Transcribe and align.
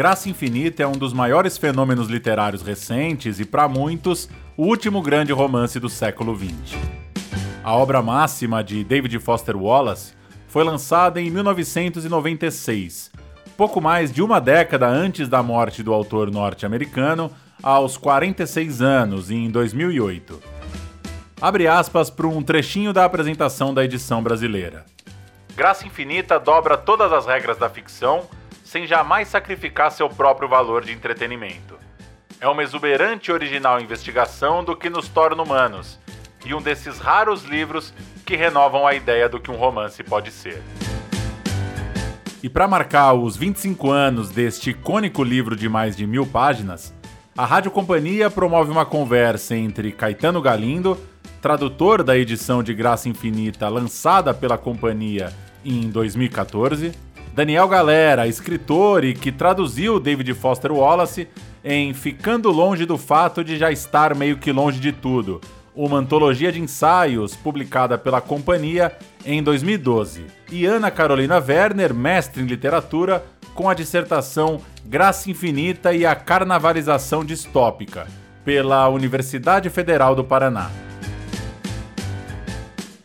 Graça 0.00 0.30
Infinita 0.30 0.82
é 0.82 0.86
um 0.86 0.92
dos 0.92 1.12
maiores 1.12 1.58
fenômenos 1.58 2.08
literários 2.08 2.62
recentes 2.62 3.38
e, 3.38 3.44
para 3.44 3.68
muitos, 3.68 4.30
o 4.56 4.64
último 4.64 5.02
grande 5.02 5.30
romance 5.30 5.78
do 5.78 5.90
século 5.90 6.34
XX. 6.34 6.74
A 7.62 7.74
obra 7.74 8.00
máxima 8.00 8.64
de 8.64 8.82
David 8.82 9.18
Foster 9.18 9.54
Wallace 9.54 10.14
foi 10.48 10.64
lançada 10.64 11.20
em 11.20 11.30
1996, 11.30 13.12
pouco 13.58 13.78
mais 13.78 14.10
de 14.10 14.22
uma 14.22 14.40
década 14.40 14.88
antes 14.88 15.28
da 15.28 15.42
morte 15.42 15.82
do 15.82 15.92
autor 15.92 16.30
norte-americano, 16.30 17.30
aos 17.62 17.98
46 17.98 18.80
anos, 18.80 19.30
em 19.30 19.50
2008. 19.50 20.42
Abre 21.42 21.68
aspas 21.68 22.08
para 22.08 22.26
um 22.26 22.42
trechinho 22.42 22.94
da 22.94 23.04
apresentação 23.04 23.74
da 23.74 23.84
edição 23.84 24.22
brasileira. 24.22 24.86
Graça 25.54 25.86
Infinita 25.86 26.40
dobra 26.40 26.78
todas 26.78 27.12
as 27.12 27.26
regras 27.26 27.58
da 27.58 27.68
ficção 27.68 28.26
sem 28.70 28.86
jamais 28.86 29.26
sacrificar 29.26 29.90
seu 29.90 30.08
próprio 30.08 30.48
valor 30.48 30.84
de 30.84 30.92
entretenimento. 30.92 31.76
É 32.40 32.46
uma 32.46 32.62
exuberante 32.62 33.28
e 33.28 33.34
original 33.34 33.80
investigação 33.80 34.62
do 34.62 34.76
que 34.76 34.88
nos 34.88 35.08
torna 35.08 35.42
humanos 35.42 35.98
e 36.46 36.54
um 36.54 36.62
desses 36.62 37.00
raros 37.00 37.42
livros 37.42 37.92
que 38.24 38.36
renovam 38.36 38.86
a 38.86 38.94
ideia 38.94 39.28
do 39.28 39.40
que 39.40 39.50
um 39.50 39.56
romance 39.56 40.04
pode 40.04 40.30
ser. 40.30 40.62
E 42.40 42.48
para 42.48 42.68
marcar 42.68 43.12
os 43.12 43.36
25 43.36 43.90
anos 43.90 44.30
deste 44.30 44.70
icônico 44.70 45.24
livro 45.24 45.56
de 45.56 45.68
mais 45.68 45.96
de 45.96 46.06
mil 46.06 46.24
páginas, 46.24 46.94
a 47.36 47.44
Rádio 47.44 47.72
Companhia 47.72 48.30
promove 48.30 48.70
uma 48.70 48.86
conversa 48.86 49.56
entre 49.56 49.90
Caetano 49.90 50.40
Galindo, 50.40 50.96
tradutor 51.42 52.04
da 52.04 52.16
edição 52.16 52.62
de 52.62 52.72
Graça 52.72 53.08
Infinita 53.08 53.68
lançada 53.68 54.32
pela 54.32 54.56
companhia 54.56 55.34
em 55.64 55.90
2014, 55.90 56.92
Daniel 57.40 57.66
Galera, 57.68 58.26
escritor 58.26 59.02
e 59.02 59.14
que 59.14 59.32
traduziu 59.32 59.98
David 59.98 60.34
Foster 60.34 60.70
Wallace 60.70 61.26
em 61.64 61.94
Ficando 61.94 62.50
Longe 62.50 62.84
do 62.84 62.98
Fato 62.98 63.42
de 63.42 63.56
Já 63.56 63.72
Estar 63.72 64.14
Meio 64.14 64.36
que 64.36 64.52
Longe 64.52 64.78
de 64.78 64.92
Tudo, 64.92 65.40
uma 65.74 65.96
antologia 65.96 66.52
de 66.52 66.60
ensaios 66.60 67.34
publicada 67.34 67.96
pela 67.96 68.20
companhia 68.20 68.92
em 69.24 69.42
2012. 69.42 70.26
E 70.52 70.66
Ana 70.66 70.90
Carolina 70.90 71.38
Werner, 71.38 71.94
mestre 71.94 72.42
em 72.42 72.46
literatura, 72.46 73.24
com 73.54 73.70
a 73.70 73.74
dissertação 73.74 74.60
Graça 74.84 75.30
Infinita 75.30 75.94
e 75.94 76.04
a 76.04 76.14
Carnavalização 76.14 77.24
Distópica, 77.24 78.06
pela 78.44 78.86
Universidade 78.90 79.70
Federal 79.70 80.14
do 80.14 80.22
Paraná. 80.22 80.89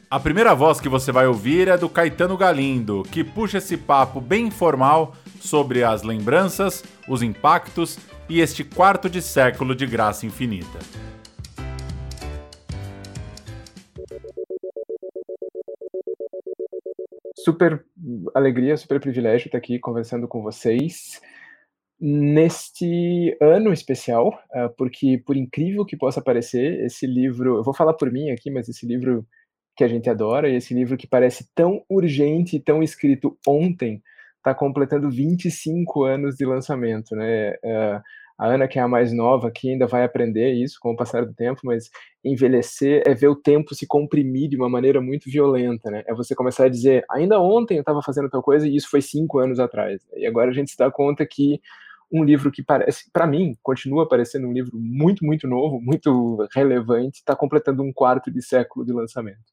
A 0.09 0.19
primeira 0.19 0.53
voz 0.53 0.79
que 0.79 0.87
você 0.87 1.11
vai 1.11 1.25
ouvir 1.25 1.67
é 1.67 1.75
do 1.75 1.89
Caetano 1.89 2.37
Galindo, 2.37 3.01
que 3.11 3.23
puxa 3.23 3.57
esse 3.57 3.75
papo 3.75 4.21
bem 4.21 4.47
informal 4.47 5.15
sobre 5.41 5.83
as 5.83 6.03
lembranças, 6.03 6.83
os 7.09 7.23
impactos 7.23 7.97
e 8.29 8.39
este 8.39 8.63
quarto 8.63 9.09
de 9.09 9.19
século 9.19 9.75
de 9.75 9.87
graça 9.87 10.27
infinita. 10.27 10.77
Super 17.35 17.83
alegria, 18.35 18.77
super 18.77 18.99
privilégio 18.99 19.47
estar 19.47 19.57
aqui 19.57 19.79
conversando 19.79 20.27
com 20.27 20.43
vocês 20.43 21.19
neste 21.99 23.35
ano 23.41 23.73
especial, 23.73 24.39
ah, 24.53 24.69
porque 24.77 25.21
por 25.25 25.35
incrível 25.35 25.83
que 25.83 25.97
possa 25.97 26.21
parecer, 26.21 26.85
esse 26.85 27.07
livro, 27.07 27.57
eu 27.57 27.63
vou 27.63 27.73
falar 27.73 27.93
por 27.93 28.11
mim 28.11 28.29
aqui, 28.29 28.51
mas 28.51 28.69
esse 28.69 28.85
livro 28.85 29.25
que 29.75 29.83
a 29.83 29.87
gente 29.87 30.09
adora, 30.09 30.49
e 30.49 30.55
esse 30.55 30.73
livro 30.73 30.97
que 30.97 31.07
parece 31.07 31.49
tão 31.53 31.83
urgente, 31.89 32.59
tão 32.59 32.81
escrito 32.81 33.37
ontem, 33.45 34.01
está 34.37 34.53
completando 34.53 35.09
25 35.09 36.03
anos 36.03 36.35
de 36.35 36.45
lançamento, 36.45 37.15
né? 37.15 37.51
Uh, 37.63 38.01
a 38.37 38.47
Ana, 38.47 38.67
que 38.67 38.77
é 38.77 38.81
a 38.81 38.87
mais 38.87 39.13
nova, 39.13 39.49
que 39.49 39.69
ainda 39.69 39.87
vai 39.87 40.03
aprender 40.03 40.51
isso 40.53 40.77
com 40.81 40.91
o 40.91 40.95
passar 40.95 41.25
do 41.25 41.33
tempo, 41.33 41.61
mas 41.63 41.89
envelhecer 42.23 43.01
é 43.05 43.13
ver 43.13 43.29
o 43.29 43.35
tempo 43.35 43.73
se 43.73 43.87
comprimir 43.87 44.49
de 44.49 44.57
uma 44.57 44.69
maneira 44.69 44.99
muito 44.99 45.29
violenta, 45.29 45.89
né? 45.89 46.03
É 46.05 46.13
você 46.13 46.35
começar 46.35 46.65
a 46.65 46.69
dizer, 46.69 47.05
ainda 47.09 47.39
ontem 47.39 47.75
eu 47.75 47.81
estava 47.81 48.01
fazendo 48.01 48.29
tal 48.29 48.43
coisa 48.43 48.67
e 48.67 48.75
isso 48.75 48.89
foi 48.89 49.01
cinco 49.01 49.39
anos 49.39 49.59
atrás. 49.59 50.01
E 50.17 50.27
agora 50.27 50.51
a 50.51 50.53
gente 50.53 50.71
se 50.71 50.77
dá 50.77 50.91
conta 50.91 51.25
que 51.25 51.61
um 52.11 52.23
livro 52.23 52.51
que 52.51 52.63
parece, 52.63 53.09
para 53.11 53.27
mim, 53.27 53.57
continua 53.61 54.07
parecendo 54.07 54.47
um 54.47 54.53
livro 54.53 54.77
muito, 54.77 55.25
muito 55.25 55.47
novo, 55.47 55.79
muito 55.81 56.47
relevante, 56.53 57.19
está 57.19 57.35
completando 57.35 57.83
um 57.83 57.91
quarto 57.91 58.31
de 58.31 58.41
século 58.41 58.85
de 58.85 58.93
lançamento. 58.93 59.43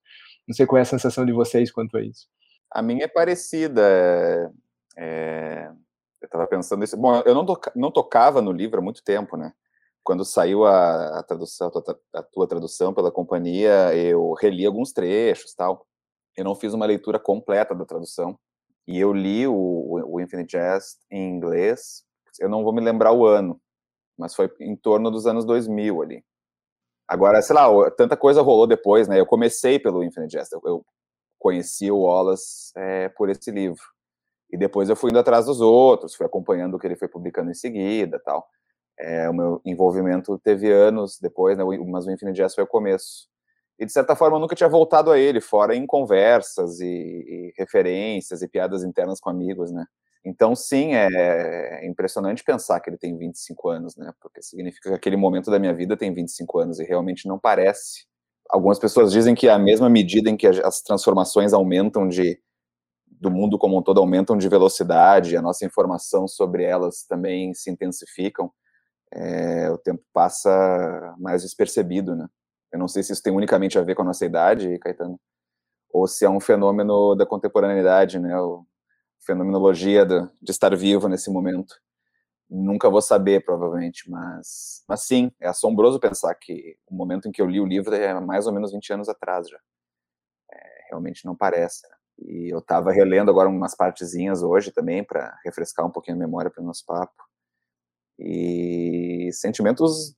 Não 0.46 0.54
sei 0.54 0.66
qual 0.66 0.78
é 0.78 0.82
a 0.82 0.86
sensação 0.86 1.24
de 1.24 1.32
vocês 1.32 1.70
quanto 1.70 1.96
a 1.96 2.02
isso. 2.02 2.26
A 2.70 2.82
minha 2.82 3.04
é 3.04 3.08
parecida. 3.08 3.82
É... 3.82 4.50
é 4.96 5.70
eu 6.20 6.26
estava 6.26 6.46
pensando 6.46 6.84
isso. 6.84 6.96
Bom, 6.96 7.20
eu 7.26 7.34
não, 7.34 7.44
toca... 7.44 7.72
não 7.74 7.90
tocava 7.90 8.40
no 8.40 8.52
livro 8.52 8.78
há 8.78 8.82
muito 8.82 9.02
tempo, 9.02 9.36
né? 9.36 9.52
Quando 10.04 10.24
saiu 10.24 10.64
a, 10.64 11.18
a 11.18 11.22
tradução, 11.22 11.68
a 11.68 11.70
tua, 11.70 12.00
a 12.14 12.22
tua 12.22 12.48
tradução 12.48 12.94
pela 12.94 13.10
companhia, 13.10 13.94
eu 13.94 14.32
reli 14.34 14.66
alguns 14.66 14.92
trechos, 14.92 15.54
tal. 15.54 15.86
Eu 16.36 16.44
não 16.44 16.54
fiz 16.54 16.74
uma 16.74 16.86
leitura 16.86 17.18
completa 17.18 17.74
da 17.74 17.84
tradução. 17.84 18.38
E 18.86 18.98
eu 18.98 19.12
li 19.12 19.46
o, 19.46 19.54
o 19.54 20.20
Infinite 20.20 20.52
Jest 20.52 21.00
em 21.10 21.28
inglês. 21.28 22.04
Eu 22.40 22.48
não 22.48 22.64
vou 22.64 22.72
me 22.72 22.80
lembrar 22.80 23.12
o 23.12 23.26
ano, 23.26 23.60
mas 24.18 24.34
foi 24.34 24.50
em 24.60 24.76
torno 24.76 25.10
dos 25.10 25.26
anos 25.26 25.44
2000 25.44 26.02
ali. 26.02 26.24
Agora, 27.08 27.42
sei 27.42 27.54
lá, 27.54 27.90
tanta 27.90 28.16
coisa 28.16 28.42
rolou 28.42 28.66
depois, 28.66 29.08
né? 29.08 29.20
Eu 29.20 29.26
comecei 29.26 29.78
pelo 29.78 30.02
Infinite 30.02 30.32
Jest, 30.32 30.52
eu 30.52 30.84
conheci 31.38 31.90
o 31.90 32.02
Wallace 32.02 32.72
é, 32.76 33.08
por 33.10 33.28
esse 33.28 33.50
livro. 33.50 33.82
E 34.50 34.56
depois 34.56 34.88
eu 34.88 34.96
fui 34.96 35.10
indo 35.10 35.18
atrás 35.18 35.46
dos 35.46 35.60
outros, 35.60 36.14
fui 36.14 36.24
acompanhando 36.26 36.74
o 36.74 36.78
que 36.78 36.86
ele 36.86 36.96
foi 36.96 37.08
publicando 37.08 37.50
em 37.50 37.54
seguida 37.54 38.20
tal. 38.24 38.46
É, 38.98 39.28
o 39.28 39.34
meu 39.34 39.60
envolvimento 39.64 40.38
teve 40.38 40.70
anos 40.70 41.18
depois, 41.20 41.56
né, 41.58 41.64
mas 41.86 42.06
o 42.06 42.10
Infinite 42.10 42.36
Jest 42.36 42.54
foi 42.54 42.64
o 42.64 42.68
começo. 42.68 43.28
E, 43.78 43.86
de 43.86 43.92
certa 43.92 44.14
forma, 44.14 44.36
eu 44.36 44.40
nunca 44.40 44.54
tinha 44.54 44.68
voltado 44.68 45.10
a 45.10 45.18
ele, 45.18 45.40
fora 45.40 45.74
em 45.74 45.86
conversas 45.86 46.80
e, 46.80 46.86
e 46.86 47.54
referências 47.58 48.42
e 48.42 48.48
piadas 48.48 48.84
internas 48.84 49.18
com 49.18 49.30
amigos, 49.30 49.72
né? 49.72 49.86
Então, 50.24 50.54
sim, 50.54 50.94
é 50.94 51.84
impressionante 51.86 52.44
pensar 52.44 52.78
que 52.80 52.88
ele 52.90 52.96
tem 52.98 53.16
25 53.16 53.68
anos, 53.68 53.96
né? 53.96 54.12
Porque 54.20 54.40
significa 54.42 54.90
que 54.90 54.94
aquele 54.94 55.16
momento 55.16 55.50
da 55.50 55.58
minha 55.58 55.74
vida 55.74 55.96
tem 55.96 56.14
25 56.14 56.58
anos 56.60 56.78
e 56.78 56.84
realmente 56.84 57.26
não 57.26 57.38
parece. 57.38 58.06
Algumas 58.48 58.78
pessoas 58.78 59.10
dizem 59.12 59.34
que 59.34 59.48
a 59.48 59.58
mesma 59.58 59.88
medida 59.90 60.30
em 60.30 60.36
que 60.36 60.46
as 60.46 60.80
transformações 60.82 61.52
aumentam 61.52 62.08
de 62.08 62.40
do 63.06 63.30
mundo 63.30 63.58
como 63.58 63.78
um 63.78 63.82
todo 63.82 64.00
aumentam 64.00 64.36
de 64.38 64.48
velocidade, 64.48 65.36
a 65.36 65.42
nossa 65.42 65.64
informação 65.66 66.28
sobre 66.28 66.64
elas 66.64 67.04
também 67.08 67.54
se 67.54 67.70
intensificam, 67.70 68.52
é, 69.12 69.70
o 69.70 69.78
tempo 69.78 70.02
passa 70.12 71.14
mais 71.18 71.42
despercebido, 71.42 72.16
né? 72.16 72.28
Eu 72.72 72.78
não 72.78 72.88
sei 72.88 73.02
se 73.02 73.12
isso 73.12 73.22
tem 73.22 73.32
unicamente 73.34 73.78
a 73.78 73.82
ver 73.82 73.94
com 73.96 74.02
a 74.02 74.06
nossa 74.06 74.26
idade, 74.26 74.78
Caetano, 74.78 75.20
ou 75.92 76.06
se 76.08 76.24
é 76.24 76.30
um 76.30 76.40
fenômeno 76.40 77.14
da 77.16 77.26
contemporaneidade, 77.26 78.18
né? 78.20 78.34
Fenomenologia 79.24 80.04
de, 80.04 80.20
de 80.40 80.50
estar 80.50 80.74
vivo 80.76 81.08
nesse 81.08 81.30
momento. 81.30 81.74
Nunca 82.48 82.90
vou 82.90 83.00
saber, 83.00 83.44
provavelmente, 83.44 84.10
mas, 84.10 84.84
mas 84.86 85.02
sim, 85.04 85.32
é 85.40 85.48
assombroso 85.48 85.98
pensar 85.98 86.34
que 86.34 86.76
o 86.86 86.94
momento 86.94 87.28
em 87.28 87.32
que 87.32 87.40
eu 87.40 87.46
li 87.46 87.60
o 87.60 87.66
livro 87.66 87.94
é 87.94 88.18
mais 88.20 88.46
ou 88.46 88.52
menos 88.52 88.72
20 88.72 88.92
anos 88.92 89.08
atrás 89.08 89.48
já. 89.48 89.58
É, 90.52 90.88
realmente 90.90 91.24
não 91.24 91.34
parece. 91.34 91.88
Né? 91.88 91.96
E 92.18 92.52
eu 92.52 92.58
estava 92.58 92.92
relendo 92.92 93.30
agora 93.30 93.48
umas 93.48 93.74
partezinhas 93.74 94.42
hoje 94.42 94.70
também, 94.70 95.02
para 95.02 95.34
refrescar 95.44 95.86
um 95.86 95.90
pouquinho 95.90 96.16
a 96.16 96.20
memória 96.20 96.50
para 96.50 96.62
o 96.62 96.66
nosso 96.66 96.84
papo. 96.84 97.22
E 98.18 99.30
sentimentos 99.32 100.14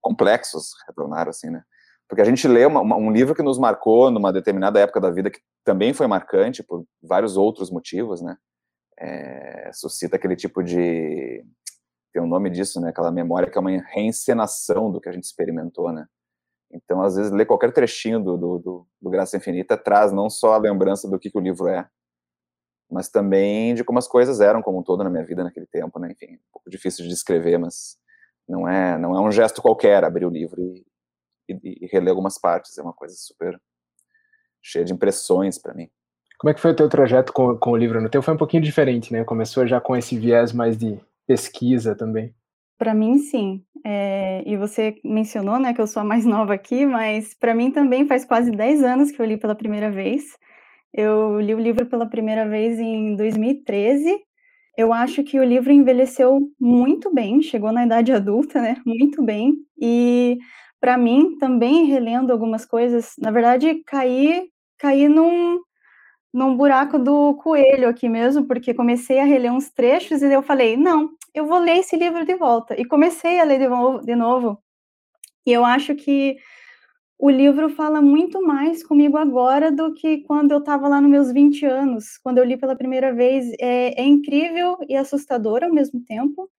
complexos 0.00 0.70
retornaram, 0.86 1.30
assim, 1.30 1.50
né? 1.50 1.64
Porque 2.08 2.22
a 2.22 2.24
gente 2.24 2.46
lê 2.46 2.64
uma, 2.64 2.80
uma, 2.80 2.96
um 2.96 3.10
livro 3.10 3.34
que 3.34 3.42
nos 3.42 3.58
marcou 3.58 4.10
numa 4.10 4.32
determinada 4.32 4.78
época 4.78 5.00
da 5.00 5.10
vida, 5.10 5.30
que 5.30 5.40
também 5.64 5.92
foi 5.92 6.06
marcante 6.06 6.62
por 6.62 6.84
vários 7.02 7.36
outros 7.36 7.70
motivos, 7.70 8.22
né? 8.22 8.36
É, 8.98 9.70
suscita 9.72 10.16
aquele 10.16 10.36
tipo 10.36 10.62
de. 10.62 11.44
Tem 12.12 12.22
um 12.22 12.26
nome 12.26 12.48
disso, 12.48 12.80
né? 12.80 12.90
Aquela 12.90 13.10
memória 13.10 13.50
que 13.50 13.58
é 13.58 13.60
uma 13.60 13.70
reencenação 13.70 14.90
do 14.90 15.00
que 15.00 15.08
a 15.08 15.12
gente 15.12 15.24
experimentou, 15.24 15.92
né? 15.92 16.06
Então, 16.72 17.02
às 17.02 17.16
vezes, 17.16 17.32
ler 17.32 17.46
qualquer 17.46 17.72
trechinho 17.72 18.20
do, 18.22 18.36
do, 18.36 18.58
do, 18.58 18.86
do 19.00 19.10
Graça 19.10 19.36
Infinita 19.36 19.76
traz 19.76 20.12
não 20.12 20.30
só 20.30 20.54
a 20.54 20.58
lembrança 20.58 21.08
do 21.08 21.18
que, 21.18 21.30
que 21.30 21.38
o 21.38 21.40
livro 21.40 21.68
é, 21.68 21.88
mas 22.90 23.08
também 23.08 23.74
de 23.74 23.84
como 23.84 23.98
as 23.98 24.06
coisas 24.08 24.40
eram 24.40 24.62
como 24.62 24.78
um 24.78 24.82
todo 24.82 25.02
na 25.02 25.10
minha 25.10 25.24
vida 25.24 25.42
naquele 25.42 25.66
tempo, 25.66 25.98
né? 25.98 26.12
Enfim, 26.12 26.34
um 26.34 26.52
pouco 26.52 26.70
difícil 26.70 27.04
de 27.04 27.10
descrever, 27.10 27.58
mas 27.58 27.96
não 28.48 28.68
é, 28.68 28.96
não 28.98 29.16
é 29.16 29.20
um 29.20 29.30
gesto 29.30 29.60
qualquer 29.60 30.04
abrir 30.04 30.24
o 30.24 30.30
livro 30.30 30.60
e, 30.60 30.84
e, 31.48 31.84
e 31.84 31.86
reler 31.86 32.10
algumas 32.10 32.38
partes. 32.38 32.76
É 32.78 32.82
uma 32.82 32.92
coisa 32.92 33.14
super 33.16 33.60
cheia 34.62 34.84
de 34.84 34.92
impressões 34.92 35.58
para 35.58 35.74
mim. 35.74 35.88
Como 36.38 36.50
é 36.50 36.54
que 36.54 36.60
foi 36.60 36.72
o 36.72 36.76
teu 36.76 36.88
trajeto 36.88 37.32
com, 37.32 37.56
com 37.56 37.70
o 37.70 37.76
livro? 37.76 38.00
No 38.00 38.10
teu 38.10 38.22
foi 38.22 38.34
um 38.34 38.38
pouquinho 38.38 38.62
diferente, 38.62 39.12
né? 39.12 39.24
Começou 39.24 39.66
já 39.66 39.80
com 39.80 39.96
esse 39.96 40.18
viés 40.18 40.52
mais 40.52 40.76
de 40.76 40.98
pesquisa 41.26 41.94
também. 41.94 42.34
Para 42.78 42.94
mim, 42.94 43.18
sim. 43.18 43.64
É, 43.84 44.42
e 44.46 44.56
você 44.56 44.96
mencionou, 45.02 45.58
né, 45.58 45.72
que 45.72 45.80
eu 45.80 45.86
sou 45.86 46.02
a 46.02 46.04
mais 46.04 46.24
nova 46.26 46.54
aqui, 46.54 46.84
mas 46.84 47.32
para 47.34 47.54
mim 47.54 47.70
também 47.70 48.06
faz 48.06 48.24
quase 48.24 48.50
10 48.50 48.82
anos 48.82 49.10
que 49.10 49.20
eu 49.20 49.26
li 49.26 49.36
pela 49.36 49.54
primeira 49.54 49.90
vez. 49.90 50.36
Eu 50.92 51.40
li 51.40 51.54
o 51.54 51.60
livro 51.60 51.86
pela 51.86 52.06
primeira 52.06 52.48
vez 52.48 52.78
em 52.78 53.16
2013. 53.16 54.18
Eu 54.76 54.92
acho 54.92 55.22
que 55.24 55.38
o 55.38 55.44
livro 55.44 55.72
envelheceu 55.72 56.38
muito 56.60 57.12
bem, 57.12 57.40
chegou 57.42 57.72
na 57.72 57.84
idade 57.84 58.12
adulta, 58.12 58.60
né? 58.60 58.76
Muito 58.84 59.22
bem. 59.22 59.54
E 59.80 60.38
para 60.80 60.96
mim, 60.98 61.36
também 61.38 61.86
relendo 61.86 62.32
algumas 62.32 62.64
coisas, 62.64 63.14
na 63.18 63.30
verdade, 63.30 63.82
caí, 63.86 64.48
caí 64.78 65.08
num, 65.08 65.60
num 66.32 66.56
buraco 66.56 66.98
do 66.98 67.34
coelho 67.34 67.88
aqui 67.88 68.08
mesmo, 68.08 68.46
porque 68.46 68.74
comecei 68.74 69.18
a 69.18 69.24
reler 69.24 69.52
uns 69.52 69.70
trechos 69.70 70.22
e 70.22 70.32
eu 70.32 70.42
falei, 70.42 70.76
não, 70.76 71.10
eu 71.34 71.46
vou 71.46 71.58
ler 71.58 71.78
esse 71.78 71.96
livro 71.96 72.24
de 72.24 72.34
volta. 72.36 72.78
E 72.80 72.84
comecei 72.84 73.40
a 73.40 73.44
ler 73.44 73.60
de 74.04 74.16
novo. 74.16 74.58
E 75.46 75.52
eu 75.52 75.64
acho 75.64 75.94
que 75.94 76.36
o 77.18 77.30
livro 77.30 77.70
fala 77.70 78.02
muito 78.02 78.42
mais 78.42 78.84
comigo 78.84 79.16
agora 79.16 79.72
do 79.72 79.94
que 79.94 80.18
quando 80.24 80.52
eu 80.52 80.58
estava 80.58 80.88
lá 80.88 81.00
nos 81.00 81.10
meus 81.10 81.32
20 81.32 81.64
anos, 81.64 82.18
quando 82.22 82.38
eu 82.38 82.44
li 82.44 82.56
pela 82.56 82.76
primeira 82.76 83.14
vez. 83.14 83.50
É, 83.58 84.00
é, 84.00 84.04
incrível 84.04 84.76
e 84.88 84.96
assustador 84.96 85.64
ao 85.64 85.72
mesmo 85.72 86.04
tempo, 86.04 86.50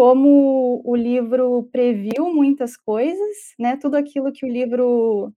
como 0.00 0.80
o 0.82 0.96
livro 0.96 1.68
previu 1.70 2.32
muitas 2.32 2.74
coisas, 2.74 3.36
né? 3.58 3.76
Tudo 3.76 3.96
aquilo 3.96 4.32
que 4.32 4.46
o 4.46 4.48
livro 4.48 5.30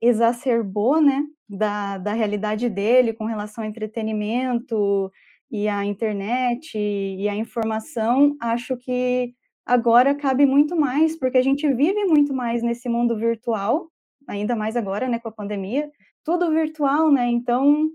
exacerbou, 0.00 1.02
né? 1.02 1.24
Da, 1.48 1.98
da 1.98 2.12
realidade 2.12 2.68
dele 2.68 3.12
com 3.12 3.24
relação 3.24 3.64
ao 3.64 3.68
entretenimento 3.68 5.10
e 5.50 5.66
à 5.66 5.84
internet 5.84 6.78
e 6.78 7.28
à 7.28 7.34
informação, 7.34 8.36
acho 8.40 8.76
que 8.76 9.34
agora 9.66 10.14
cabe 10.14 10.46
muito 10.46 10.76
mais, 10.76 11.18
porque 11.18 11.38
a 11.38 11.42
gente 11.42 11.66
vive 11.74 12.04
muito 12.04 12.32
mais 12.32 12.62
nesse 12.62 12.88
mundo 12.88 13.16
virtual, 13.16 13.90
ainda 14.28 14.54
mais 14.54 14.76
agora, 14.76 15.08
né, 15.08 15.18
com 15.18 15.28
a 15.28 15.32
pandemia, 15.32 15.90
tudo 16.22 16.52
virtual, 16.52 17.10
né? 17.10 17.26
Então, 17.26 17.90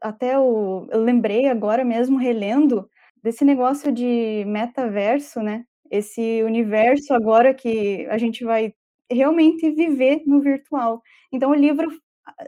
até 0.00 0.38
o, 0.38 0.88
eu 0.90 1.02
lembrei 1.02 1.46
agora 1.46 1.84
mesmo 1.84 2.16
relendo 2.16 2.88
desse 3.26 3.44
negócio 3.44 3.92
de 3.92 4.44
metaverso, 4.46 5.40
né? 5.42 5.64
Esse 5.90 6.44
universo 6.44 7.12
agora 7.12 7.52
que 7.54 8.06
a 8.08 8.18
gente 8.18 8.44
vai 8.44 8.72
realmente 9.10 9.68
viver 9.72 10.22
no 10.26 10.40
virtual. 10.40 11.02
Então, 11.32 11.50
o 11.50 11.54
livro 11.54 11.88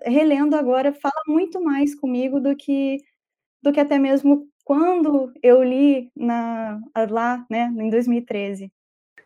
relendo 0.04 0.54
agora 0.56 0.92
fala 0.92 1.22
muito 1.28 1.60
mais 1.62 1.94
comigo 1.96 2.40
do 2.40 2.54
que 2.56 2.98
do 3.62 3.72
que 3.72 3.80
até 3.80 3.98
mesmo 3.98 4.48
quando 4.64 5.32
eu 5.42 5.62
li 5.64 6.10
na, 6.16 6.80
lá, 7.10 7.44
né, 7.50 7.72
em 7.78 7.90
2013. 7.90 8.72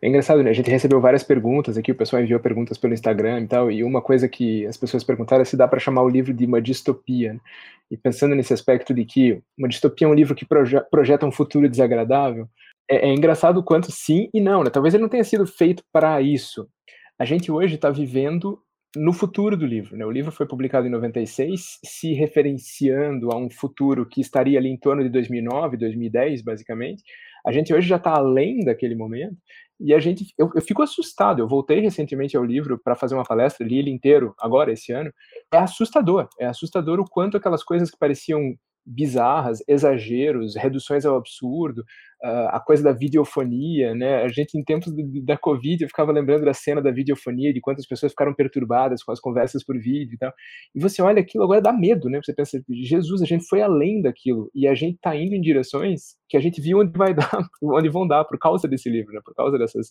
É 0.02 0.08
engraçado, 0.08 0.42
né? 0.42 0.50
A 0.50 0.52
gente 0.52 0.68
recebeu 0.68 1.00
várias 1.00 1.22
perguntas 1.22 1.78
aqui, 1.78 1.92
o 1.92 1.94
pessoal 1.94 2.20
enviou 2.20 2.40
perguntas 2.40 2.76
pelo 2.76 2.92
Instagram 2.92 3.42
e 3.42 3.46
tal, 3.46 3.70
e 3.70 3.84
uma 3.84 4.02
coisa 4.02 4.28
que 4.28 4.66
as 4.66 4.76
pessoas 4.76 5.04
perguntaram 5.04 5.42
é 5.42 5.44
se 5.44 5.56
dá 5.56 5.68
para 5.68 5.78
chamar 5.78 6.02
o 6.02 6.08
livro 6.08 6.34
de 6.34 6.44
uma 6.44 6.60
distopia. 6.60 7.34
Né? 7.34 7.40
E 7.88 7.96
pensando 7.96 8.34
nesse 8.34 8.52
aspecto 8.52 8.92
de 8.92 9.04
que 9.04 9.40
uma 9.56 9.68
distopia 9.68 10.08
é 10.08 10.10
um 10.10 10.14
livro 10.14 10.34
que 10.34 10.44
proje 10.44 10.80
projeta 10.90 11.24
um 11.24 11.30
futuro 11.30 11.68
desagradável, 11.68 12.48
é, 12.90 13.08
é 13.08 13.14
engraçado 13.14 13.58
o 13.58 13.62
quanto 13.62 13.92
sim 13.92 14.28
e 14.34 14.40
não, 14.40 14.64
né? 14.64 14.70
Talvez 14.70 14.92
ele 14.92 15.02
não 15.02 15.08
tenha 15.08 15.22
sido 15.22 15.46
feito 15.46 15.84
para 15.92 16.20
isso. 16.20 16.68
A 17.16 17.24
gente 17.24 17.52
hoje 17.52 17.76
está 17.76 17.88
vivendo 17.88 18.58
no 18.96 19.12
futuro 19.12 19.56
do 19.56 19.64
livro. 19.64 19.96
Né? 19.96 20.04
O 20.04 20.10
livro 20.10 20.32
foi 20.32 20.46
publicado 20.46 20.86
em 20.86 20.90
96, 20.90 21.78
se 21.84 22.12
referenciando 22.12 23.30
a 23.30 23.36
um 23.36 23.48
futuro 23.48 24.04
que 24.04 24.20
estaria 24.20 24.58
ali 24.58 24.68
em 24.68 24.76
torno 24.76 25.02
de 25.02 25.08
2009, 25.08 25.76
2010, 25.76 26.42
basicamente. 26.42 27.04
A 27.46 27.52
gente 27.52 27.72
hoje 27.72 27.88
já 27.88 27.96
está 27.96 28.12
além 28.12 28.64
daquele 28.64 28.94
momento 28.94 29.36
e 29.84 29.92
a 29.92 29.98
gente, 29.98 30.32
eu, 30.38 30.50
eu 30.54 30.62
fico 30.62 30.82
assustado. 30.82 31.40
Eu 31.40 31.48
voltei 31.48 31.80
recentemente 31.80 32.36
ao 32.36 32.44
livro 32.44 32.78
para 32.78 32.94
fazer 32.94 33.14
uma 33.14 33.24
palestra, 33.24 33.66
li 33.66 33.78
ele 33.78 33.90
inteiro 33.90 34.34
agora 34.40 34.72
esse 34.72 34.92
ano. 34.92 35.12
É 35.52 35.58
assustador, 35.58 36.28
é 36.38 36.46
assustador 36.46 37.00
o 37.00 37.08
quanto 37.08 37.36
aquelas 37.36 37.64
coisas 37.64 37.90
que 37.90 37.98
pareciam 37.98 38.54
bizarras, 38.84 39.62
exageros, 39.68 40.56
reduções 40.56 41.04
ao 41.04 41.16
absurdo, 41.16 41.80
uh, 42.22 42.48
a 42.50 42.60
coisa 42.60 42.82
da 42.82 42.92
videofonia, 42.92 43.94
né? 43.94 44.22
A 44.22 44.28
gente, 44.28 44.58
em 44.58 44.64
tempos 44.64 44.92
da 45.24 45.36
Covid, 45.36 45.82
eu 45.82 45.88
ficava 45.88 46.12
lembrando 46.12 46.44
da 46.44 46.54
cena 46.54 46.82
da 46.82 46.90
videofonia, 46.90 47.52
de 47.52 47.60
quantas 47.60 47.86
pessoas 47.86 48.12
ficaram 48.12 48.34
perturbadas 48.34 49.02
com 49.02 49.12
as 49.12 49.20
conversas 49.20 49.64
por 49.64 49.78
vídeo 49.78 50.14
e 50.14 50.18
tal. 50.18 50.32
E 50.74 50.80
você 50.80 51.00
olha 51.00 51.20
aquilo, 51.20 51.44
agora 51.44 51.60
dá 51.60 51.72
medo, 51.72 52.08
né? 52.08 52.20
Você 52.22 52.34
pensa, 52.34 52.62
Jesus, 52.68 53.22
a 53.22 53.26
gente 53.26 53.46
foi 53.46 53.62
além 53.62 54.02
daquilo, 54.02 54.50
e 54.54 54.66
a 54.66 54.74
gente 54.74 54.98
tá 55.00 55.14
indo 55.16 55.34
em 55.34 55.40
direções 55.40 56.16
que 56.28 56.36
a 56.36 56.40
gente 56.40 56.60
viu 56.60 56.78
onde 56.80 56.96
vai 56.96 57.14
dar, 57.14 57.30
onde 57.62 57.88
vão 57.88 58.06
dar, 58.06 58.24
por 58.24 58.38
causa 58.38 58.66
desse 58.68 58.90
livro, 58.90 59.12
né? 59.12 59.20
Por 59.24 59.34
causa 59.34 59.58
dessas, 59.58 59.90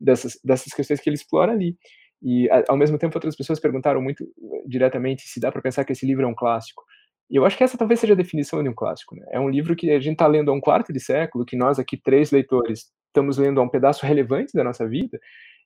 dessas, 0.00 0.38
dessas 0.44 0.72
questões 0.72 1.00
que 1.00 1.08
ele 1.08 1.16
explora 1.16 1.52
ali. 1.52 1.76
E, 2.22 2.48
ao 2.68 2.76
mesmo 2.76 2.96
tempo, 2.98 3.16
outras 3.16 3.34
pessoas 3.34 3.58
perguntaram 3.58 4.00
muito 4.00 4.24
diretamente 4.66 5.22
se 5.22 5.40
dá 5.40 5.50
para 5.50 5.60
pensar 5.60 5.84
que 5.84 5.92
esse 5.92 6.06
livro 6.06 6.24
é 6.24 6.28
um 6.28 6.34
clássico. 6.34 6.84
E 7.32 7.36
eu 7.36 7.46
acho 7.46 7.56
que 7.56 7.64
essa 7.64 7.78
talvez 7.78 7.98
seja 7.98 8.12
a 8.12 8.16
definição 8.16 8.62
de 8.62 8.68
um 8.68 8.74
clássico. 8.74 9.16
Né? 9.16 9.24
É 9.30 9.40
um 9.40 9.48
livro 9.48 9.74
que 9.74 9.90
a 9.90 9.98
gente 9.98 10.12
está 10.12 10.26
lendo 10.26 10.50
há 10.50 10.54
um 10.54 10.60
quarto 10.60 10.92
de 10.92 11.00
século, 11.00 11.46
que 11.46 11.56
nós 11.56 11.78
aqui, 11.78 11.96
três 11.96 12.30
leitores, 12.30 12.90
estamos 13.06 13.38
lendo 13.38 13.58
há 13.58 13.64
um 13.64 13.70
pedaço 13.70 14.04
relevante 14.04 14.52
da 14.52 14.62
nossa 14.62 14.86
vida, 14.86 15.18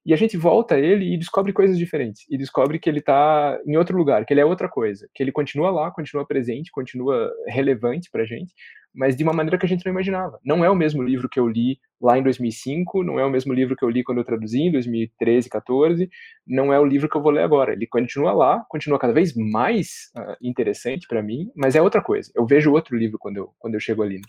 e 0.06 0.14
a 0.14 0.16
gente 0.16 0.36
volta 0.36 0.76
a 0.76 0.78
ele 0.78 1.12
e 1.12 1.18
descobre 1.18 1.52
coisas 1.52 1.76
diferentes. 1.76 2.24
E 2.30 2.38
descobre 2.38 2.78
que 2.78 2.88
ele 2.88 3.00
está 3.00 3.58
em 3.66 3.76
outro 3.76 3.98
lugar, 3.98 4.24
que 4.24 4.32
ele 4.32 4.40
é 4.40 4.44
outra 4.44 4.68
coisa. 4.68 5.08
Que 5.12 5.20
ele 5.20 5.32
continua 5.32 5.68
lá, 5.68 5.90
continua 5.90 6.24
presente, 6.24 6.70
continua 6.70 7.28
relevante 7.48 8.08
para 8.08 8.22
a 8.22 8.24
gente, 8.24 8.54
mas 8.94 9.16
de 9.16 9.24
uma 9.24 9.32
maneira 9.32 9.58
que 9.58 9.66
a 9.66 9.68
gente 9.68 9.84
não 9.84 9.90
imaginava. 9.90 10.38
Não 10.44 10.64
é 10.64 10.70
o 10.70 10.76
mesmo 10.76 11.02
livro 11.02 11.28
que 11.28 11.40
eu 11.40 11.48
li 11.48 11.80
lá 12.00 12.16
em 12.16 12.22
2005, 12.22 13.02
não 13.02 13.18
é 13.18 13.26
o 13.26 13.30
mesmo 13.30 13.52
livro 13.52 13.74
que 13.74 13.84
eu 13.84 13.90
li 13.90 14.04
quando 14.04 14.18
eu 14.18 14.24
traduzi 14.24 14.60
em 14.60 14.70
2013, 14.70 15.50
14, 15.50 16.08
não 16.46 16.72
é 16.72 16.78
o 16.78 16.84
livro 16.84 17.08
que 17.08 17.16
eu 17.16 17.22
vou 17.22 17.32
ler 17.32 17.42
agora. 17.42 17.72
Ele 17.72 17.86
continua 17.88 18.32
lá, 18.32 18.64
continua 18.68 19.00
cada 19.00 19.12
vez 19.12 19.34
mais 19.34 20.12
uh, 20.16 20.36
interessante 20.40 21.08
para 21.08 21.20
mim, 21.20 21.50
mas 21.56 21.74
é 21.74 21.82
outra 21.82 22.00
coisa. 22.00 22.30
Eu 22.32 22.46
vejo 22.46 22.72
outro 22.72 22.96
livro 22.96 23.18
quando 23.18 23.38
eu, 23.38 23.50
quando 23.58 23.74
eu 23.74 23.80
chego 23.80 24.04
ali. 24.04 24.20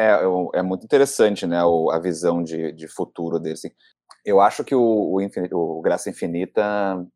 É, 0.00 0.58
é 0.60 0.62
muito 0.62 0.84
interessante, 0.84 1.46
né, 1.46 1.58
a 1.58 1.98
visão 1.98 2.42
de, 2.42 2.72
de 2.72 2.88
futuro 2.88 3.38
dele. 3.38 3.54
Assim. 3.54 3.70
Eu 4.24 4.40
acho 4.40 4.64
que 4.64 4.74
o, 4.74 4.80
o, 4.80 5.18
o 5.52 5.80
Graça 5.82 6.10
Infinita 6.10 7.06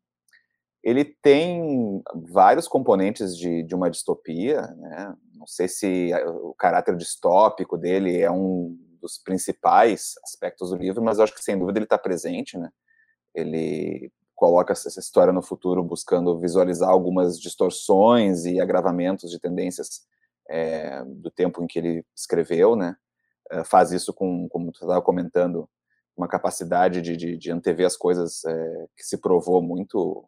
ele 0.83 1.03
tem 1.03 1.99
vários 2.31 2.67
componentes 2.67 3.35
de, 3.35 3.63
de 3.63 3.73
uma 3.73 3.89
distopia, 3.89 4.61
né? 4.77 5.15
Não 5.33 5.47
sei 5.47 5.67
se 5.67 6.11
o 6.43 6.53
caráter 6.53 6.95
distópico 6.95 7.75
dele 7.75 8.21
é 8.21 8.29
um 8.29 8.77
dos 9.01 9.17
principais 9.17 10.13
aspectos 10.23 10.69
do 10.69 10.75
livro, 10.75 11.03
mas 11.03 11.17
eu 11.17 11.23
acho 11.23 11.33
que 11.33 11.43
sem 11.43 11.57
dúvida 11.57 11.79
ele 11.79 11.85
está 11.85 11.97
presente, 11.97 12.55
né? 12.55 12.69
Ele 13.33 14.11
coloca 14.35 14.73
essa 14.73 14.99
história 14.99 15.33
no 15.33 15.41
futuro 15.41 15.83
buscando 15.83 16.39
visualizar 16.39 16.89
algumas 16.89 17.39
distorções 17.39 18.45
e 18.45 18.59
agravamentos 18.59 19.31
de 19.31 19.39
tendências 19.39 20.05
é, 20.49 21.03
do 21.05 21.31
tempo 21.31 21.63
em 21.63 21.67
que 21.67 21.79
ele 21.79 22.05
escreveu, 22.15 22.75
né? 22.75 22.95
É, 23.51 23.63
faz 23.63 23.91
isso 23.91 24.13
com, 24.13 24.47
como 24.49 24.71
tu 24.71 24.81
estava 24.81 25.01
comentando, 25.01 25.69
uma 26.17 26.27
capacidade 26.27 27.01
de, 27.01 27.15
de, 27.17 27.37
de 27.37 27.51
antever 27.51 27.85
as 27.85 27.97
coisas 27.97 28.43
é, 28.45 28.85
que 28.95 29.03
se 29.03 29.17
provou 29.17 29.61
muito 29.61 30.27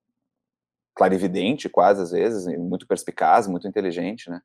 clarividente, 0.94 1.70
quase 1.70 2.02
às 2.02 2.12
vezes, 2.12 2.46
muito 2.58 2.88
perspicaz, 2.88 3.48
muito 3.48 3.68
inteligente, 3.68 4.30
né? 4.30 4.42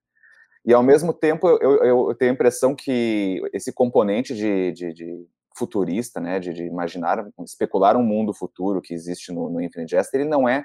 E 0.64 0.72
ao 0.72 0.82
mesmo 0.82 1.12
tempo 1.12 1.48
eu, 1.48 1.58
eu, 1.60 2.08
eu 2.10 2.14
tenho 2.14 2.30
a 2.30 2.34
impressão 2.34 2.74
que 2.74 3.42
esse 3.52 3.72
componente 3.72 4.34
de, 4.34 4.70
de, 4.72 4.92
de 4.92 5.26
futurista, 5.56 6.20
né, 6.20 6.38
de, 6.38 6.52
de, 6.52 6.64
imaginar, 6.64 7.26
especular 7.44 7.96
um 7.96 8.02
mundo 8.02 8.32
futuro 8.32 8.80
que 8.80 8.94
existe 8.94 9.32
no, 9.32 9.50
no 9.50 9.60
Infinite 9.60 9.90
Jest, 9.90 10.14
ele 10.14 10.24
não 10.24 10.48
é 10.48 10.64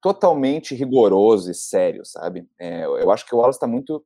totalmente 0.00 0.74
rigoroso 0.74 1.50
e 1.50 1.54
sério, 1.54 2.04
sabe? 2.04 2.46
É, 2.58 2.84
eu 2.84 3.10
acho 3.10 3.26
que 3.26 3.34
o 3.34 3.38
Wallace 3.38 3.56
está 3.56 3.66
muito, 3.66 4.04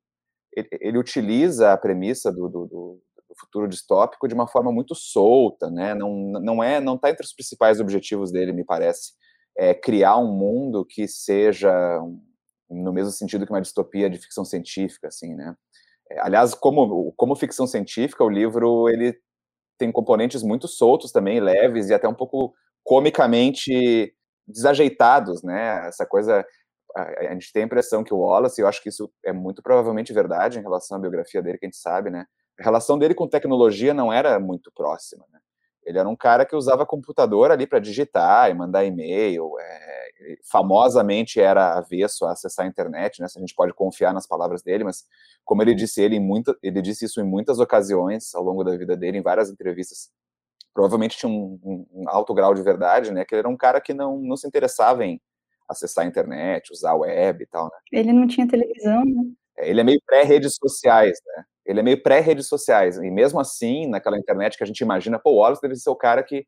ele, 0.57 0.69
ele, 0.73 0.99
utiliza 0.99 1.73
a 1.73 1.77
premissa 1.77 2.33
do, 2.33 2.49
do, 2.49 2.67
do 2.67 3.03
futuro 3.39 3.69
distópico 3.69 4.27
de 4.29 4.35
uma 4.35 4.49
forma 4.49 4.73
muito 4.73 4.95
solta, 4.95 5.71
né? 5.71 5.95
Não, 5.95 6.15
não 6.41 6.63
é, 6.63 6.81
não 6.81 6.97
está 6.97 7.11
entre 7.11 7.25
os 7.25 7.33
principais 7.33 7.81
objetivos 7.81 8.33
dele, 8.33 8.53
me 8.53 8.65
parece, 8.65 9.13
é 9.57 9.75
criar 9.75 10.17
um 10.19 10.33
mundo 10.33 10.85
que 10.85 11.07
seja 11.09 12.01
no 12.71 12.93
mesmo 12.93 13.11
sentido 13.13 13.47
que 13.47 13.53
uma 13.53 13.63
distopia 13.63 14.11
de 14.11 14.19
ficção 14.19 14.45
científica, 14.45 15.09
assim, 15.09 15.35
né? 15.35 15.55
É, 16.11 16.21
aliás, 16.21 16.55
como 16.55 17.13
como 17.17 17.37
ficção 17.37 17.67
científica, 17.67 18.25
o 18.25 18.31
livro 18.31 18.89
ele 18.89 19.15
tem 19.79 19.93
componentes 19.93 20.43
muito 20.43 20.67
soltos 20.69 21.13
também, 21.13 21.41
leves 21.41 21.89
e 21.89 21.95
até 21.95 22.09
um 22.09 22.15
pouco 22.15 22.55
comicamente 22.85 24.15
desajeitados, 24.47 25.43
né? 25.43 25.87
Essa 25.89 26.07
coisa 26.07 26.45
a, 26.97 27.33
gente 27.33 27.53
tem 27.53 27.63
a 27.63 27.67
impressão 27.67 28.03
que 28.03 28.15
o 28.15 28.19
Wallace, 28.19 28.61
eu 28.61 28.67
acho 28.67 28.83
que 28.83 28.89
isso 28.89 29.11
é 29.25 29.33
muito 29.33 29.63
provavelmente 29.63 30.13
verdade 30.13 30.59
em 30.59 30.63
relação 30.63 30.97
à 30.97 31.01
biografia 31.01 31.43
dele, 31.43 31.59
que 31.59 31.67
a 31.67 31.69
gente 31.69 31.79
sabe, 31.79 32.11
né? 32.11 32.27
a 32.59 32.65
relação 32.65 32.99
dele 32.99 33.15
com 33.15 33.29
tecnologia 33.29 33.95
não 33.95 34.13
era 34.13 34.39
muito 34.41 34.73
próxima. 34.75 35.25
Né? 35.33 35.39
Ele 35.85 35.99
era 35.99 36.09
um 36.09 36.17
cara 36.17 36.45
que 36.45 36.57
usava 36.57 36.85
computador 36.85 37.51
ali 37.51 37.67
para 37.67 37.79
digitar 37.79 38.51
e 38.51 38.55
mandar 38.55 38.85
e-mail. 38.85 39.53
É, 39.61 40.09
famosamente 40.51 41.41
era 41.41 41.79
avesso 41.79 42.27
a 42.27 42.33
acessar 42.33 42.67
a 42.67 42.69
internet, 42.69 43.21
né? 43.21 43.29
Se 43.29 43.39
a 43.39 43.41
gente 43.41 43.55
pode 43.55 43.73
confiar 43.73 44.13
nas 44.13 44.27
palavras 44.27 44.63
dele, 44.63 44.85
mas 44.85 45.05
como 45.45 45.63
ele 45.63 45.75
disse, 45.75 46.03
ele, 46.03 46.19
muita, 46.19 46.57
ele 46.63 46.83
disse 46.83 47.05
isso 47.05 47.21
em 47.21 47.25
muitas 47.25 47.61
ocasiões 47.61 48.35
ao 48.35 48.43
longo 48.43 48.65
da 48.65 48.77
vida 48.77 48.97
dele, 48.97 49.19
em 49.19 49.23
várias 49.23 49.49
entrevistas. 49.49 50.11
Provavelmente 50.75 51.17
tinha 51.17 51.31
um, 51.31 51.59
um, 51.63 51.87
um 52.03 52.09
alto 52.09 52.35
grau 52.35 52.53
de 52.53 52.63
verdade, 52.63 53.13
né? 53.13 53.25
Que 53.25 53.35
ele 53.35 53.41
era 53.41 53.49
um 53.49 53.57
cara 53.57 53.81
que 53.81 53.95
não, 53.95 54.19
não 54.19 54.37
se 54.37 54.47
interessava 54.47 55.07
em 55.07 55.21
acessar 55.69 56.05
a 56.05 56.09
internet, 56.09 56.73
usar 56.73 56.91
a 56.91 56.97
web 56.97 57.43
e 57.43 57.47
tal, 57.47 57.65
né? 57.65 57.79
Ele 57.93 58.13
não 58.13 58.27
tinha 58.27 58.49
televisão, 58.49 59.05
né? 59.05 59.23
É, 59.59 59.71
ele 59.71 59.81
é 59.81 59.85
meio 59.85 60.01
pré-redes 60.07 60.55
sociais, 60.55 61.19
né? 61.27 61.45
ele 61.69 61.81
é 61.81 61.83
meio 61.83 62.03
pré-redes 62.03 62.49
sociais. 62.49 62.97
E 62.97 63.11
mesmo 63.11 63.39
assim, 63.39 63.87
naquela 63.87 64.19
internet 64.19 64.57
que 64.57 64.65
a 64.65 64.67
gente 64.67 64.81
imagina, 64.81 65.19
pô, 65.19 65.33
o 65.33 65.37
Wallace 65.37 65.61
deve 65.61 65.77
ser 65.77 65.91
o 65.91 65.95
cara 65.95 66.23
que, 66.23 66.47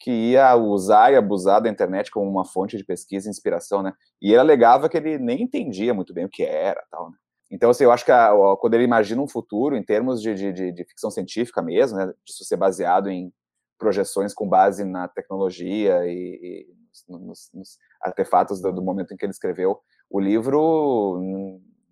que 0.00 0.10
ia 0.10 0.56
usar 0.56 1.12
e 1.12 1.16
abusar 1.16 1.60
da 1.60 1.68
internet 1.68 2.10
como 2.10 2.28
uma 2.28 2.44
fonte 2.44 2.78
de 2.78 2.84
pesquisa 2.84 3.28
e 3.28 3.30
inspiração, 3.30 3.82
né? 3.82 3.92
E 4.20 4.30
ele 4.30 4.38
alegava 4.38 4.88
que 4.88 4.96
ele 4.96 5.18
nem 5.18 5.42
entendia 5.42 5.92
muito 5.92 6.14
bem 6.14 6.24
o 6.24 6.28
que 6.30 6.42
era, 6.42 6.82
tal, 6.90 7.10
né? 7.10 7.16
Então, 7.50 7.68
assim, 7.68 7.84
eu 7.84 7.92
acho 7.92 8.04
que 8.04 8.12
a, 8.12 8.30
a, 8.30 8.56
quando 8.58 8.74
ele 8.74 8.84
imagina 8.84 9.20
um 9.20 9.28
futuro, 9.28 9.76
em 9.76 9.82
termos 9.82 10.22
de, 10.22 10.34
de, 10.34 10.72
de, 10.72 10.84
ficção 10.84 11.10
científica 11.10 11.60
mesmo, 11.60 11.98
né, 11.98 12.06
de 12.24 12.44
ser 12.44 12.56
baseado 12.56 13.10
em 13.10 13.32
projeções 13.76 14.32
com 14.32 14.48
base 14.48 14.84
na 14.84 15.08
tecnologia 15.08 16.06
e, 16.06 16.12
e 16.12 16.66
nos, 17.08 17.50
nos, 17.52 17.78
artefatos 18.02 18.60
do, 18.60 18.72
do, 18.72 18.82
momento 18.82 19.12
em 19.12 19.16
que 19.16 19.24
ele 19.24 19.32
escreveu, 19.32 19.80
o 20.08 20.20
livro 20.20 21.20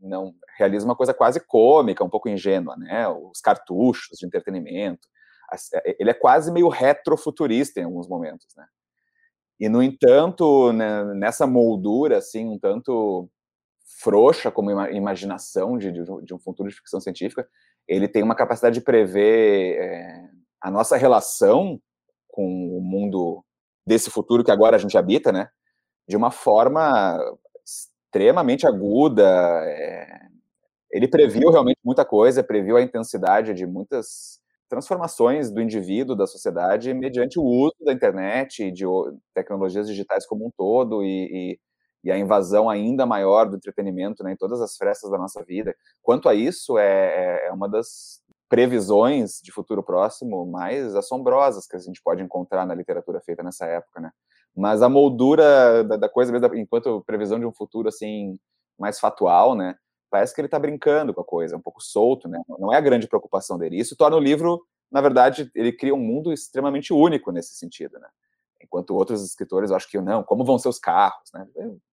não 0.00 0.34
realiza 0.56 0.84
uma 0.84 0.96
coisa 0.96 1.12
quase 1.12 1.40
cômica, 1.40 2.04
um 2.04 2.10
pouco 2.10 2.28
ingênua, 2.28 2.76
né? 2.76 3.08
Os 3.08 3.40
cartuchos 3.40 4.18
de 4.18 4.26
entretenimento. 4.26 5.08
É, 5.74 5.96
ele 5.98 6.10
é 6.10 6.14
quase 6.14 6.52
meio 6.52 6.68
retrofuturista 6.68 7.80
em 7.80 7.84
alguns 7.84 8.08
momentos, 8.08 8.54
né? 8.56 8.66
E 9.58 9.68
no 9.68 9.82
entanto, 9.82 10.72
né, 10.72 11.04
nessa 11.14 11.46
moldura 11.46 12.18
assim, 12.18 12.46
um 12.46 12.58
tanto 12.58 13.28
frouxa 14.00 14.50
como 14.50 14.70
imaginação 14.88 15.76
de, 15.76 15.90
de, 15.90 16.34
um 16.34 16.38
futuro 16.38 16.68
de 16.68 16.76
ficção 16.76 17.00
científica, 17.00 17.48
ele 17.86 18.06
tem 18.06 18.22
uma 18.22 18.36
capacidade 18.36 18.74
de 18.74 18.84
prever 18.84 19.76
é, 19.80 20.30
a 20.60 20.70
nossa 20.70 20.96
relação 20.96 21.80
com 22.28 22.76
o 22.76 22.80
mundo 22.80 23.44
desse 23.88 24.10
futuro 24.10 24.44
que 24.44 24.50
agora 24.50 24.76
a 24.76 24.78
gente 24.78 24.98
habita, 24.98 25.32
né? 25.32 25.48
De 26.06 26.14
uma 26.14 26.30
forma 26.30 27.18
extremamente 27.64 28.66
aguda. 28.66 29.24
É, 29.64 30.20
ele 30.90 31.08
previu 31.08 31.50
realmente 31.50 31.78
muita 31.82 32.04
coisa, 32.04 32.44
previu 32.44 32.76
a 32.76 32.82
intensidade 32.82 33.54
de 33.54 33.66
muitas 33.66 34.38
transformações 34.68 35.50
do 35.50 35.62
indivíduo, 35.62 36.14
da 36.14 36.26
sociedade, 36.26 36.92
mediante 36.92 37.38
o 37.38 37.42
uso 37.42 37.76
da 37.80 37.92
internet 37.92 38.64
e 38.64 38.70
de 38.70 38.84
tecnologias 39.34 39.88
digitais 39.88 40.26
como 40.26 40.46
um 40.46 40.50
todo 40.54 41.02
e, 41.02 41.08
e, 41.54 41.60
e 42.04 42.12
a 42.12 42.18
invasão 42.18 42.68
ainda 42.68 43.06
maior 43.06 43.48
do 43.48 43.56
entretenimento 43.56 44.22
né, 44.22 44.32
em 44.32 44.36
todas 44.36 44.60
as 44.60 44.76
frestas 44.76 45.10
da 45.10 45.16
nossa 45.16 45.42
vida. 45.42 45.74
Quanto 46.02 46.28
a 46.28 46.34
isso, 46.34 46.76
é, 46.76 46.84
é, 46.84 47.46
é 47.48 47.52
uma 47.52 47.68
das 47.68 48.22
previsões 48.48 49.40
de 49.42 49.52
futuro 49.52 49.82
próximo 49.82 50.46
mais 50.46 50.94
assombrosas 50.94 51.66
que 51.66 51.76
a 51.76 51.78
gente 51.78 52.02
pode 52.02 52.22
encontrar 52.22 52.66
na 52.66 52.74
literatura 52.74 53.20
feita 53.20 53.42
nessa 53.42 53.66
época, 53.66 54.00
né? 54.00 54.10
Mas 54.56 54.82
a 54.82 54.88
moldura 54.88 55.84
da, 55.84 55.96
da 55.96 56.08
coisa, 56.08 56.32
enquanto 56.56 57.02
previsão 57.06 57.38
de 57.38 57.46
um 57.46 57.52
futuro 57.52 57.88
assim 57.88 58.38
mais 58.78 58.98
fatual, 58.98 59.54
né? 59.54 59.76
Parece 60.10 60.34
que 60.34 60.40
ele 60.40 60.46
está 60.46 60.58
brincando 60.58 61.12
com 61.12 61.20
a 61.20 61.24
coisa, 61.24 61.56
um 61.56 61.60
pouco 61.60 61.82
solto, 61.82 62.28
né? 62.28 62.40
Não 62.58 62.72
é 62.72 62.76
a 62.76 62.80
grande 62.80 63.06
preocupação 63.06 63.58
dele. 63.58 63.78
Isso 63.78 63.96
torna 63.96 64.16
o 64.16 64.20
livro, 64.20 64.64
na 64.90 65.00
verdade, 65.00 65.50
ele 65.54 65.72
cria 65.72 65.94
um 65.94 65.98
mundo 65.98 66.32
extremamente 66.32 66.92
único 66.92 67.30
nesse 67.30 67.54
sentido, 67.56 67.98
né? 67.98 68.08
Enquanto 68.62 68.94
outros 68.94 69.24
escritores, 69.24 69.70
acho 69.70 69.88
que 69.88 70.00
não, 70.00 70.22
como 70.22 70.44
vão 70.44 70.58
ser 70.58 70.68
os 70.68 70.78
carros, 70.78 71.30
né? 71.32 71.46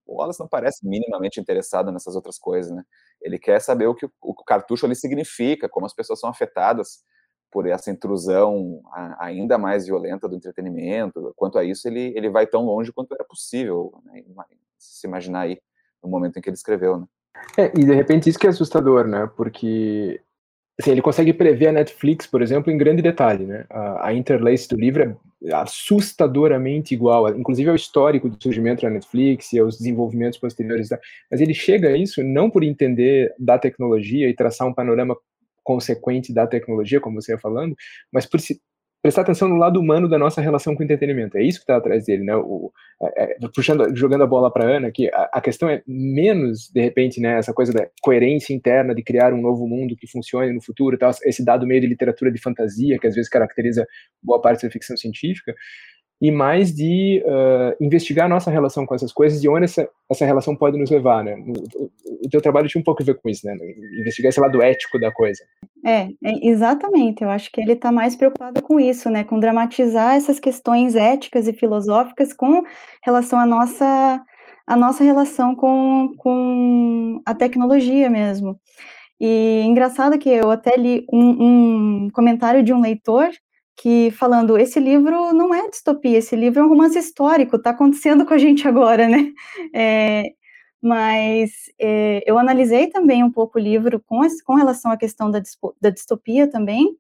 O 0.06 0.18
Wallace 0.18 0.40
não 0.40 0.48
parece 0.48 0.88
minimamente 0.88 1.40
interessado 1.40 1.92
nessas 1.92 2.16
outras 2.16 2.38
coisas, 2.38 2.72
né? 2.72 2.84
Ele 3.22 3.38
quer 3.38 3.60
saber 3.60 3.88
o 3.88 3.96
que 3.96 4.06
o, 4.06 4.12
o 4.22 4.34
cartucho 4.44 4.86
ali 4.86 4.96
significa, 4.96 5.70
como 5.70 5.86
as 5.86 5.94
pessoas 5.94 6.20
são 6.20 6.30
afetadas 6.30 7.04
por 7.52 7.66
essa 7.68 7.90
intrusão 7.90 8.82
ainda 9.18 9.58
mais 9.58 9.86
violenta 9.86 10.28
do 10.28 10.36
entretenimento. 10.36 11.34
Quanto 11.38 11.58
a 11.58 11.64
isso, 11.64 11.88
ele, 11.88 12.14
ele 12.16 12.30
vai 12.30 12.46
tão 12.46 12.66
longe 12.66 12.92
quanto 12.92 13.14
era 13.14 13.24
possível 13.24 13.94
né, 14.04 14.24
se 14.78 15.08
imaginar 15.08 15.42
aí 15.42 15.62
no 16.04 16.10
momento 16.10 16.38
em 16.38 16.42
que 16.42 16.50
ele 16.50 16.56
escreveu, 16.58 17.00
né? 17.00 17.06
É, 17.58 17.66
e 17.68 17.86
de 17.86 17.94
repente 17.94 18.30
isso 18.30 18.40
que 18.40 18.48
é 18.48 18.50
assustador, 18.50 19.08
né? 19.08 19.30
Porque 19.38 20.22
assim, 20.80 20.92
ele 20.92 21.02
consegue 21.02 21.34
prever 21.34 21.68
a 21.68 21.72
Netflix, 21.72 22.28
por 22.28 22.42
exemplo, 22.42 22.72
em 22.72 22.78
grande 22.78 23.02
detalhe, 23.02 23.46
né? 23.46 23.66
A, 23.70 24.08
a 24.08 24.14
interlace 24.14 24.68
do 24.68 24.78
livro 24.78 25.20
é 25.44 25.54
assustadoramente 25.54 26.94
igual, 26.94 27.30
inclusive 27.30 27.70
ao 27.70 27.76
histórico 27.76 28.28
do 28.28 28.42
surgimento 28.42 28.82
da 28.82 28.90
Netflix 28.90 29.54
e 29.54 29.60
aos 29.60 29.78
desenvolvimentos 29.78 30.40
posteriores. 30.40 30.90
Da... 30.90 31.00
Mas 31.32 31.40
ele 31.40 31.54
chega 31.54 31.90
a 31.90 31.98
isso 31.98 32.24
não 32.24 32.50
por 32.50 32.64
entender 32.64 33.34
da 33.40 33.58
tecnologia 33.58 34.30
e 34.30 34.36
traçar 34.36 34.68
um 34.68 34.74
panorama 34.74 35.16
consequente 35.64 36.34
da 36.34 36.46
tecnologia, 36.46 37.00
como 37.00 37.22
você 37.22 37.32
ia 37.32 37.40
falando, 37.40 37.76
mas 38.12 38.26
por 38.26 38.40
se, 38.40 38.62
prestar 39.06 39.22
atenção 39.22 39.48
no 39.48 39.58
lado 39.58 39.80
humano 39.80 40.10
da 40.10 40.18
nossa 40.18 40.42
relação 40.42 40.74
com 40.74 40.82
o 40.82 40.84
entretenimento. 40.84 41.38
É 41.38 41.44
isso 41.44 41.60
que 41.60 41.64
está 41.64 41.78
atrás 41.78 42.06
dele, 42.06 42.24
né? 42.24 42.36
O, 42.36 42.72
é, 43.00 43.36
é, 43.36 43.38
puxando, 43.54 43.96
jogando 43.96 44.24
a 44.24 44.28
bola 44.28 44.52
para 44.52 44.66
Ana, 44.66 44.90
que 44.92 45.08
a, 45.14 45.30
a, 45.34 45.42
questão 45.42 45.70
é 45.70 45.84
menos, 45.86 46.72
de 46.74 46.82
repente, 46.82 47.22
né, 47.22 47.38
essa 47.38 47.54
coisa 47.54 47.72
da 47.72 47.88
coerência 48.02 48.52
interna 48.52 48.96
de 48.96 49.04
criar 49.04 49.32
um 49.32 49.40
novo 49.40 49.68
mundo 49.68 49.96
que 49.96 50.08
funcione 50.08 50.52
no 50.52 50.60
futuro, 50.60 50.98
tal, 50.98 51.12
esse 51.24 51.46
dado 51.46 51.68
meio 51.68 51.82
de 51.82 51.86
literatura 51.86 52.32
de 52.32 52.42
fantasia 52.42 52.98
que 52.98 53.06
às 53.06 53.14
vezes 53.14 53.30
caracteriza 53.30 53.86
boa 54.24 54.42
parte 54.42 54.66
da 54.66 54.72
ficção 54.72 54.98
científica, 54.98 55.54
e 56.22 56.32
mais 56.32 56.74
de 56.74 57.22
uh, 57.26 57.84
investigar 57.84 58.26
a 58.26 58.30
nossa 58.30 58.50
relação 58.50 58.86
com 58.86 58.96
essas 58.96 59.12
coisas 59.12 59.44
e 59.44 59.50
onde 59.50 59.66
essa, 59.66 59.88
essa 60.10 60.26
relação 60.26 60.56
pode 60.56 60.78
nos 60.78 60.90
levar, 60.90 61.24
né? 61.24 61.36
O, 61.36 61.90
o 62.26 62.30
teu 62.30 62.42
trabalho 62.42 62.68
tinha 62.68 62.80
um 62.80 62.84
pouco 62.84 63.04
a 63.04 63.06
ver 63.06 63.16
com 63.16 63.30
isso, 63.30 63.46
né? 63.46 63.56
Investigar 64.00 64.30
esse 64.30 64.40
lado 64.40 64.62
ético 64.62 64.98
da 64.98 65.12
coisa. 65.12 65.44
É, 65.86 66.08
é 66.24 66.48
exatamente. 66.48 67.24
Eu 67.24 67.30
acho 67.30 67.52
que 67.52 67.60
ele 67.60 67.74
está 67.74 67.92
mais 67.92 68.16
preocupado 68.16 68.62
com 68.62 68.80
isso, 68.80 69.10
né? 69.10 69.24
Com 69.24 69.40
dramatizar 69.40 70.16
essas 70.16 70.40
questões 70.40 70.96
éticas 70.96 71.48
e 71.48 71.54
filosóficas 71.54 72.32
com 72.32 72.64
relação 73.04 73.38
à 73.38 73.46
nossa, 73.46 74.22
à 74.66 74.76
nossa 74.76 75.04
relação 75.04 75.54
com, 75.54 76.14
com 76.18 77.22
a 77.26 77.36
tecnologia 77.36 78.10
mesmo. 78.10 78.58
E 79.20 79.64
engraçado 79.66 80.18
que 80.18 80.30
eu 80.30 80.50
até 80.50 80.76
li 80.78 81.06
um, 81.12 82.06
um 82.06 82.10
comentário 82.12 82.64
de 82.64 82.74
um 82.74 82.82
leitor 82.82 83.30
que 83.76 84.12
falando, 84.12 84.58
esse 84.58 84.80
livro 84.80 85.34
não 85.34 85.54
é 85.54 85.70
distopia, 85.70 86.18
esse 86.18 86.36
livro 86.36 86.62
é 86.62 86.64
um 86.64 86.70
romance 86.70 86.98
histórico, 86.98 87.58
está 87.58 87.72
acontecendo 87.72 88.26
com 88.26 88.34
a 88.34 88.38
gente 88.38 88.68
agora, 88.68 89.08
né? 89.08 89.32
É, 89.74 90.34
mas 90.82 91.52
é, 91.80 92.24
eu 92.26 92.38
analisei 92.38 92.88
também 92.88 93.24
um 93.24 93.32
pouco 93.32 93.58
o 93.58 93.62
livro 93.62 94.02
com, 94.06 94.22
com 94.46 94.56
relação 94.56 94.92
à 94.92 94.98
questão 94.98 95.30
da, 95.30 95.42
da 95.82 95.90
distopia 95.90 96.48
também, 96.50 96.96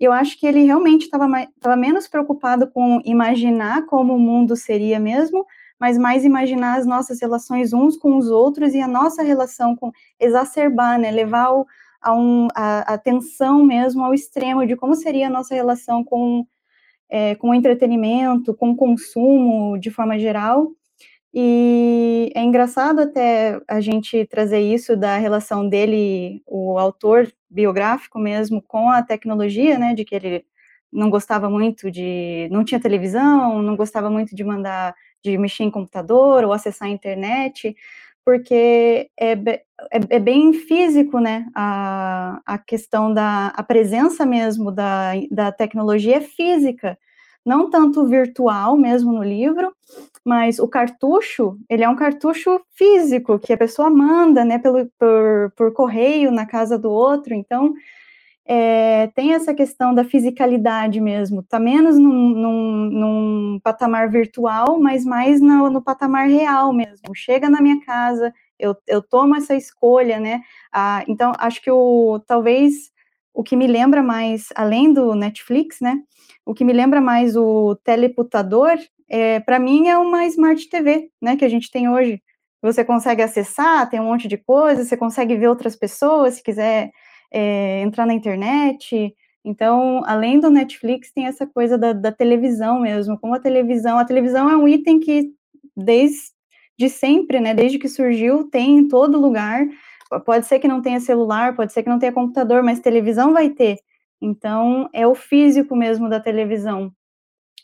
e 0.00 0.04
eu 0.04 0.12
acho 0.12 0.38
que 0.38 0.46
ele 0.46 0.64
realmente 0.64 1.04
estava 1.04 1.76
menos 1.76 2.06
preocupado 2.06 2.70
com 2.70 3.00
imaginar 3.04 3.86
como 3.86 4.14
o 4.14 4.18
mundo 4.18 4.54
seria 4.54 5.00
mesmo, 5.00 5.44
mas 5.78 5.96
mais 5.96 6.24
imaginar 6.24 6.78
as 6.78 6.86
nossas 6.86 7.20
relações 7.20 7.72
uns 7.72 7.96
com 7.96 8.16
os 8.16 8.28
outros 8.28 8.74
e 8.74 8.80
a 8.80 8.88
nossa 8.88 9.22
relação 9.22 9.74
com 9.76 9.90
exacerbar, 10.20 10.98
né, 10.98 11.10
levar 11.10 11.50
o, 11.52 11.66
a, 12.00 12.14
um, 12.14 12.48
a, 12.54 12.94
a 12.94 12.98
tensão 12.98 13.64
mesmo 13.64 14.04
ao 14.04 14.14
extremo 14.14 14.66
de 14.66 14.76
como 14.76 14.94
seria 14.94 15.26
a 15.28 15.30
nossa 15.30 15.54
relação 15.54 16.04
com, 16.04 16.46
é, 17.10 17.34
com 17.36 17.50
o 17.50 17.54
entretenimento, 17.54 18.54
com 18.54 18.70
o 18.70 18.76
consumo 18.76 19.78
de 19.78 19.90
forma 19.90 20.18
geral. 20.18 20.68
E 21.32 22.32
é 22.34 22.42
engraçado 22.42 23.00
até 23.00 23.60
a 23.68 23.80
gente 23.80 24.24
trazer 24.26 24.60
isso 24.60 24.96
da 24.96 25.18
relação 25.18 25.68
dele, 25.68 26.42
o 26.46 26.78
autor 26.78 27.30
biográfico 27.50 28.18
mesmo, 28.18 28.62
com 28.62 28.90
a 28.90 29.02
tecnologia, 29.02 29.78
né, 29.78 29.94
de 29.94 30.04
que 30.04 30.14
ele 30.14 30.44
não 30.92 31.10
gostava 31.10 31.50
muito 31.50 31.90
de, 31.90 32.48
não 32.50 32.64
tinha 32.64 32.80
televisão, 32.80 33.62
não 33.62 33.76
gostava 33.76 34.08
muito 34.10 34.34
de 34.34 34.42
mandar, 34.42 34.94
de 35.22 35.36
mexer 35.36 35.64
em 35.64 35.70
computador 35.70 36.44
ou 36.44 36.52
acessar 36.52 36.88
a 36.88 36.90
internet, 36.90 37.76
porque 38.28 39.08
é, 39.18 39.32
é, 39.32 39.64
é, 40.10 40.18
bem 40.18 40.52
físico, 40.52 41.18
né? 41.18 41.46
A, 41.54 42.38
a 42.44 42.58
questão 42.58 43.14
da 43.14 43.46
a 43.56 43.62
presença 43.62 44.26
mesmo 44.26 44.70
da, 44.70 45.12
da 45.30 45.50
tecnologia 45.50 46.18
é 46.18 46.20
física, 46.20 46.98
não 47.42 47.70
tanto 47.70 48.06
virtual 48.06 48.76
mesmo 48.76 49.14
no 49.14 49.22
livro, 49.22 49.72
mas 50.22 50.58
o 50.58 50.68
cartucho, 50.68 51.56
ele 51.70 51.84
é 51.84 51.88
um 51.88 51.96
cartucho 51.96 52.60
físico, 52.74 53.38
que 53.38 53.50
a 53.50 53.56
pessoa 53.56 53.88
manda, 53.88 54.44
né, 54.44 54.58
pelo, 54.58 54.86
por, 54.98 55.50
por 55.56 55.72
correio 55.72 56.30
na 56.30 56.44
casa 56.44 56.78
do 56.78 56.90
outro, 56.90 57.32
então 57.32 57.72
é, 58.50 59.08
tem 59.08 59.34
essa 59.34 59.52
questão 59.52 59.94
da 59.94 60.02
fisicalidade 60.02 61.02
mesmo, 61.02 61.42
tá 61.42 61.60
menos 61.60 61.98
num, 61.98 62.30
num, 62.30 62.84
num 62.90 63.60
patamar 63.62 64.10
virtual, 64.10 64.80
mas 64.80 65.04
mais 65.04 65.38
no, 65.38 65.68
no, 65.68 65.82
patamar 65.82 66.26
real 66.28 66.72
mesmo. 66.72 67.14
Chega 67.14 67.50
na 67.50 67.60
minha 67.60 67.78
casa, 67.84 68.32
eu, 68.58 68.74
eu 68.86 69.02
tomo 69.02 69.36
essa 69.36 69.54
escolha, 69.54 70.18
né? 70.18 70.40
Ah, 70.72 71.04
então, 71.06 71.32
acho 71.38 71.60
que 71.62 71.70
o 71.70 72.20
talvez 72.26 72.90
o 73.34 73.42
que 73.44 73.54
me 73.54 73.66
lembra 73.66 74.02
mais, 74.02 74.48
além 74.56 74.94
do 74.94 75.14
Netflix, 75.14 75.78
né? 75.82 75.98
O 76.46 76.54
que 76.54 76.64
me 76.64 76.72
lembra 76.72 77.02
mais 77.02 77.36
o 77.36 77.76
teleputador, 77.84 78.78
é, 79.10 79.40
para 79.40 79.58
mim, 79.58 79.88
é 79.88 79.98
uma 79.98 80.24
Smart 80.24 80.66
TV, 80.70 81.10
né? 81.20 81.36
Que 81.36 81.44
a 81.44 81.50
gente 81.50 81.70
tem 81.70 81.86
hoje. 81.88 82.22
Você 82.62 82.82
consegue 82.82 83.22
acessar, 83.22 83.88
tem 83.90 84.00
um 84.00 84.04
monte 84.04 84.26
de 84.26 84.38
coisa, 84.38 84.84
você 84.84 84.96
consegue 84.96 85.36
ver 85.36 85.48
outras 85.48 85.76
pessoas, 85.76 86.36
se 86.36 86.42
quiser 86.42 86.90
é, 87.30 87.80
entrar 87.82 88.06
na 88.06 88.14
internet. 88.14 89.14
Então, 89.44 90.02
além 90.04 90.40
do 90.40 90.50
Netflix, 90.50 91.12
tem 91.12 91.26
essa 91.26 91.46
coisa 91.46 91.78
da, 91.78 91.92
da, 91.92 92.12
televisão 92.12 92.80
mesmo. 92.80 93.18
Como 93.18 93.34
a 93.34 93.40
televisão, 93.40 93.98
a 93.98 94.04
televisão 94.04 94.50
é 94.50 94.56
um 94.56 94.68
item 94.68 95.00
que 95.00 95.32
desde 95.76 96.88
sempre, 96.88 97.40
né, 97.40 97.54
desde 97.54 97.78
que 97.78 97.88
surgiu, 97.88 98.48
tem 98.50 98.78
em 98.78 98.88
todo 98.88 99.20
lugar. 99.20 99.66
pode 100.24 100.46
ser 100.46 100.58
que 100.58 100.68
não 100.68 100.82
tenha 100.82 101.00
celular, 101.00 101.54
pode 101.56 101.72
ser 101.72 101.82
que 101.82 101.88
não 101.88 101.98
tenha 101.98 102.12
computador, 102.12 102.62
mas 102.62 102.80
televisão 102.80 103.32
vai 103.32 103.50
ter. 103.50 103.78
Então, 104.20 104.88
é 104.92 105.06
o 105.06 105.14
físico 105.14 105.76
mesmo 105.76 106.08
da 106.08 106.20
televisão, 106.20 106.92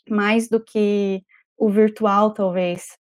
mais 0.09 0.47
do 0.47 0.59
que 0.59 1.21
o 1.57 1.69
virtual, 1.69 2.33
talvez. 2.33 2.97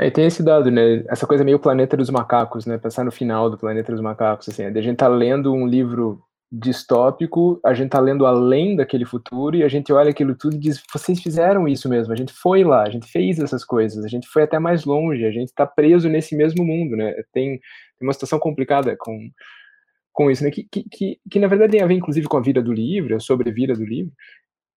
É, 0.00 0.10
tem 0.10 0.24
esse 0.24 0.42
dado, 0.42 0.70
né? 0.70 1.04
Essa 1.10 1.26
coisa 1.26 1.44
meio 1.44 1.58
planeta 1.58 1.94
dos 1.94 2.08
macacos, 2.08 2.64
né? 2.64 2.78
Pensar 2.78 3.04
no 3.04 3.12
final 3.12 3.50
do 3.50 3.58
planeta 3.58 3.92
dos 3.92 4.00
macacos, 4.00 4.48
assim, 4.48 4.64
a 4.64 4.80
gente 4.80 4.96
tá 4.96 5.06
lendo 5.06 5.52
um 5.52 5.66
livro 5.66 6.22
distópico, 6.50 7.60
a 7.62 7.74
gente 7.74 7.90
tá 7.90 8.00
lendo 8.00 8.24
além 8.24 8.74
daquele 8.74 9.04
futuro 9.04 9.56
e 9.56 9.62
a 9.62 9.68
gente 9.68 9.92
olha 9.92 10.08
aquilo 10.08 10.34
tudo 10.34 10.56
e 10.56 10.58
diz: 10.58 10.82
vocês 10.90 11.22
fizeram 11.22 11.68
isso 11.68 11.86
mesmo, 11.86 12.14
a 12.14 12.16
gente 12.16 12.32
foi 12.32 12.64
lá, 12.64 12.82
a 12.84 12.88
gente 12.88 13.06
fez 13.12 13.38
essas 13.38 13.62
coisas, 13.62 14.02
a 14.02 14.08
gente 14.08 14.26
foi 14.26 14.44
até 14.44 14.58
mais 14.58 14.86
longe, 14.86 15.22
a 15.26 15.30
gente 15.30 15.48
está 15.48 15.66
preso 15.66 16.08
nesse 16.08 16.34
mesmo 16.34 16.64
mundo, 16.64 16.96
né? 16.96 17.12
Tem, 17.30 17.58
tem 17.58 17.60
uma 18.00 18.14
situação 18.14 18.38
complicada 18.38 18.96
com, 18.98 19.30
com 20.14 20.30
isso, 20.30 20.42
né? 20.42 20.50
Que, 20.50 20.64
que, 20.64 20.82
que, 20.90 21.20
que, 21.30 21.38
na 21.38 21.46
verdade 21.46 21.72
tem 21.72 21.82
a 21.82 21.86
ver, 21.86 21.94
inclusive, 21.94 22.26
com 22.26 22.38
a 22.38 22.42
vida 22.42 22.62
do 22.62 22.72
livro, 22.72 23.14
a 23.14 23.20
sobrevida 23.20 23.74
do 23.74 23.84
livro, 23.84 24.12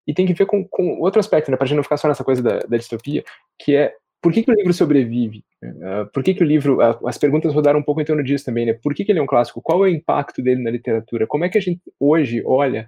e 0.06 0.13
tem 0.13 0.25
que 0.25 0.34
ver 0.34 0.48
com, 0.48 0.68
com 0.68 1.00
outro 1.00 1.22
aspecto, 1.22 1.50
né? 1.50 1.56
Pra 1.56 1.65
gente 1.65 1.77
não 1.77 1.84
ficar 1.84 1.96
só 1.96 2.10
nessa 2.10 2.25
coisa 2.25 2.44
da, 2.44 2.60
da 2.60 2.75
distopia, 2.75 3.24
que 3.58 3.74
é 3.74 3.94
por 4.24 4.32
que, 4.32 4.42
que 4.42 4.50
o 4.50 4.56
livro 4.56 4.74
sobrevive? 4.74 5.44
Uh, 5.62 6.10
por 6.13 6.24
que, 6.24 6.34
que 6.34 6.42
o 6.42 6.48
livro. 6.48 6.80
As 7.06 7.18
perguntas 7.18 7.53
rodaram 7.53 7.82
um 7.82 7.84
pouco 7.84 8.00
em 8.00 8.06
torno 8.06 8.24
disso 8.24 8.46
também, 8.46 8.65
né? 8.65 8.74
Por 8.74 8.96
que, 8.96 9.03
que 9.03 9.12
ele 9.12 9.20
é 9.20 9.22
um 9.22 9.27
clássico? 9.27 9.62
Qual 9.62 9.86
é 9.86 9.89
o 9.89 9.94
impacto 9.94 10.42
dele 10.42 10.63
na 10.63 10.72
literatura? 10.72 11.27
Como 11.27 11.44
é 11.44 11.50
que 11.50 11.58
a 11.58 11.62
gente 11.62 11.82
hoje 12.00 12.42
olha 12.46 12.88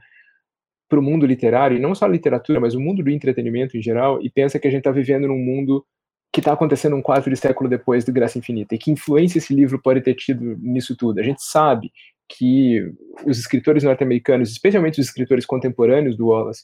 para 0.87 0.97
o 0.97 1.01
mundo 1.01 1.25
literário, 1.25 1.75
e 1.75 1.79
não 1.79 1.93
só 1.93 2.05
a 2.05 2.07
literatura, 2.07 2.59
mas 2.59 2.73
o 2.73 2.79
mundo 2.79 3.03
do 3.03 3.09
entretenimento 3.09 3.75
em 3.75 3.81
geral, 3.81 4.21
e 4.21 4.29
pensa 4.29 4.57
que 4.57 4.67
a 4.67 4.71
gente 4.71 4.79
está 4.79 4.91
vivendo 4.91 5.27
num 5.27 5.37
mundo 5.37 5.85
que 6.31 6.39
está 6.39 6.53
acontecendo 6.53 6.95
um 6.95 7.01
quarto 7.01 7.29
de 7.29 7.35
século 7.35 7.69
depois 7.69 8.05
do 8.05 8.13
Graça 8.13 8.37
Infinita? 8.37 8.73
E 8.73 8.77
que 8.77 8.91
influência 8.91 9.39
esse 9.39 9.53
livro 9.53 9.81
pode 9.81 9.99
ter 9.99 10.13
tido 10.13 10.57
nisso 10.61 10.95
tudo? 10.95 11.19
A 11.19 11.23
gente 11.23 11.43
sabe 11.43 11.91
que 12.29 12.81
os 13.25 13.37
escritores 13.37 13.83
norte-americanos, 13.83 14.51
especialmente 14.51 15.01
os 15.01 15.07
escritores 15.07 15.45
contemporâneos 15.45 16.15
do 16.15 16.27
Wallace, 16.27 16.63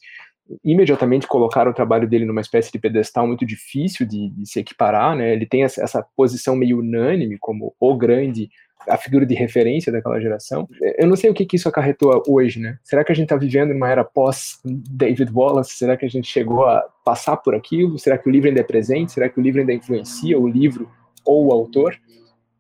imediatamente 0.64 1.28
colocaram 1.28 1.72
o 1.72 1.74
trabalho 1.74 2.08
dele 2.08 2.26
numa 2.26 2.42
espécie 2.42 2.72
de 2.72 2.80
pedestal 2.80 3.28
muito 3.28 3.46
difícil 3.46 4.06
de, 4.06 4.30
de 4.30 4.46
se 4.46 4.60
equiparar, 4.60 5.16
né? 5.16 5.32
Ele 5.34 5.46
tem 5.46 5.64
essa, 5.64 6.06
posição 6.16 6.56
meio 6.56 6.80
unânime 6.80 7.38
como 7.40 7.74
o 7.80 7.96
grande, 7.96 8.50
a 8.88 8.98
figura 8.98 9.26
de 9.26 9.34
referência 9.34 9.92
daquela 9.92 10.20
geração. 10.20 10.68
Eu 10.98 11.08
não 11.08 11.16
sei 11.16 11.30
o 11.30 11.34
que, 11.34 11.46
que 11.46 11.56
isso 11.56 11.70
acarretou 11.70 12.22
hoje, 12.28 12.60
né? 12.60 12.78
Será 12.84 13.04
que 13.04 13.12
a 13.12 13.16
gente 13.16 13.26
está 13.26 13.38
vivendo 13.38 13.74
numa 13.74 13.90
era 13.90 14.04
pós 14.04 14.60
David 14.66 15.32
Wallace? 15.34 15.76
Será 15.76 15.96
que 15.96 16.06
a 16.06 16.10
gente 16.10 16.28
chegou 16.28 16.66
a 16.66 16.82
passar 17.06 17.38
por 17.38 17.56
aquilo? 17.56 17.98
Será 17.98 18.18
que 18.18 18.28
o 18.28 18.32
livro 18.32 18.50
ainda 18.50 18.62
é 18.62 18.64
presente? 18.64 19.12
Será 19.12 19.30
que 19.30 19.40
o 19.40 19.44
livro 19.44 19.62
ainda 19.62 19.74
influencia 19.74 20.40
o 20.40 20.48
livro 20.48 20.90
ou 21.26 21.48
o 21.48 21.52
autor? 21.52 21.96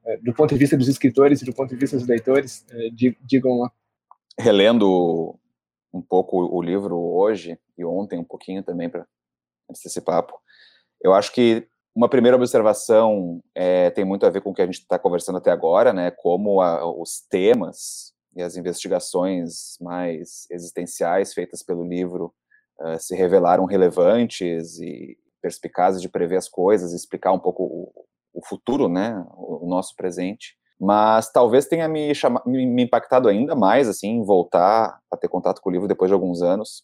É, 0.06 0.18
do 0.18 0.34
ponto 0.34 0.54
de 0.54 0.60
vista 0.60 0.78
dos 0.78 0.88
escritores 0.88 1.42
e 1.42 1.46
do 1.46 1.54
ponto 1.54 1.70
de 1.70 1.76
vista 1.76 1.98
dos 1.98 2.08
leitores, 2.08 2.66
é, 2.72 2.90
digam 3.24 3.60
lá. 3.60 3.72
Relendo 4.40 5.36
um 5.93 6.01
pouco 6.01 6.38
o 6.38 6.62
livro 6.62 6.98
hoje 6.98 7.60
e 7.77 7.83
ontem 7.83 8.19
um 8.19 8.24
pouquinho 8.24 8.63
também 8.63 8.89
para 8.89 9.05
esse 9.69 10.01
papo. 10.01 10.39
Eu 11.01 11.13
acho 11.13 11.31
que 11.31 11.67
uma 11.93 12.07
primeira 12.07 12.38
observação 12.38 13.43
é, 13.53 13.89
tem 13.89 14.05
muito 14.05 14.25
a 14.25 14.29
ver 14.29 14.41
com 14.41 14.51
o 14.51 14.53
que 14.53 14.62
a 14.62 14.65
gente 14.65 14.79
está 14.79 14.98
conversando 14.98 15.38
até 15.38 15.51
agora, 15.51 15.91
né? 15.91 16.12
Como 16.12 16.62
a, 16.62 16.86
os 16.86 17.21
temas 17.29 18.13
e 18.36 18.41
as 18.41 18.55
investigações 18.55 19.77
mais 19.81 20.48
existenciais 20.50 21.33
feitas 21.33 21.62
pelo 21.62 21.83
livro 21.83 22.33
uh, 22.79 22.98
se 22.98 23.13
revelaram 23.13 23.65
relevantes 23.65 24.79
e 24.79 25.17
perspicazes 25.41 26.01
de 26.01 26.07
prever 26.07 26.38
as 26.38 26.48
coisas, 26.48 26.93
explicar 26.93 27.33
um 27.33 27.39
pouco 27.39 27.63
o, 27.63 28.05
o 28.33 28.45
futuro, 28.45 28.88
né? 28.88 29.25
O, 29.31 29.65
o 29.65 29.69
nosso 29.69 29.95
presente 29.95 30.55
mas 30.82 31.32
talvez 31.32 31.68
tenha 31.68 31.88
me, 31.88 32.16
chama, 32.16 32.42
me 32.44 32.82
impactado 32.82 33.30
ainda 33.30 33.56
mais, 33.56 33.88
assim, 33.88 34.24
voltar 34.24 35.00
a 35.12 35.15
ter 35.15 35.28
contato 35.28 35.62
com 35.62 35.70
o 35.70 35.72
livro 35.72 35.88
depois 35.88 36.10
de 36.10 36.13
alguns 36.13 36.41
anos, 36.41 36.84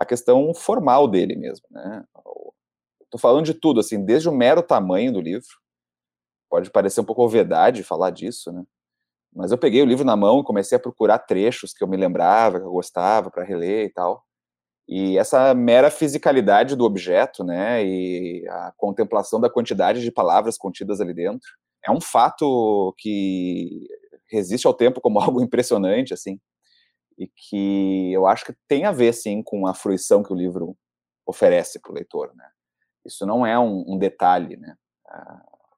a 0.00 0.06
questão 0.06 0.54
formal 0.54 1.06
dele 1.06 1.36
mesmo, 1.36 1.66
né? 1.70 2.02
Estou 3.02 3.20
falando 3.20 3.44
de 3.44 3.52
tudo, 3.52 3.80
assim, 3.80 4.02
desde 4.02 4.30
o 4.30 4.32
mero 4.32 4.62
tamanho 4.62 5.12
do 5.12 5.20
livro, 5.20 5.46
pode 6.48 6.70
parecer 6.70 7.02
um 7.02 7.04
pouco 7.04 7.22
obviedade 7.22 7.82
falar 7.82 8.08
disso, 8.10 8.50
né? 8.50 8.64
Mas 9.30 9.52
eu 9.52 9.58
peguei 9.58 9.82
o 9.82 9.86
livro 9.86 10.06
na 10.06 10.16
mão 10.16 10.40
e 10.40 10.44
comecei 10.44 10.76
a 10.76 10.80
procurar 10.80 11.18
trechos 11.18 11.74
que 11.74 11.84
eu 11.84 11.88
me 11.88 11.98
lembrava, 11.98 12.60
que 12.60 12.64
eu 12.66 12.72
gostava, 12.72 13.30
para 13.30 13.44
reler 13.44 13.86
e 13.86 13.90
tal. 13.90 14.24
E 14.88 15.18
essa 15.18 15.52
mera 15.54 15.90
fisicalidade 15.90 16.76
do 16.76 16.84
objeto, 16.84 17.44
né, 17.44 17.84
e 17.84 18.46
a 18.48 18.72
contemplação 18.76 19.38
da 19.38 19.50
quantidade 19.50 20.00
de 20.02 20.10
palavras 20.10 20.56
contidas 20.56 20.98
ali 21.00 21.12
dentro, 21.12 21.48
é 21.86 21.90
um 21.90 22.00
fato 22.00 22.94
que 22.98 23.86
resiste 24.30 24.66
ao 24.66 24.74
tempo 24.74 25.00
como 25.00 25.20
algo 25.20 25.42
impressionante, 25.42 26.14
assim, 26.14 26.40
e 27.18 27.28
que 27.28 28.12
eu 28.12 28.26
acho 28.26 28.44
que 28.44 28.54
tem 28.68 28.84
a 28.84 28.92
ver, 28.92 29.12
sim, 29.12 29.42
com 29.42 29.66
a 29.66 29.74
fruição 29.74 30.22
que 30.22 30.32
o 30.32 30.36
livro 30.36 30.76
oferece 31.26 31.80
para 31.80 31.92
o 31.92 31.94
leitor, 31.94 32.34
né? 32.34 32.48
Isso 33.04 33.26
não 33.26 33.46
é 33.46 33.58
um, 33.58 33.84
um 33.86 33.98
detalhe, 33.98 34.56
né? 34.56 34.74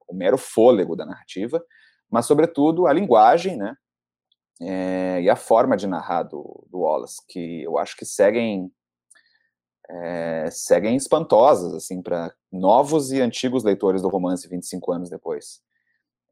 o 0.09 0.15
mero 0.15 0.39
fôlego 0.39 0.95
da 0.95 1.05
narrativa, 1.05 1.63
mas, 2.09 2.27
sobretudo, 2.27 2.87
a 2.87 2.93
linguagem, 2.93 3.57
né? 3.57 3.75
É, 4.61 5.21
e 5.21 5.29
a 5.29 5.37
forma 5.37 5.77
de 5.77 5.87
narrar 5.87 6.23
do, 6.23 6.67
do 6.71 6.79
Wallace, 6.79 7.21
que 7.29 7.63
eu 7.63 7.77
acho 7.77 7.97
que 7.97 8.07
seguem 8.07 8.73
é, 9.89 10.49
seguem 10.51 10.97
espantosas, 10.97 11.75
assim, 11.75 12.03
para 12.03 12.33
novos 12.51 13.13
e 13.13 13.21
antigos 13.21 13.63
leitores 13.63 14.03
do 14.03 14.09
romance 14.09 14.49
25 14.49 14.93
anos 14.93 15.11
depois. 15.11 15.61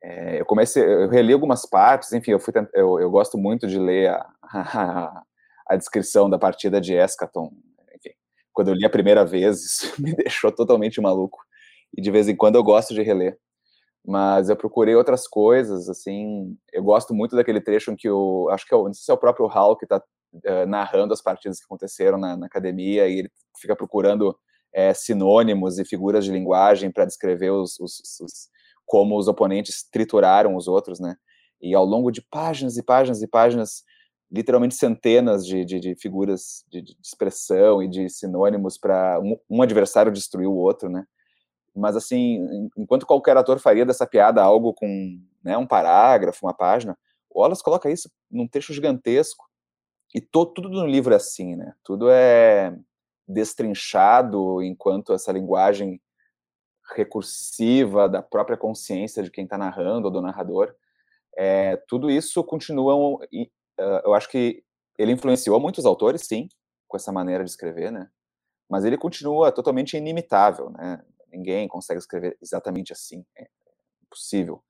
É, 0.06 0.38
eu 0.38 0.44
comecei, 0.44 0.84
eu 0.84 1.08
reli 1.08 1.32
algumas 1.32 1.64
partes, 1.64 2.12
enfim, 2.12 2.32
eu, 2.32 2.38
fui, 2.38 2.52
eu, 2.74 3.00
eu 3.00 3.10
gosto 3.10 3.38
muito 3.38 3.66
de 3.66 3.78
ler 3.78 4.10
a, 4.10 4.28
a, 4.42 5.22
a, 5.66 5.76
descrição 5.76 6.28
da 6.28 6.38
partida 6.38 6.78
de 6.78 6.92
Escaton. 6.92 7.50
Enfim, 7.96 8.10
quando 8.52 8.68
eu 8.68 8.74
li 8.74 8.84
a 8.84 8.90
primeira 8.90 9.24
vez, 9.24 9.64
isso 9.64 9.94
me 9.98 10.14
deixou 10.14 10.52
totalmente 10.52 11.00
maluco. 11.00 11.38
E 11.96 12.02
de 12.02 12.10
vez 12.10 12.28
em 12.28 12.36
quando 12.36 12.56
eu 12.56 12.62
gosto 12.62 12.92
de 12.92 13.02
reler. 13.02 13.38
Mas 14.06 14.50
eu 14.50 14.56
procurei 14.56 14.94
outras 14.94 15.26
coisas, 15.26 15.88
assim, 15.88 16.54
eu 16.70 16.82
gosto 16.82 17.14
muito 17.14 17.34
daquele 17.34 17.62
trecho 17.62 17.90
em 17.90 17.96
que 17.96 18.10
o, 18.10 18.50
acho 18.50 18.66
que 18.66 18.74
é 18.74 18.76
o, 18.76 18.84
não 18.84 18.92
sei 18.92 19.04
se 19.06 19.10
é 19.10 19.14
o 19.14 19.18
próprio 19.18 19.46
Hal 19.48 19.74
que 19.78 19.86
está 19.86 19.96
uh, 19.96 20.40
eh, 20.44 20.66
narrando 20.66 21.14
as 21.14 21.22
partidas 21.22 21.58
que 21.58 21.64
aconteceram 21.64 22.18
na, 22.18 22.36
na, 22.36 22.44
academia 22.44 23.08
e 23.08 23.20
ele 23.20 23.30
fica 23.58 23.74
procurando 23.74 24.38
é, 24.74 24.92
sinônimos 24.92 25.78
e 25.78 25.86
figuras 25.86 26.26
de 26.26 26.32
linguagem 26.32 26.92
para 26.92 27.06
descrever 27.06 27.48
os, 27.48 27.80
os, 27.80 28.02
os 28.20 28.50
como 28.86 29.18
os 29.18 29.28
oponentes 29.28 29.82
trituraram 29.90 30.56
os 30.56 30.68
outros, 30.68 31.00
né? 31.00 31.16
E 31.60 31.74
ao 31.74 31.84
longo 31.84 32.10
de 32.10 32.20
páginas 32.20 32.76
e 32.76 32.82
páginas 32.82 33.22
e 33.22 33.26
páginas, 33.26 33.84
literalmente 34.30 34.74
centenas 34.74 35.46
de, 35.46 35.64
de, 35.64 35.80
de 35.80 35.94
figuras 35.96 36.64
de, 36.68 36.82
de, 36.82 36.96
expressão 37.02 37.82
e 37.82 37.88
de 37.88 38.08
sinônimos 38.08 38.76
para 38.76 39.20
um, 39.20 39.38
um, 39.48 39.62
adversário 39.62 40.12
destruir 40.12 40.46
o 40.46 40.56
outro, 40.56 40.88
né? 40.88 41.04
Mas 41.74 41.96
assim, 41.96 42.68
enquanto 42.76 43.06
qualquer 43.06 43.36
ator 43.36 43.58
faria 43.58 43.84
dessa 43.84 44.06
piada 44.06 44.42
algo 44.42 44.72
com 44.74 45.18
né, 45.42 45.56
um 45.56 45.66
parágrafo, 45.66 46.46
uma 46.46 46.54
página, 46.54 46.96
o 47.30 47.40
Wallace 47.40 47.62
coloca 47.62 47.90
isso 47.90 48.10
num 48.30 48.46
texto 48.46 48.72
gigantesco 48.72 49.44
e 50.14 50.20
to, 50.20 50.46
tudo 50.46 50.68
no 50.68 50.86
livro 50.86 51.12
é 51.12 51.16
assim, 51.16 51.56
né? 51.56 51.74
Tudo 51.82 52.08
é 52.08 52.76
destrinchado 53.26 54.62
enquanto 54.62 55.12
essa 55.12 55.32
linguagem 55.32 56.00
recursiva 56.92 58.08
da 58.08 58.22
própria 58.22 58.56
consciência 58.56 59.22
de 59.22 59.30
quem 59.30 59.44
está 59.44 59.56
narrando 59.56 60.06
ou 60.06 60.12
do 60.12 60.20
narrador. 60.20 60.74
É, 61.36 61.76
tudo 61.88 62.10
isso 62.10 62.42
continua. 62.44 62.94
Uh, 62.94 63.48
eu 64.04 64.14
acho 64.14 64.28
que 64.28 64.62
ele 64.98 65.12
influenciou 65.12 65.58
muitos 65.58 65.86
autores, 65.86 66.22
sim, 66.22 66.48
com 66.86 66.96
essa 66.96 67.10
maneira 67.12 67.42
de 67.42 67.50
escrever, 67.50 67.90
né? 67.90 68.08
Mas 68.68 68.84
ele 68.84 68.96
continua 68.96 69.50
totalmente 69.50 69.96
inimitável, 69.96 70.70
né? 70.70 71.02
Ninguém 71.32 71.66
consegue 71.66 71.98
escrever 71.98 72.36
exatamente 72.40 72.92
assim, 72.92 73.24
é 73.36 73.48
impossível. 74.04 74.62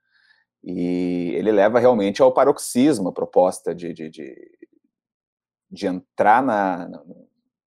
E 0.62 1.32
ele 1.34 1.52
leva 1.52 1.78
realmente 1.78 2.22
ao 2.22 2.32
paroxismo 2.32 3.08
a 3.08 3.12
proposta 3.12 3.74
de, 3.74 3.92
de, 3.92 4.08
de, 4.08 4.58
de 5.70 5.86
entrar 5.86 6.42
na, 6.42 6.88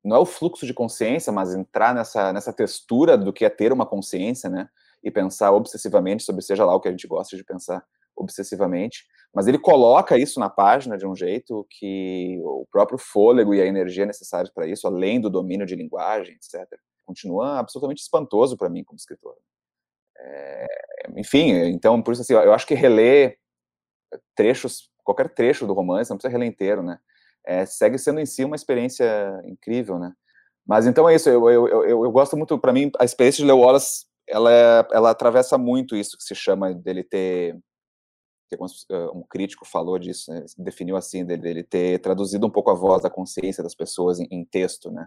não 0.08 0.16
é 0.16 0.20
o 0.20 0.26
fluxo 0.26 0.66
de 0.66 0.74
consciência, 0.74 1.34
mas 1.34 1.54
entrar 1.54 1.94
nessa, 1.94 2.32
nessa 2.32 2.54
textura 2.54 3.18
do 3.18 3.34
que 3.34 3.44
é 3.44 3.50
ter 3.50 3.74
uma 3.74 3.86
consciência, 3.86 4.50
né? 4.50 4.70
E 5.04 5.12
pensar 5.12 5.52
obsessivamente 5.52 6.24
sobre 6.24 6.42
seja 6.42 6.64
lá 6.64 6.74
o 6.74 6.80
que 6.80 6.88
a 6.88 6.92
gente 6.92 7.06
gosta 7.06 7.36
de 7.36 7.44
pensar 7.44 7.86
obsessivamente. 8.16 9.06
Mas 9.36 9.48
ele 9.48 9.60
coloca 9.60 10.18
isso 10.18 10.40
na 10.40 10.50
página 10.50 10.98
de 10.98 11.06
um 11.06 11.14
jeito 11.14 11.68
que 11.70 12.40
o 12.42 12.66
próprio 12.72 12.98
fôlego 12.98 13.54
e 13.54 13.62
a 13.62 13.66
energia 13.66 14.06
necessários 14.06 14.50
para 14.50 14.66
isso, 14.66 14.88
além 14.88 15.20
do 15.20 15.30
domínio 15.30 15.66
de 15.66 15.76
linguagem, 15.76 16.36
etc., 16.36 16.66
continua 17.06 17.60
absolutamente 17.60 18.02
espantoso 18.02 18.58
para 18.58 18.70
mim 18.70 18.86
como 18.86 18.98
escritor. 18.98 19.36
É, 20.18 20.68
enfim, 21.18 21.52
então, 21.68 22.02
por 22.02 22.14
isso 22.14 22.22
assim, 22.22 22.34
eu 22.34 22.54
acho 22.54 22.66
que 22.66 22.74
reler 22.74 23.38
trechos, 24.34 24.90
qualquer 25.04 25.34
trecho 25.34 25.68
do 25.68 25.74
romance, 25.74 26.10
não 26.10 26.18
precisa 26.18 26.32
reler 26.32 26.48
inteiro, 26.48 26.82
né? 26.82 26.98
É, 27.48 27.66
segue 27.66 27.98
sendo 27.98 28.20
em 28.20 28.26
si 28.26 28.44
uma 28.44 28.56
experiência 28.56 29.06
incrível, 29.46 29.98
né? 29.98 30.12
Mas 30.68 30.86
então 30.86 31.08
é 31.08 31.16
isso, 31.16 31.30
eu, 31.30 31.50
eu, 31.50 31.68
eu, 31.68 32.04
eu 32.04 32.12
gosto 32.12 32.36
muito, 32.36 32.60
para 32.60 32.74
mim, 32.74 32.92
a 33.00 33.06
experiência 33.06 33.42
de 33.42 33.48
Leo 33.48 33.60
Wallace, 33.60 34.06
ela, 34.28 34.52
é, 34.52 34.88
ela 34.92 35.10
atravessa 35.12 35.58
muito 35.58 35.96
isso 35.96 36.18
que 36.18 36.24
se 36.24 36.36
chama 36.36 36.74
dele 36.74 37.04
ter 37.04 37.58
que 38.50 38.58
um 39.14 39.24
crítico 39.30 39.66
falou 39.66 40.00
disso, 40.00 40.32
né, 40.32 40.46
definiu 40.58 40.96
assim, 40.96 41.26
dele 41.26 41.64
ter 41.64 42.00
traduzido 42.00 42.48
um 42.48 42.50
pouco 42.50 42.72
a 42.72 42.74
voz 42.74 43.04
da 43.04 43.10
consciência 43.10 43.62
das 43.62 43.76
pessoas 43.76 44.20
em, 44.22 44.28
em 44.32 44.46
texto, 44.46 44.90
né? 44.90 45.06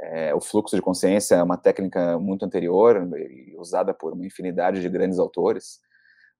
É, 0.00 0.34
o 0.34 0.40
fluxo 0.40 0.76
de 0.76 0.82
consciência 0.82 1.36
é 1.36 1.42
uma 1.42 1.56
técnica 1.56 2.18
muito 2.18 2.44
anterior 2.44 3.08
usada 3.56 3.92
por 3.92 4.12
uma 4.12 4.24
infinidade 4.24 4.80
de 4.80 4.88
grandes 4.88 5.18
autores, 5.18 5.80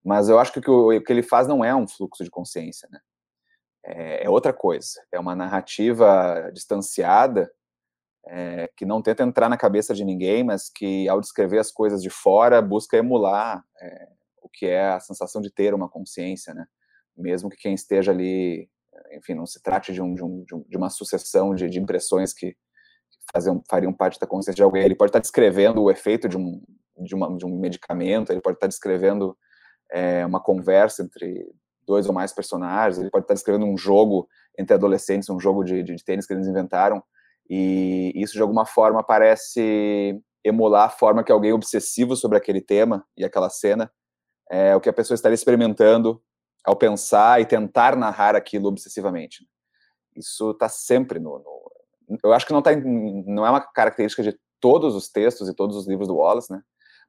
mas 0.05 0.29
eu 0.29 0.39
acho 0.39 0.53
que, 0.53 0.69
o 0.69 1.01
que 1.01 1.11
ele 1.11 1.23
faz 1.23 1.47
não 1.47 1.65
é 1.65 1.75
um 1.75 1.87
fluxo 1.87 2.23
de 2.23 2.29
consciência, 2.29 2.87
né? 2.91 2.99
É, 3.85 4.25
é 4.25 4.29
outra 4.29 4.53
coisa, 4.53 5.01
é 5.11 5.19
uma 5.19 5.35
narrativa 5.35 6.51
distanciada 6.53 7.49
é, 8.27 8.69
que 8.75 8.85
não 8.85 9.01
tenta 9.01 9.23
entrar 9.23 9.49
na 9.49 9.57
cabeça 9.57 9.93
de 9.93 10.03
ninguém, 10.03 10.43
mas 10.43 10.69
que 10.69 11.07
ao 11.07 11.21
descrever 11.21 11.59
as 11.59 11.71
coisas 11.71 12.01
de 12.01 12.09
fora 12.09 12.61
busca 12.61 12.97
emular 12.97 13.63
é, 13.81 14.07
o 14.41 14.49
que 14.49 14.65
é 14.65 14.89
a 14.89 14.99
sensação 14.99 15.41
de 15.41 15.51
ter 15.51 15.73
uma 15.73 15.89
consciência, 15.89 16.53
né? 16.53 16.65
Mesmo 17.17 17.49
que 17.49 17.57
quem 17.57 17.73
esteja 17.73 18.11
ali, 18.11 18.69
enfim, 19.11 19.33
não 19.33 19.45
se 19.45 19.61
trate 19.61 19.91
de, 19.93 20.01
um, 20.01 20.13
de, 20.13 20.23
um, 20.23 20.65
de 20.67 20.77
uma 20.77 20.89
sucessão 20.89 21.53
de, 21.53 21.69
de 21.69 21.79
impressões 21.79 22.33
que 22.33 22.55
faziam, 23.33 23.61
fariam 23.69 23.93
parte 23.93 24.19
da 24.19 24.27
consciência 24.27 24.55
de 24.55 24.63
alguém. 24.63 24.83
Ele 24.83 24.95
pode 24.95 25.09
estar 25.09 25.19
descrevendo 25.19 25.81
o 25.81 25.91
efeito 25.91 26.29
de 26.29 26.37
um, 26.37 26.61
de, 26.97 27.15
uma, 27.15 27.27
um 27.27 27.59
medicamento, 27.59 28.31
ele 28.31 28.41
pode 28.41 28.57
estar 28.57 28.67
descrevendo 28.67 29.37
é, 29.91 30.25
uma 30.25 30.41
conversa 30.41 31.03
entre 31.03 31.45
dois 31.89 32.05
ou 32.05 32.13
mais 32.13 32.31
personagens, 32.31 32.99
ele 32.99 33.09
pode 33.09 33.23
estar 33.23 33.33
descrevendo 33.33 33.65
um 33.65 33.75
jogo 33.75 34.29
entre 34.57 34.75
adolescentes, 34.75 35.27
um 35.29 35.39
jogo 35.39 35.63
de, 35.63 35.81
de, 35.81 35.95
de 35.95 36.03
tênis 36.03 36.27
que 36.27 36.33
eles 36.33 36.47
inventaram, 36.47 37.03
e 37.49 38.13
isso 38.15 38.33
de 38.33 38.41
alguma 38.41 38.63
forma 38.63 39.03
parece 39.03 40.21
emular 40.43 40.85
a 40.85 40.89
forma 40.89 41.23
que 41.23 41.31
alguém 41.31 41.51
obsessivo 41.51 42.15
sobre 42.15 42.37
aquele 42.37 42.61
tema 42.61 43.03
e 43.17 43.25
aquela 43.25 43.49
cena 43.49 43.91
é 44.49 44.75
o 44.75 44.79
que 44.79 44.87
a 44.87 44.93
pessoa 44.93 45.15
estaria 45.15 45.33
experimentando 45.33 46.21
ao 46.63 46.75
pensar 46.75 47.41
e 47.41 47.45
tentar 47.45 47.95
narrar 47.95 48.35
aquilo 48.35 48.67
obsessivamente. 48.67 49.47
Isso 50.15 50.51
está 50.51 50.69
sempre 50.69 51.19
no, 51.19 51.39
no, 51.39 52.19
Eu 52.23 52.33
acho 52.33 52.45
que 52.45 52.53
não, 52.53 52.61
tá, 52.61 52.71
não 52.75 53.45
é 53.45 53.49
uma 53.49 53.61
característica 53.61 54.21
de 54.21 54.37
todos 54.59 54.95
os 54.95 55.09
textos 55.09 55.49
e 55.49 55.55
todos 55.55 55.75
os 55.75 55.87
livros 55.87 56.07
do 56.07 56.15
Wallace, 56.15 56.51
né? 56.51 56.61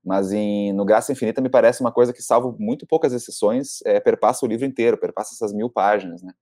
Mas 0.04 0.32
em, 0.32 0.72
no 0.72 0.84
Graça 0.84 1.12
Infinita 1.12 1.40
me 1.40 1.48
parece 1.48 1.80
uma 1.80 1.92
coisa 1.92 2.12
que, 2.12 2.22
salvo 2.22 2.56
muito 2.58 2.86
poucas 2.86 3.12
exceções, 3.12 3.80
é, 3.84 4.00
perpassa 4.00 4.44
o 4.44 4.48
livro 4.48 4.66
inteiro, 4.66 4.98
perpassa 4.98 5.34
essas 5.34 5.52
mil 5.52 5.68
páginas, 5.70 6.22
né? 6.22 6.32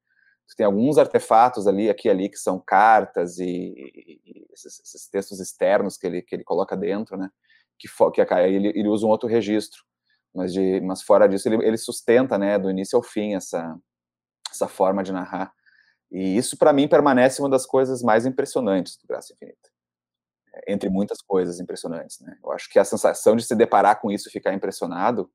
tem 0.57 0.64
alguns 0.64 0.97
artefatos 0.97 1.66
ali, 1.66 1.90
aqui 1.90 2.09
ali, 2.09 2.29
que 2.29 2.38
são 2.38 2.59
cartas 2.59 3.38
e, 3.38 3.44
e 3.47 4.47
esses, 4.51 4.81
esses, 4.81 5.07
textos 5.09 5.40
externos 5.40 5.99
que 5.99 6.07
ele, 6.07 6.23
que 6.23 6.35
ele 6.35 6.42
coloca 6.42 6.75
dentro, 6.75 7.18
né? 7.18 7.29
Que, 7.79 7.87
que 8.12 8.35
ele, 8.35 8.68
ele 8.68 8.88
usa 8.88 9.05
um 9.07 9.11
outro 9.11 9.29
registro 9.29 9.83
mas, 10.35 10.53
de, 10.53 10.81
mas 10.81 11.03
fora 11.03 11.29
disso 11.29 11.49
ele, 11.49 11.64
ele 11.66 11.77
sustenta, 11.77 12.38
né, 12.38 12.59
do 12.59 12.71
início 12.71 12.97
ao 12.97 13.03
fim 13.03 13.35
essa 13.35 13.77
essa 14.51 14.66
forma 14.66 15.03
de 15.03 15.12
narrar. 15.12 15.53
E 16.11 16.37
isso 16.38 16.57
para 16.57 16.73
mim 16.73 16.88
permanece 16.88 17.42
uma 17.42 17.51
das 17.51 17.66
coisas 17.66 18.03
mais 18.03 18.25
impressionantes 18.25 18.97
do 18.97 19.07
Graça 19.07 19.35
Infinita. 19.35 19.68
É, 20.66 20.73
entre 20.73 20.88
muitas 20.88 21.21
coisas 21.21 21.61
impressionantes, 21.61 22.21
né? 22.21 22.37
Eu 22.42 22.53
acho 22.53 22.68
que 22.71 22.79
a 22.79 22.85
sensação 22.85 23.37
de 23.37 23.44
se 23.44 23.55
deparar 23.55 24.01
com 24.01 24.11
isso 24.11 24.31
ficar 24.31 24.53
impressionado 24.53 25.31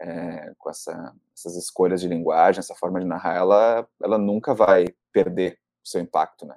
é, 0.00 0.52
com 0.58 0.70
essa, 0.70 1.14
essas 1.36 1.56
escolhas 1.56 2.00
de 2.00 2.08
linguagem, 2.08 2.58
essa 2.58 2.74
forma 2.74 3.00
de 3.00 3.06
narrar, 3.06 3.36
ela, 3.36 3.88
ela 4.02 4.18
nunca 4.18 4.54
vai 4.54 4.86
perder 5.12 5.58
o 5.84 5.88
seu 5.88 6.00
impacto, 6.00 6.46
né? 6.46 6.56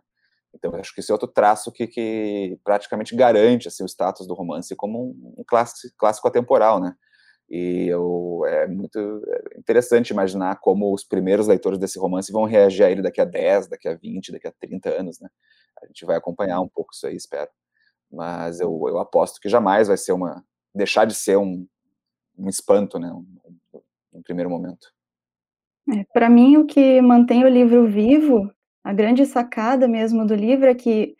Então, 0.53 0.73
acho 0.75 0.93
que 0.93 0.99
esse 0.99 1.11
é 1.11 1.13
outro 1.13 1.27
traço 1.27 1.71
que, 1.71 1.85
que 1.87 2.59
praticamente 2.63 3.15
garante 3.15 3.67
assim, 3.67 3.83
o 3.83 3.87
status 3.87 4.25
do 4.27 4.33
romance 4.33 4.75
como 4.75 4.99
um, 4.99 5.35
um 5.37 5.43
clássico, 5.45 5.93
clássico 5.97 6.27
atemporal, 6.27 6.79
né? 6.79 6.95
E 7.49 7.87
eu, 7.87 8.43
é 8.45 8.67
muito 8.67 8.99
interessante 9.57 10.11
imaginar 10.11 10.59
como 10.59 10.93
os 10.93 11.03
primeiros 11.03 11.47
leitores 11.47 11.79
desse 11.79 11.97
romance 11.97 12.31
vão 12.31 12.45
reagir 12.45 12.83
a 12.83 12.91
ele 12.91 13.01
daqui 13.01 13.21
a 13.21 13.25
10, 13.25 13.67
daqui 13.69 13.87
a 13.87 13.95
20, 13.95 14.31
daqui 14.31 14.47
a 14.47 14.51
30 14.51 14.89
anos, 14.89 15.19
né? 15.19 15.29
A 15.81 15.87
gente 15.87 16.05
vai 16.05 16.17
acompanhar 16.17 16.61
um 16.61 16.67
pouco 16.67 16.93
isso 16.93 17.07
aí, 17.07 17.15
espero. 17.15 17.49
Mas 18.11 18.59
eu, 18.59 18.85
eu 18.87 18.97
aposto 18.99 19.39
que 19.39 19.49
jamais 19.49 19.87
vai 19.87 19.97
ser 19.97 20.13
uma. 20.13 20.43
deixar 20.73 21.05
de 21.05 21.13
ser 21.13 21.37
um, 21.37 21.65
um 22.37 22.49
espanto, 22.49 22.97
né? 22.99 23.11
Um, 23.11 23.25
um, 24.13 24.21
primeiro 24.23 24.49
momento. 24.49 24.87
É, 25.91 26.03
Para 26.13 26.29
mim, 26.29 26.57
o 26.57 26.65
que 26.65 27.01
mantém 27.01 27.43
o 27.43 27.49
livro 27.49 27.87
vivo, 27.87 28.51
a 28.83 28.93
grande 28.93 29.25
sacada 29.25 29.87
mesmo 29.87 30.25
do 30.25 30.35
livro 30.35 30.67
é 30.67 30.75
que 30.75 31.15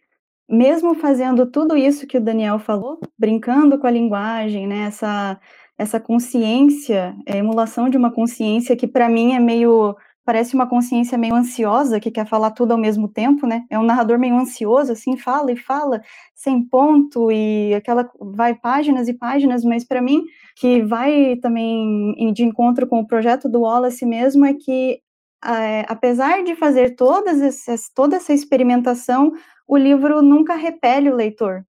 mesmo 0.49 0.95
fazendo 0.95 1.45
tudo 1.45 1.78
isso 1.78 2.08
que 2.08 2.17
o 2.17 2.21
Daniel 2.21 2.58
falou, 2.58 2.99
brincando 3.17 3.78
com 3.78 3.86
a 3.86 3.91
linguagem, 3.91 4.65
né, 4.65 4.88
essa, 4.88 5.39
essa 5.78 5.99
consciência, 5.99 7.15
é, 7.28 7.38
emulação 7.38 7.88
de 7.88 7.97
uma 7.97 8.12
consciência 8.12 8.75
que 8.75 8.88
para 8.88 9.08
mim 9.08 9.36
é 9.36 9.39
meio 9.39 9.95
parece 10.30 10.54
uma 10.54 10.70
consciência 10.70 11.18
meio 11.18 11.34
ansiosa 11.34 12.00
que 12.00 12.12
quer 12.12 12.28
falar 12.28 12.52
tudo 12.52 12.72
ao 12.72 12.78
mesmo 12.78 13.08
tempo, 13.08 13.48
né? 13.48 13.65
É 13.68 13.80
um 13.80 13.84
narrador 13.84 14.20
meio 14.20 14.36
ansioso, 14.38 14.92
assim, 14.92 15.18
fala 15.18 15.52
e 15.52 15.58
fala 15.58 16.04
sem 16.36 16.62
ponto 16.62 17.32
e 17.32 17.74
aquela 17.74 18.08
vai 18.22 18.54
páginas 18.54 19.08
e 19.08 19.13
páginas, 19.15 19.63
mas 19.63 19.84
para 19.84 20.04
mim 20.04 20.24
que 20.56 20.84
vai 20.84 21.36
também 21.38 22.13
de 22.32 22.44
encontro 22.44 22.86
com 22.86 23.00
o 23.00 23.08
projeto 23.08 23.50
do 23.50 23.62
Wallace 23.62 24.06
mesmo 24.06 24.46
é 24.46 24.54
que 24.54 25.02
é, 25.44 25.84
apesar 25.88 26.44
de 26.44 26.56
fazer 26.56 26.96
todas 26.96 27.42
essas, 27.42 27.89
toda 27.89 28.18
essa 28.18 28.32
experimentação, 28.32 29.34
o 29.68 29.76
livro 29.76 30.22
nunca 30.22 30.54
repele 30.54 31.10
o 31.10 31.15
leitor. 31.15 31.63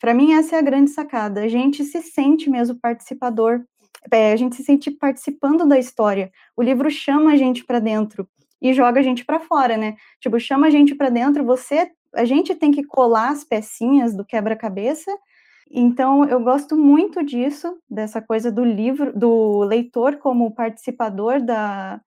Para 0.00 0.14
mim, 0.14 0.32
essa 0.32 0.56
é 0.56 0.58
a 0.58 0.62
grande 0.62 0.90
sacada. 0.90 1.42
A 1.42 1.48
gente 1.48 1.84
se 1.84 2.02
sente 2.02 2.50
mesmo 2.50 2.76
participador, 2.80 3.60
é, 4.10 4.32
a 4.32 4.36
gente 4.36 4.56
se 4.56 4.62
sente 4.62 4.90
participando 4.90 5.66
da 5.66 5.78
história. 5.78 6.30
O 6.56 6.62
livro 6.62 6.90
chama 6.90 7.32
a 7.32 7.36
gente 7.36 7.64
para 7.64 7.78
dentro 7.78 8.28
e 8.60 8.72
joga 8.72 9.00
a 9.00 9.02
gente 9.02 9.24
para 9.24 9.40
fora, 9.40 9.76
né? 9.76 9.96
Tipo, 10.20 10.38
chama 10.38 10.66
a 10.66 10.70
gente 10.70 10.94
para 10.94 11.08
dentro, 11.08 11.44
você, 11.44 11.90
a 12.14 12.24
gente 12.24 12.54
tem 12.54 12.70
que 12.70 12.84
colar 12.84 13.30
as 13.30 13.44
pecinhas 13.44 14.14
do 14.14 14.24
quebra-cabeça. 14.24 15.10
Então, 15.70 16.24
eu 16.24 16.40
gosto 16.40 16.76
muito 16.76 17.24
disso, 17.24 17.78
dessa 17.88 18.20
coisa 18.20 18.50
do 18.50 18.64
livro, 18.64 19.16
do 19.16 19.60
leitor 19.60 20.16
como 20.16 20.52
participador 20.52 21.40
da, 21.40 22.00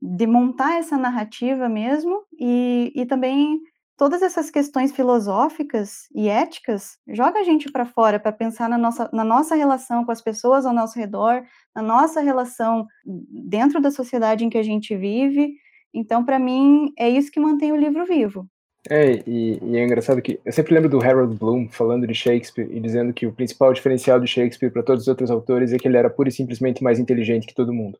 de 0.00 0.26
montar 0.26 0.78
essa 0.78 0.96
narrativa 0.96 1.68
mesmo, 1.68 2.22
e, 2.38 2.92
e 2.94 3.06
também 3.06 3.60
todas 4.00 4.22
essas 4.22 4.50
questões 4.50 4.92
filosóficas 4.92 6.08
e 6.14 6.26
éticas 6.26 6.96
joga 7.06 7.40
a 7.40 7.44
gente 7.44 7.70
para 7.70 7.84
fora 7.84 8.18
para 8.18 8.32
pensar 8.32 8.66
na 8.66 8.78
nossa, 8.78 9.10
na 9.12 9.22
nossa 9.22 9.54
relação 9.54 10.06
com 10.06 10.10
as 10.10 10.22
pessoas 10.22 10.64
ao 10.64 10.72
nosso 10.72 10.98
redor, 10.98 11.42
na 11.76 11.82
nossa 11.82 12.22
relação 12.22 12.86
dentro 13.04 13.78
da 13.78 13.90
sociedade 13.90 14.42
em 14.42 14.48
que 14.48 14.56
a 14.56 14.62
gente 14.62 14.96
vive. 14.96 15.52
Então, 15.92 16.24
para 16.24 16.38
mim, 16.38 16.90
é 16.98 17.10
isso 17.10 17.30
que 17.30 17.38
mantém 17.38 17.72
o 17.72 17.76
livro 17.76 18.06
vivo. 18.06 18.48
É, 18.88 19.22
e, 19.26 19.58
e, 19.62 19.76
é 19.76 19.84
engraçado 19.84 20.22
que 20.22 20.40
eu 20.42 20.52
sempre 20.52 20.72
lembro 20.72 20.88
do 20.88 21.02
Harold 21.04 21.36
Bloom 21.36 21.68
falando 21.68 22.06
de 22.06 22.14
Shakespeare 22.14 22.66
e 22.70 22.80
dizendo 22.80 23.12
que 23.12 23.26
o 23.26 23.32
principal 23.32 23.72
diferencial 23.74 24.18
de 24.18 24.26
Shakespeare 24.26 24.70
para 24.70 24.82
todos 24.82 25.02
os 25.02 25.08
outros 25.08 25.30
autores 25.30 25.72
é 25.72 25.78
que 25.78 25.86
ele 25.86 25.98
era 25.98 26.08
pura 26.08 26.30
e 26.30 26.32
simplesmente 26.32 26.82
mais 26.82 26.98
inteligente 26.98 27.46
que 27.46 27.54
todo 27.54 27.74
mundo. 27.74 27.98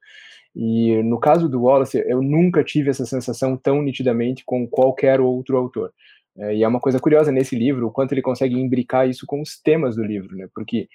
E 0.57 1.03
no 1.03 1.21
caso 1.21 1.49
do 1.49 1.63
Wallace, 1.63 2.03
eu 2.07 2.23
nunca 2.23 2.65
tive 2.65 2.91
essa 2.91 3.05
sensação 3.05 3.57
tão 3.57 3.83
nitidamente 3.83 4.43
com 4.45 4.67
qualquer 4.67 5.21
outro 5.21 5.57
autor. 5.57 5.93
É, 6.39 6.57
e 6.57 6.63
é 6.65 6.69
uma 6.69 6.81
coisa 6.81 6.99
curiosa 6.99 7.31
nesse 7.31 7.55
livro, 7.57 7.87
o 7.87 7.91
quanto 7.91 8.13
ele 8.13 8.23
consegue 8.23 8.55
imbricar 8.59 9.09
isso 9.09 9.27
com 9.27 9.43
os 9.43 9.61
temas 9.61 9.97
do 9.97 10.03
livro, 10.03 10.35
né? 10.37 10.49
Porque, 10.55 10.89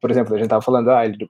por 0.00 0.10
exemplo, 0.10 0.34
a 0.34 0.38
gente 0.38 0.46
estava 0.46 0.62
falando, 0.62 0.90
ah, 0.90 1.04
ele 1.04 1.28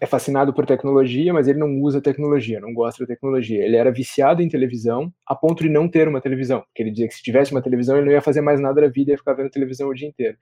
é 0.00 0.06
fascinado 0.06 0.52
por 0.52 0.66
tecnologia, 0.66 1.32
mas 1.32 1.48
ele 1.48 1.58
não 1.58 1.80
usa 1.80 2.00
tecnologia, 2.00 2.60
não 2.60 2.72
gosta 2.74 3.04
da 3.04 3.14
tecnologia. 3.14 3.64
Ele 3.64 3.76
era 3.76 3.90
viciado 3.92 4.42
em 4.42 4.48
televisão, 4.48 5.12
a 5.26 5.34
ponto 5.34 5.62
de 5.62 5.68
não 5.68 5.88
ter 5.88 6.08
uma 6.08 6.20
televisão, 6.20 6.60
porque 6.62 6.82
ele 6.82 6.90
dizia 6.90 7.08
que 7.08 7.14
se 7.14 7.22
tivesse 7.22 7.52
uma 7.52 7.62
televisão 7.62 7.96
ele 7.96 8.06
não 8.06 8.12
ia 8.12 8.22
fazer 8.22 8.40
mais 8.40 8.60
nada 8.60 8.80
da 8.80 8.88
vida, 8.88 9.12
ia 9.12 9.18
ficar 9.18 9.34
vendo 9.34 9.50
televisão 9.50 9.88
o 9.88 9.94
dia 9.94 10.08
inteiro. 10.08 10.36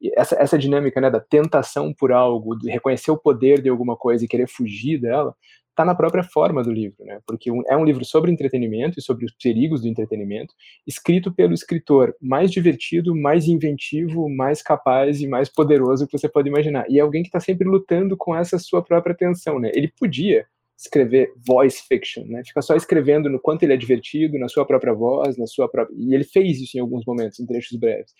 E 0.00 0.10
essa, 0.16 0.34
essa 0.34 0.58
dinâmica 0.58 1.00
né, 1.00 1.08
da 1.08 1.20
tentação 1.20 1.94
por 1.94 2.10
algo, 2.10 2.56
de 2.56 2.68
reconhecer 2.68 3.12
o 3.12 3.16
poder 3.16 3.62
de 3.62 3.68
alguma 3.68 3.96
coisa 3.96 4.24
e 4.24 4.28
querer 4.28 4.48
fugir 4.48 4.98
dela, 5.00 5.32
está 5.72 5.84
na 5.84 5.94
própria 5.94 6.22
forma 6.22 6.62
do 6.62 6.70
livro, 6.70 7.04
né? 7.04 7.18
Porque 7.26 7.50
é 7.66 7.76
um 7.76 7.84
livro 7.84 8.04
sobre 8.04 8.30
entretenimento 8.30 8.98
e 8.98 9.02
sobre 9.02 9.24
os 9.24 9.32
perigos 9.32 9.82
do 9.82 9.88
entretenimento, 9.88 10.54
escrito 10.86 11.32
pelo 11.32 11.54
escritor 11.54 12.14
mais 12.20 12.50
divertido, 12.50 13.16
mais 13.16 13.46
inventivo, 13.46 14.28
mais 14.28 14.62
capaz 14.62 15.20
e 15.20 15.26
mais 15.26 15.48
poderoso 15.48 16.06
que 16.06 16.16
você 16.16 16.28
pode 16.28 16.48
imaginar. 16.48 16.84
E 16.88 16.98
é 16.98 17.02
alguém 17.02 17.22
que 17.22 17.28
está 17.28 17.40
sempre 17.40 17.66
lutando 17.66 18.16
com 18.16 18.36
essa 18.36 18.58
sua 18.58 18.82
própria 18.82 19.14
tensão, 19.14 19.58
né? 19.58 19.70
Ele 19.74 19.88
podia 19.98 20.46
escrever 20.78 21.32
voice 21.46 21.82
fiction, 21.88 22.24
né? 22.26 22.42
Fica 22.44 22.60
só 22.60 22.76
escrevendo 22.76 23.30
no 23.30 23.40
quanto 23.40 23.62
ele 23.62 23.72
é 23.72 23.76
divertido, 23.76 24.38
na 24.38 24.48
sua 24.48 24.66
própria 24.66 24.92
voz, 24.92 25.38
na 25.38 25.46
sua 25.46 25.68
própria. 25.68 25.96
E 25.96 26.14
ele 26.14 26.24
fez 26.24 26.60
isso 26.60 26.76
em 26.76 26.80
alguns 26.80 27.04
momentos, 27.06 27.40
em 27.40 27.46
trechos 27.46 27.78
breves. 27.78 28.12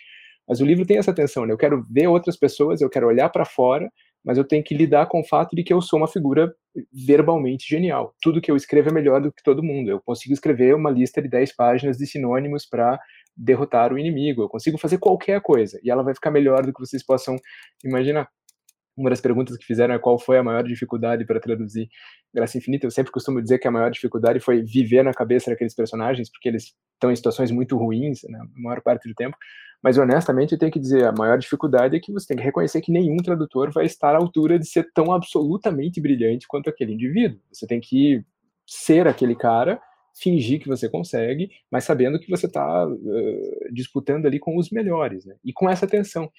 Mas 0.49 0.61
o 0.61 0.65
livro 0.65 0.87
tem 0.87 0.97
essa 0.97 1.13
tensão, 1.13 1.45
né? 1.45 1.53
Eu 1.53 1.59
quero 1.59 1.85
ver 1.91 2.07
outras 2.07 2.37
pessoas, 2.37 2.81
eu 2.81 2.89
quero 2.89 3.07
olhar 3.07 3.29
para 3.29 3.45
fora 3.45 3.91
mas 4.25 4.39
eu 4.39 4.45
tenho 4.45 4.63
que 4.63 4.75
lidar 4.75 5.07
com 5.07 5.21
o 5.21 5.25
fato 5.25 5.57
de 5.57 5.63
que 5.63 5.73
eu 5.73 5.81
sou 5.81 5.99
uma 5.99 6.09
figura 6.09 6.55
verbalmente 6.93 7.69
genial. 7.69 8.15
Tudo 8.23 8.41
que 8.41 8.51
eu 8.51 8.57
escrevo 8.57 8.89
é 8.89 8.93
melhor 8.93 9.21
do 9.21 9.33
que 9.33 9.43
todo 9.43 9.63
mundo. 9.63 9.91
Eu 9.91 10.01
consigo 10.01 10.33
escrever 10.33 10.75
uma 10.75 10.91
lista 10.91 11.21
de 11.21 11.29
10 11.29 11.55
páginas 11.55 11.99
de 11.99 12.07
sinônimos 12.07 12.67
para 12.67 12.99
derrotar 13.37 13.93
o 13.93 13.99
inimigo. 13.99 14.43
Eu 14.43 14.49
consigo 14.49 14.79
fazer 14.79 14.99
qualquer 14.99 15.41
coisa 15.41 15.79
e 15.83 15.91
ela 15.91 16.03
vai 16.03 16.15
ficar 16.15 16.31
melhor 16.31 16.65
do 16.65 16.73
que 16.73 16.81
vocês 16.81 17.05
possam 17.05 17.37
imaginar. 17.85 18.29
uma 18.97 19.11
das 19.11 19.21
perguntas 19.21 19.57
que 19.57 19.65
fizeram 19.65 19.95
é 19.95 19.99
qual 19.99 20.19
foi 20.19 20.39
a 20.39 20.43
maior 20.43 20.63
dificuldade 20.63 21.25
para 21.25 21.41
traduzir 21.41 21.89
Graça 22.33 22.59
Infinita. 22.59 22.87
Eu 22.87 22.91
sempre 22.91 23.11
costumo 23.13 23.41
dizer 23.41 23.59
que 23.59 23.67
a 23.67 23.71
maior 23.71 23.91
dificuldade 23.91 24.39
foi 24.41 24.63
viver 24.63 25.03
na 25.03 25.13
cabeça 25.13 25.51
daqueles 25.51 25.75
personagens, 25.75 26.31
porque 26.31 26.49
eles 26.49 26.75
estão 26.95 27.11
em 27.11 27.17
situações 27.17 27.51
muito 27.51 27.77
ruins, 27.77 28.21
né, 28.29 28.39
a 28.39 28.61
maior 28.61 28.83
parte 28.83 29.09
do 29.09 29.15
tempo. 29.15 29.37
Mas, 29.83 29.99
honestamente, 29.99 30.53
eu 30.53 30.59
tenho 30.59 30.71
que 30.71 30.79
dizer, 30.79 31.05
a 31.05 31.13
maior 31.13 31.37
dificuldade 31.39 31.97
é 31.97 32.01
que 32.01 32.13
você 32.13 32.29
tem 32.29 32.37
que 32.37 32.43
reconhecer 32.43 32.81
que 32.81 32.93
nenhum 32.93 33.17
tradutor 33.17 33.73
vai 33.73 33.85
estar 33.85 34.15
à 34.15 34.19
altura 34.19 34.59
de 34.59 34.67
ser 34.67 34.89
tão 34.95 35.13
absolutamente 35.13 36.01
brilhante 36.01 36.47
quanto 36.47 36.71
aquele 36.71 36.93
indivíduo. 36.93 37.41
Você 37.53 37.67
tem 37.67 37.81
que 37.81 38.25
ser 38.67 39.09
aquele 39.09 39.35
cara, 39.35 39.81
fingir 40.15 40.61
que 40.61 40.69
você 40.69 40.89
consegue, 40.89 41.51
mas 41.71 41.85
sabendo 41.85 42.21
que 42.21 42.31
você 42.31 42.47
está 42.47 42.87
uh, 42.87 43.73
disputando 43.73 44.27
ali 44.27 44.39
com 44.39 44.57
os 44.57 44.71
melhores, 44.71 45.25
né? 45.25 45.35
E 45.45 45.53
com 45.53 45.69
essa 45.69 45.87
tensão. 45.87 46.31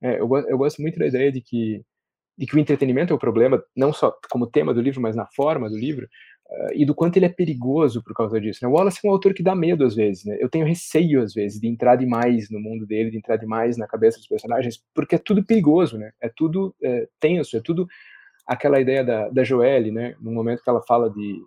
É, 0.00 0.20
eu, 0.20 0.28
eu 0.48 0.58
gosto 0.58 0.80
muito 0.80 0.98
da 0.98 1.06
ideia 1.06 1.32
de 1.32 1.40
que 1.40 1.84
de 2.36 2.46
que 2.46 2.56
o 2.56 2.58
entretenimento 2.58 3.12
é 3.12 3.16
o 3.16 3.18
problema, 3.18 3.62
não 3.76 3.92
só 3.92 4.16
como 4.30 4.46
tema 4.46 4.72
do 4.72 4.80
livro, 4.80 5.00
mas 5.00 5.14
na 5.14 5.26
forma 5.26 5.68
do 5.68 5.76
livro, 5.76 6.08
uh, 6.48 6.72
e 6.74 6.84
do 6.84 6.94
quanto 6.94 7.16
ele 7.16 7.26
é 7.26 7.28
perigoso 7.28 8.02
por 8.02 8.14
causa 8.14 8.40
disso. 8.40 8.60
Né? 8.62 8.68
O 8.68 8.72
Wallace 8.72 9.00
é 9.04 9.08
um 9.08 9.12
autor 9.12 9.34
que 9.34 9.42
dá 9.42 9.54
medo 9.54 9.84
às 9.84 9.94
vezes, 9.94 10.24
né? 10.24 10.36
Eu 10.40 10.48
tenho 10.48 10.66
receio 10.66 11.22
às 11.22 11.34
vezes 11.34 11.60
de 11.60 11.68
entrar 11.68 11.96
demais 11.96 12.50
no 12.50 12.60
mundo 12.60 12.86
dele, 12.86 13.10
de 13.10 13.18
entrar 13.18 13.36
demais 13.36 13.76
na 13.76 13.86
cabeça 13.86 14.18
dos 14.18 14.26
personagens, 14.26 14.82
porque 14.94 15.14
é 15.14 15.18
tudo 15.18 15.44
perigoso, 15.44 15.98
né? 15.98 16.12
É 16.20 16.28
tudo 16.28 16.74
é, 16.82 17.08
tenso, 17.20 17.56
é 17.56 17.60
tudo 17.60 17.86
aquela 18.46 18.80
ideia 18.80 19.04
da, 19.04 19.28
da 19.28 19.44
Joelle, 19.44 19.90
né? 19.90 20.14
No 20.20 20.32
momento 20.32 20.62
que 20.62 20.70
ela 20.70 20.82
fala 20.82 21.10
de 21.10 21.42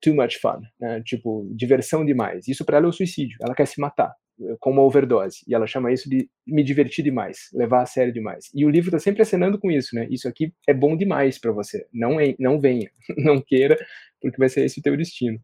too 0.00 0.14
much 0.14 0.38
fun, 0.40 0.60
né? 0.80 1.02
Tipo, 1.04 1.48
diversão 1.54 2.04
demais. 2.04 2.48
Isso 2.48 2.64
para 2.64 2.78
ela 2.78 2.86
é 2.86 2.88
o 2.88 2.92
suicídio. 2.92 3.36
Ela 3.40 3.54
quer 3.54 3.66
se 3.66 3.80
matar 3.80 4.14
com 4.60 4.70
uma 4.70 4.82
overdose. 4.82 5.38
E 5.46 5.54
ela 5.54 5.66
chama 5.66 5.92
isso 5.92 6.08
de 6.08 6.28
me 6.46 6.62
divertir 6.62 7.02
demais, 7.02 7.48
levar 7.52 7.82
a 7.82 7.86
sério 7.86 8.12
demais. 8.12 8.50
E 8.54 8.64
o 8.64 8.70
livro 8.70 8.88
está 8.88 8.98
sempre 8.98 9.22
acenando 9.22 9.58
com 9.58 9.70
isso, 9.70 9.94
né? 9.94 10.06
Isso 10.10 10.28
aqui 10.28 10.52
é 10.66 10.74
bom 10.74 10.96
demais 10.96 11.38
para 11.38 11.52
você. 11.52 11.86
Não, 11.92 12.16
não 12.38 12.60
venha, 12.60 12.90
não 13.16 13.40
queira, 13.40 13.76
porque 14.20 14.38
vai 14.38 14.48
ser 14.48 14.64
esse 14.64 14.80
o 14.80 14.82
teu 14.82 14.96
destino. 14.96 15.38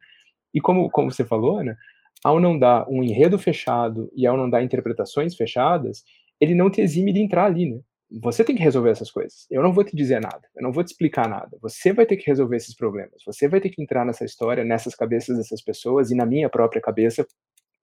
E 0.52 0.60
como, 0.60 0.90
como 0.90 1.10
você 1.10 1.24
falou, 1.24 1.62
né? 1.62 1.76
Ao 2.22 2.40
não 2.40 2.58
dar 2.58 2.88
um 2.88 3.02
enredo 3.02 3.38
fechado 3.38 4.10
e 4.16 4.26
ao 4.26 4.36
não 4.36 4.48
dar 4.48 4.62
interpretações 4.62 5.34
fechadas, 5.34 6.04
ele 6.40 6.54
não 6.54 6.70
te 6.70 6.80
exime 6.80 7.12
de 7.12 7.20
entrar 7.20 7.44
ali, 7.44 7.70
né? 7.70 7.80
Você 8.22 8.44
tem 8.44 8.54
que 8.54 8.62
resolver 8.62 8.90
essas 8.90 9.10
coisas. 9.10 9.46
Eu 9.50 9.62
não 9.62 9.72
vou 9.72 9.82
te 9.82 9.96
dizer 9.96 10.20
nada, 10.20 10.42
eu 10.54 10.62
não 10.62 10.70
vou 10.70 10.84
te 10.84 10.88
explicar 10.88 11.28
nada. 11.28 11.56
Você 11.60 11.92
vai 11.92 12.06
ter 12.06 12.16
que 12.16 12.26
resolver 12.26 12.56
esses 12.56 12.74
problemas. 12.74 13.22
Você 13.26 13.48
vai 13.48 13.60
ter 13.60 13.70
que 13.70 13.82
entrar 13.82 14.04
nessa 14.04 14.24
história, 14.24 14.62
nessas 14.62 14.94
cabeças 14.94 15.36
dessas 15.36 15.60
pessoas 15.62 16.10
e 16.10 16.14
na 16.14 16.24
minha 16.24 16.48
própria 16.48 16.80
cabeça 16.80 17.26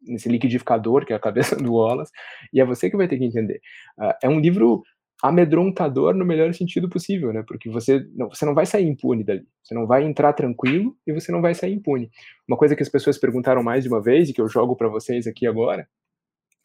nesse 0.01 0.29
liquidificador, 0.29 1.05
que 1.05 1.13
é 1.13 1.15
a 1.15 1.19
cabeça 1.19 1.55
do 1.57 1.73
Wallace, 1.73 2.11
e 2.53 2.59
é 2.59 2.65
você 2.65 2.89
que 2.89 2.97
vai 2.97 3.07
ter 3.07 3.17
que 3.17 3.25
entender. 3.25 3.61
Uh, 3.97 4.13
é 4.23 4.29
um 4.29 4.39
livro 4.39 4.83
amedrontador 5.23 6.15
no 6.15 6.25
melhor 6.25 6.51
sentido 6.53 6.89
possível, 6.89 7.31
né? 7.31 7.43
Porque 7.47 7.69
você 7.69 8.03
não, 8.15 8.29
você 8.29 8.45
não 8.45 8.55
vai 8.55 8.65
sair 8.65 8.87
impune 8.87 9.23
dali. 9.23 9.45
Você 9.63 9.75
não 9.75 9.85
vai 9.85 10.03
entrar 10.03 10.33
tranquilo 10.33 10.95
e 11.05 11.13
você 11.13 11.31
não 11.31 11.41
vai 11.41 11.53
sair 11.53 11.73
impune. 11.73 12.09
Uma 12.47 12.57
coisa 12.57 12.75
que 12.75 12.81
as 12.81 12.89
pessoas 12.89 13.19
perguntaram 13.19 13.61
mais 13.61 13.83
de 13.83 13.89
uma 13.89 14.01
vez 14.01 14.29
e 14.29 14.33
que 14.33 14.41
eu 14.41 14.47
jogo 14.47 14.75
para 14.75 14.87
vocês 14.87 15.27
aqui 15.27 15.45
agora 15.45 15.87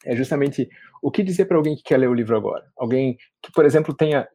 é 0.05 0.15
justamente 0.15 0.67
o 1.01 1.11
que 1.11 1.23
dizer 1.23 1.45
para 1.45 1.57
alguém 1.57 1.75
que 1.75 1.83
quer 1.83 1.97
ler 1.97 2.09
o 2.09 2.13
livro 2.13 2.35
agora. 2.35 2.65
Alguém 2.77 3.17
que, 3.43 3.51
por 3.51 3.65
exemplo, 3.65 3.93
tenha 3.93 4.27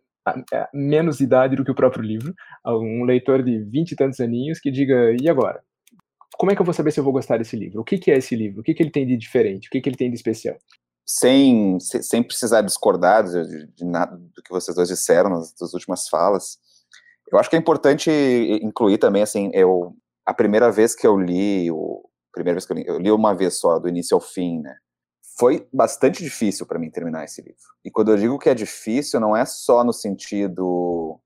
menos 0.72 1.20
idade 1.20 1.56
do 1.56 1.64
que 1.64 1.70
o 1.70 1.74
próprio 1.74 2.02
livro, 2.02 2.32
um 2.64 3.04
leitor 3.04 3.42
de 3.42 3.58
vinte 3.64 3.92
e 3.92 3.96
tantos 3.96 4.20
aninhos 4.20 4.60
que 4.60 4.70
diga, 4.70 5.16
e 5.20 5.28
agora? 5.28 5.62
Como 6.38 6.50
é 6.50 6.54
que 6.54 6.60
eu 6.60 6.66
vou 6.66 6.74
saber 6.74 6.90
se 6.90 7.00
eu 7.00 7.04
vou 7.04 7.12
gostar 7.12 7.38
desse 7.38 7.56
livro? 7.56 7.80
O 7.80 7.84
que, 7.84 7.98
que 7.98 8.10
é 8.10 8.16
esse 8.16 8.34
livro? 8.34 8.60
O 8.60 8.62
que, 8.64 8.74
que 8.74 8.82
ele 8.82 8.90
tem 8.90 9.06
de 9.06 9.16
diferente? 9.16 9.68
O 9.68 9.70
que, 9.70 9.80
que 9.80 9.88
ele 9.88 9.96
tem 9.96 10.10
de 10.10 10.16
especial? 10.16 10.56
Sem, 11.04 11.78
sem 11.80 12.22
precisar 12.22 12.62
discordar 12.62 13.24
de, 13.24 13.66
de 13.66 13.84
nada 13.84 14.16
do 14.16 14.42
que 14.42 14.50
vocês 14.50 14.74
dois 14.74 14.88
disseram 14.88 15.30
nas, 15.30 15.54
nas 15.60 15.74
últimas 15.74 16.08
falas, 16.08 16.58
eu 17.30 17.38
acho 17.38 17.50
que 17.50 17.56
é 17.56 17.58
importante 17.58 18.10
incluir 18.62 18.98
também, 18.98 19.22
assim, 19.22 19.50
eu, 19.52 19.94
a 20.24 20.32
primeira 20.32 20.70
vez 20.70 20.94
que 20.94 21.06
eu 21.06 21.18
li, 21.18 21.70
o, 21.70 22.02
primeira 22.32 22.54
vez 22.54 22.66
que 22.66 22.72
eu 22.72 22.76
li, 22.76 22.84
eu 22.86 22.98
li 22.98 23.10
uma 23.10 23.34
vez 23.34 23.58
só, 23.58 23.78
do 23.78 23.88
início 23.88 24.14
ao 24.14 24.20
fim, 24.20 24.60
né, 24.60 24.76
foi 25.38 25.66
bastante 25.72 26.22
difícil 26.22 26.66
para 26.66 26.78
mim 26.78 26.90
terminar 26.90 27.24
esse 27.24 27.40
livro. 27.40 27.58
E 27.84 27.90
quando 27.90 28.12
eu 28.12 28.16
digo 28.16 28.38
que 28.38 28.48
é 28.48 28.54
difícil, 28.54 29.18
não 29.18 29.36
é 29.36 29.44
só 29.44 29.82
no 29.82 29.92
sentido, 29.92 31.18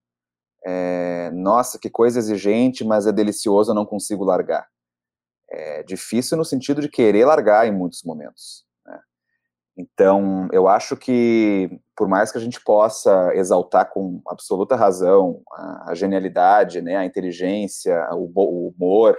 é, 0.65 1.31
nossa, 1.33 1.79
que 1.79 1.91
coisa 1.91 2.19
exigente, 2.19 2.85
mas 2.85 3.07
é 3.07 3.13
delicioso, 3.13 3.73
eu 3.73 3.75
não 3.75 3.85
consigo 3.85 4.25
largar 4.25 4.67
é 5.51 5.83
difícil 5.83 6.37
no 6.37 6.45
sentido 6.45 6.81
de 6.81 6.89
querer 6.89 7.25
largar 7.25 7.67
em 7.67 7.73
muitos 7.73 8.03
momentos. 8.03 8.65
Né? 8.85 9.01
Então, 9.77 10.49
eu 10.53 10.69
acho 10.69 10.97
que, 10.97 11.81
por 11.97 12.09
mais 12.09 12.33
que 12.33 12.39
a 12.39 12.41
gente 12.41 12.61
possa 12.63 13.35
exaltar 13.35 13.91
com 13.91 14.21
absoluta 14.27 14.77
razão 14.77 15.43
a, 15.53 15.91
a 15.91 15.95
genialidade, 15.95 16.81
né, 16.81 16.97
a 16.97 17.05
inteligência, 17.05 18.09
o, 18.13 18.31
o 18.35 18.69
humor 18.69 19.17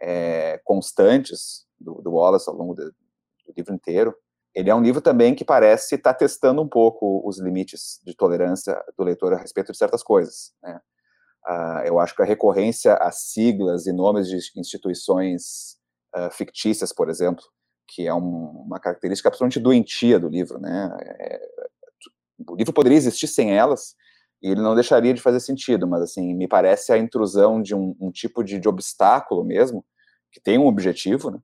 é, 0.00 0.60
constantes 0.64 1.66
do, 1.78 2.00
do, 2.02 2.12
Wallace 2.12 2.48
ao 2.48 2.56
longo 2.56 2.74
do, 2.74 2.84
do 2.84 3.54
livro 3.56 3.74
inteiro, 3.74 4.14
ele 4.54 4.70
é 4.70 4.74
um 4.74 4.82
livro 4.82 5.00
também 5.00 5.34
que 5.34 5.44
parece 5.44 5.96
estar 5.96 6.12
tá 6.12 6.18
testando 6.18 6.62
um 6.62 6.68
pouco 6.68 7.26
os 7.28 7.40
limites 7.40 8.00
de 8.04 8.14
tolerância 8.14 8.80
do 8.96 9.02
leitor 9.02 9.32
a 9.32 9.36
respeito 9.36 9.72
de 9.72 9.78
certas 9.78 10.02
coisas. 10.02 10.52
Né? 10.62 10.80
Uh, 11.46 11.84
eu 11.84 12.00
acho 12.00 12.14
que 12.14 12.22
a 12.22 12.24
recorrência 12.24 12.94
a 12.94 13.10
siglas 13.10 13.86
e 13.86 13.92
nomes 13.92 14.28
de 14.28 14.38
instituições 14.56 15.76
uh, 16.16 16.30
fictícias, 16.30 16.92
por 16.92 17.10
exemplo, 17.10 17.44
que 17.86 18.06
é 18.06 18.14
um, 18.14 18.64
uma 18.66 18.80
característica 18.80 19.28
absolutamente 19.28 19.60
doentia 19.60 20.18
do 20.18 20.28
livro, 20.28 20.58
né? 20.58 20.90
É, 21.20 21.40
o 22.48 22.56
livro 22.56 22.72
poderia 22.72 22.96
existir 22.96 23.26
sem 23.26 23.56
elas 23.56 23.94
e 24.42 24.48
ele 24.48 24.60
não 24.60 24.74
deixaria 24.74 25.12
de 25.14 25.20
fazer 25.20 25.40
sentido, 25.40 25.86
mas 25.86 26.02
assim 26.02 26.34
me 26.34 26.48
parece 26.48 26.92
a 26.92 26.98
intrusão 26.98 27.62
de 27.62 27.74
um, 27.74 27.94
um 28.00 28.10
tipo 28.10 28.42
de, 28.42 28.58
de, 28.58 28.68
obstáculo 28.68 29.44
mesmo 29.44 29.84
que 30.32 30.40
tem 30.40 30.58
um 30.58 30.66
objetivo, 30.66 31.30
né? 31.30 31.38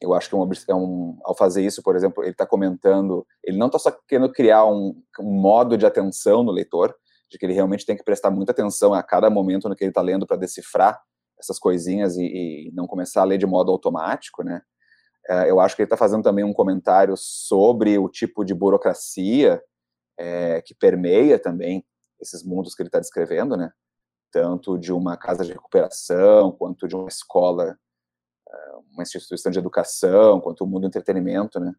Eu 0.00 0.12
acho 0.12 0.28
que 0.28 0.34
é 0.34 0.38
um, 0.38 0.50
é 0.68 0.74
um, 0.74 1.18
ao 1.24 1.34
fazer 1.34 1.64
isso, 1.64 1.82
por 1.82 1.96
exemplo, 1.96 2.22
ele 2.22 2.32
está 2.32 2.46
comentando, 2.46 3.26
ele 3.42 3.56
não 3.56 3.66
está 3.66 3.78
só 3.78 3.90
querendo 4.06 4.30
criar 4.30 4.66
um 4.66 4.94
modo 5.18 5.76
de 5.78 5.86
atenção 5.86 6.42
no 6.42 6.52
leitor, 6.52 6.94
de 7.30 7.38
que 7.38 7.46
ele 7.46 7.52
realmente 7.52 7.84
tem 7.84 7.96
que 7.96 8.04
prestar 8.04 8.30
muita 8.30 8.52
atenção 8.52 8.94
a 8.94 9.02
cada 9.02 9.28
momento 9.28 9.68
no 9.68 9.74
que 9.74 9.84
ele 9.84 9.90
está 9.90 10.02
lendo 10.02 10.26
para 10.26 10.36
decifrar 10.36 11.00
essas 11.38 11.58
coisinhas 11.58 12.16
e, 12.16 12.24
e, 12.24 12.72
não 12.72 12.86
começar 12.86 13.22
a 13.22 13.24
ler 13.24 13.38
de 13.38 13.46
modo 13.46 13.70
automático, 13.70 14.42
né? 14.42 14.62
É, 15.28 15.50
eu 15.50 15.60
acho 15.60 15.74
que 15.74 15.82
ele 15.82 15.86
está 15.86 15.96
fazendo 15.96 16.22
também 16.22 16.44
um 16.44 16.52
comentário 16.52 17.14
sobre 17.16 17.98
o 17.98 18.08
tipo 18.08 18.44
de 18.44 18.54
burocracia 18.54 19.60
é, 20.18 20.62
que 20.62 20.74
permeia 20.74 21.38
também 21.38 21.84
esses 22.20 22.44
mundos 22.44 22.74
que 22.74 22.82
ele 22.82 22.88
está 22.88 23.00
descrevendo, 23.00 23.56
né? 23.56 23.70
Tanto 24.30 24.78
de 24.78 24.92
uma 24.92 25.16
casa 25.16 25.44
de 25.44 25.52
recuperação, 25.52 26.52
quanto 26.52 26.86
de 26.86 26.94
uma 26.94 27.08
escola, 27.08 27.76
é, 28.48 28.72
uma 28.92 29.02
instituição 29.02 29.50
de 29.50 29.58
educação, 29.58 30.40
quanto 30.40 30.64
o 30.64 30.66
mundo 30.66 30.82
do 30.82 30.86
entretenimento, 30.86 31.58
né? 31.58 31.74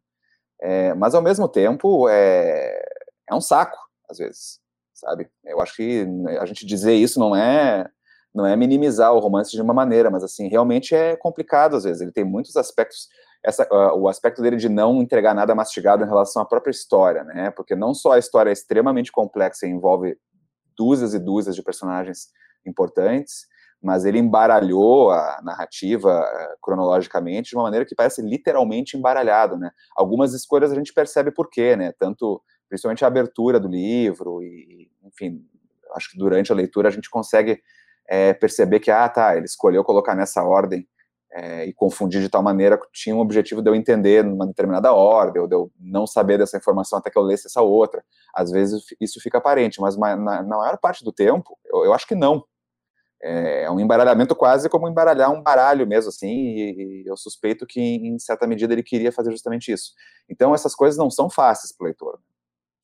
É, 0.62 0.94
mas 0.94 1.16
ao 1.16 1.22
mesmo 1.22 1.48
tempo 1.48 2.10
é, 2.10 2.84
é 3.30 3.36
um 3.36 3.42
saco 3.42 3.78
às 4.10 4.18
vezes 4.18 4.60
sabe? 4.98 5.30
Eu 5.46 5.62
acho 5.62 5.76
que 5.76 6.06
né, 6.06 6.40
a 6.40 6.46
gente 6.46 6.66
dizer 6.66 6.94
isso 6.94 7.20
não 7.20 7.36
é 7.36 7.90
não 8.34 8.46
é 8.46 8.56
minimizar 8.56 9.14
o 9.14 9.20
romance 9.20 9.52
de 9.52 9.62
uma 9.62 9.74
maneira, 9.74 10.12
mas 10.12 10.24
assim, 10.24 10.48
realmente 10.48 10.94
é 10.94 11.16
complicado 11.16 11.76
às 11.76 11.86
vezes. 11.86 12.02
Ele 12.02 12.12
tem 12.12 12.24
muitos 12.24 12.56
aspectos, 12.56 13.08
essa, 13.44 13.64
uh, 13.72 13.98
o 13.98 14.08
aspecto 14.08 14.44
dele 14.44 14.58
de 14.58 14.70
não 14.70 15.02
entregar 15.02 15.34
nada 15.34 15.56
mastigado 15.56 16.04
em 16.04 16.08
relação 16.08 16.42
à 16.42 16.46
própria 16.46 16.70
história, 16.72 17.24
né? 17.24 17.50
Porque 17.52 17.76
não 17.76 17.96
só 17.96 18.12
a 18.12 18.20
história 18.20 18.52
é 18.52 18.54
extremamente 18.54 19.12
complexa 19.12 19.66
e 19.66 19.72
envolve 19.72 20.18
dúzias 20.78 21.16
e 21.16 21.20
dúzias 21.20 21.56
de 21.56 21.64
personagens 21.64 22.28
importantes, 22.64 23.48
mas 23.82 24.06
ele 24.06 24.20
embaralhou 24.20 25.10
a 25.10 25.40
narrativa 25.44 26.22
uh, 26.22 26.58
cronologicamente 26.62 27.50
de 27.50 27.56
uma 27.56 27.64
maneira 27.64 27.86
que 27.86 27.96
parece 27.96 28.22
literalmente 28.22 28.96
embaralhado, 28.96 29.58
né? 29.58 29.72
Algumas 29.96 30.34
escolhas 30.36 30.72
a 30.72 30.76
gente 30.76 30.94
percebe 30.94 31.32
por 31.32 31.50
quê, 31.50 31.76
né? 31.76 31.92
Tanto 31.98 32.40
principalmente 32.70 33.04
a 33.04 33.08
abertura 33.08 33.60
do 33.60 33.68
livro 33.68 34.42
e, 34.42 34.90
enfim, 35.04 35.46
acho 35.96 36.12
que 36.12 36.18
durante 36.18 36.52
a 36.52 36.56
leitura 36.56 36.90
a 36.90 36.92
gente 36.92 37.10
consegue 37.10 37.62
é, 38.08 38.34
perceber 38.34 38.80
que, 38.80 38.92
ah, 38.92 39.08
tá, 39.10 39.36
ele 39.36 39.46
escolheu 39.46 39.84
colocar 39.84 40.16
nessa 40.16 40.44
ordem 40.44 40.88
é, 41.32 41.66
e 41.66 41.74
confundir 41.74 42.22
de 42.22 42.30
tal 42.30 42.42
maneira 42.42 42.78
que 42.78 42.88
tinha 42.92 43.16
um 43.16 43.20
objetivo 43.20 43.62
de 43.62 43.70
eu 43.70 43.76
entender 43.76 44.24
numa 44.24 44.48
determinada 44.48 44.94
ordem, 44.94 45.42
ou 45.42 45.48
de 45.48 45.56
eu 45.56 45.72
não 45.80 46.08
saber 46.08 46.38
dessa 46.38 46.58
informação 46.58 47.00
até 47.00 47.10
que 47.10 47.18
eu 47.18 47.22
lesse 47.22 47.48
essa 47.48 47.62
outra. 47.62 48.04
Às 48.34 48.52
vezes 48.52 48.84
isso 49.00 49.20
fica 49.22 49.38
aparente, 49.38 49.82
mas 49.82 49.98
na, 49.98 50.16
na 50.16 50.44
maior 50.44 50.78
parte 50.78 51.04
do 51.04 51.12
tempo, 51.12 51.58
eu, 51.66 51.86
eu 51.86 51.94
acho 51.94 52.08
que 52.08 52.16
não. 52.16 52.44
É, 53.22 53.64
é 53.64 53.72
um 53.72 53.80
embaralhamento 53.80 54.36
quase 54.36 54.70
como 54.70 54.88
embaralhar 54.88 55.32
um 55.32 55.42
baralho 55.42 55.88
mesmo, 55.88 56.10
assim, 56.10 56.30
e, 56.30 57.04
e 57.04 57.08
eu 57.08 57.18
suspeito 57.18 57.66
que, 57.66 57.80
em 57.80 58.18
certa 58.20 58.48
medida, 58.48 58.74
ele 58.74 58.84
queria 58.84 59.12
fazer 59.12 59.32
justamente 59.32 59.72
isso. 59.72 59.94
Então, 60.30 60.54
essas 60.54 60.76
coisas 60.76 60.98
não 60.98 61.10
são 61.10 61.30
fáceis 61.30 61.76
para 61.76 61.86
o 61.86 61.88
leitor. 61.88 62.20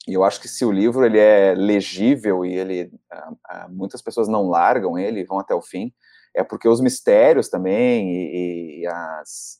E 0.08 0.14
eu 0.14 0.24
acho 0.24 0.42
que 0.42 0.48
se 0.48 0.66
o 0.66 0.72
livro 0.72 1.06
ele 1.06 1.18
é 1.18 1.54
legível 1.56 2.46
e 2.46 2.54
ele 2.54 2.92
uh, 3.12 3.32
uh, 3.32 3.70
muitas 3.70 4.02
pessoas 4.02 4.28
não 4.28 4.50
largam 4.50 5.00
ele 5.00 5.24
vão 5.24 5.40
até 5.40 5.56
o 5.56 5.62
fim, 5.62 5.94
é 6.36 6.44
porque 6.44 6.68
os 6.68 6.82
mistérios 6.82 7.48
também 7.48 8.10
e, 8.10 8.82
e 8.82 8.88
as, 8.88 9.60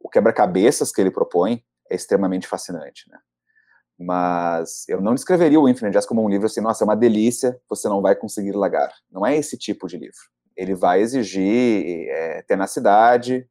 o 0.00 0.08
quebra-cabeças 0.08 0.90
que 0.90 1.00
ele 1.00 1.10
propõe 1.10 1.62
é 1.90 1.94
extremamente 1.94 2.46
fascinante, 2.46 3.08
né? 3.08 3.18
Mas 3.98 4.88
eu 4.88 5.00
não 5.00 5.14
descreveria 5.14 5.58
o 5.58 5.68
Infinite 5.68 5.94
Jest 5.94 6.08
como 6.08 6.24
um 6.24 6.28
livro 6.28 6.46
assim, 6.46 6.60
nossa, 6.60 6.84
é 6.84 6.86
uma 6.86 6.94
delícia, 6.94 7.60
você 7.68 7.88
não 7.88 8.00
vai 8.00 8.14
conseguir 8.14 8.52
largar. 8.52 8.92
Não 9.10 9.26
é 9.26 9.36
esse 9.36 9.58
tipo 9.58 9.88
de 9.88 9.98
livro. 9.98 10.18
Ele 10.56 10.74
vai 10.74 11.00
exigir 11.00 12.08
é, 12.08 12.42
tenacidade, 12.42 13.48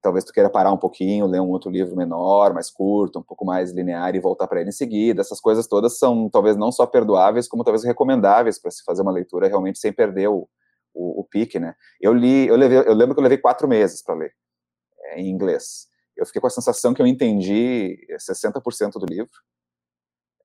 talvez 0.00 0.24
tu 0.24 0.32
queira 0.32 0.48
parar 0.48 0.72
um 0.72 0.76
pouquinho, 0.76 1.26
ler 1.26 1.40
um 1.40 1.50
outro 1.50 1.70
livro 1.70 1.96
menor, 1.96 2.52
mais 2.52 2.70
curto, 2.70 3.18
um 3.18 3.22
pouco 3.22 3.44
mais 3.44 3.72
linear 3.72 4.14
e 4.14 4.20
voltar 4.20 4.46
para 4.46 4.60
ele 4.60 4.70
em 4.70 4.72
seguida. 4.72 5.20
Essas 5.20 5.40
coisas 5.40 5.66
todas 5.66 5.98
são 5.98 6.28
talvez 6.30 6.56
não 6.56 6.70
só 6.70 6.86
perdoáveis, 6.86 7.48
como 7.48 7.64
talvez 7.64 7.84
recomendáveis 7.84 8.58
para 8.60 8.70
se 8.70 8.82
fazer 8.84 9.02
uma 9.02 9.12
leitura 9.12 9.48
realmente 9.48 9.78
sem 9.78 9.92
perder 9.92 10.28
o, 10.28 10.48
o, 10.94 11.20
o 11.20 11.24
pique, 11.24 11.58
né? 11.58 11.74
Eu 12.00 12.12
li, 12.12 12.46
eu, 12.46 12.56
levei, 12.56 12.78
eu 12.78 12.94
lembro 12.94 13.14
que 13.14 13.20
eu 13.20 13.24
levei 13.24 13.38
quatro 13.38 13.66
meses 13.66 14.02
para 14.02 14.14
ler 14.14 14.32
é, 15.04 15.20
em 15.20 15.28
inglês. 15.28 15.88
Eu 16.16 16.26
fiquei 16.26 16.40
com 16.40 16.48
a 16.48 16.50
sensação 16.50 16.92
que 16.94 17.00
eu 17.00 17.06
entendi 17.06 17.96
60% 18.18 18.92
do 18.92 19.06
livro 19.06 19.30